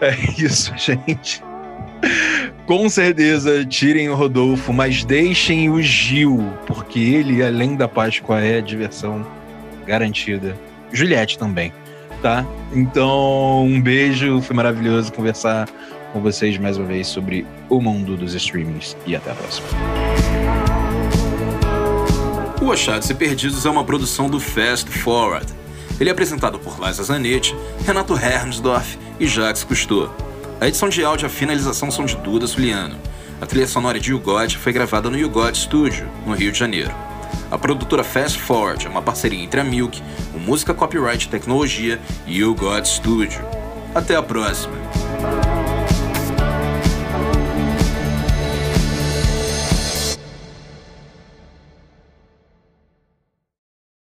É 0.00 0.14
isso, 0.38 0.72
gente. 0.76 1.42
Com 2.66 2.88
certeza, 2.88 3.64
tirem 3.64 4.08
o 4.08 4.14
Rodolfo, 4.14 4.72
mas 4.72 5.04
deixem 5.04 5.68
o 5.68 5.82
Gil, 5.82 6.52
porque 6.66 7.00
ele, 7.00 7.42
além 7.42 7.76
da 7.76 7.88
Páscoa, 7.88 8.40
é 8.40 8.60
diversão 8.60 9.26
garantida. 9.86 10.56
Juliette 10.92 11.38
também, 11.38 11.72
tá? 12.22 12.46
Então, 12.72 13.64
um 13.64 13.80
beijo, 13.80 14.40
foi 14.42 14.54
maravilhoso 14.54 15.12
conversar 15.12 15.68
com 16.12 16.20
vocês 16.20 16.56
mais 16.58 16.76
uma 16.76 16.86
vez 16.86 17.06
sobre 17.06 17.46
o 17.68 17.80
mundo 17.80 18.16
dos 18.16 18.34
streamings 18.34 18.96
e 19.06 19.16
até 19.16 19.32
a 19.32 19.34
próxima. 19.34 19.68
Achados 22.72 23.08
e 23.08 23.14
Perdidos 23.14 23.64
é 23.64 23.70
uma 23.70 23.82
produção 23.82 24.28
do 24.28 24.38
Fast 24.38 24.90
Forward. 24.90 25.46
Ele 25.98 26.10
é 26.10 26.12
apresentado 26.12 26.58
por 26.58 26.78
Liza 26.78 27.02
Zanetti, 27.02 27.54
Renato 27.86 28.14
Hermsdorf 28.14 28.98
e 29.18 29.26
Jacques 29.26 29.64
Cousteau. 29.64 30.14
A 30.60 30.68
edição 30.68 30.88
de 30.88 31.02
áudio 31.02 31.24
e 31.24 31.28
a 31.28 31.30
finalização 31.30 31.90
são 31.90 32.04
de 32.04 32.16
Duda 32.16 32.46
Suliano. 32.46 32.96
A 33.40 33.46
trilha 33.46 33.66
sonora 33.66 33.98
de 33.98 34.10
YouGod 34.10 34.58
foi 34.58 34.72
gravada 34.72 35.08
no 35.08 35.18
YouGod 35.18 35.56
Studio, 35.56 36.06
no 36.26 36.34
Rio 36.34 36.52
de 36.52 36.58
Janeiro. 36.58 36.92
A 37.50 37.56
produtora 37.56 38.04
Fast 38.04 38.38
Forward 38.38 38.86
é 38.86 38.88
uma 38.88 39.02
parceria 39.02 39.42
entre 39.42 39.60
a 39.60 39.64
Milk, 39.64 40.02
o 40.34 40.38
Música 40.38 40.74
Copyright 40.74 41.28
Tecnologia 41.28 41.98
e 42.26 42.42
o 42.42 42.48
YouGod 42.48 42.86
Studio. 42.86 43.40
Até 43.94 44.14
a 44.14 44.22
próxima! 44.22 44.76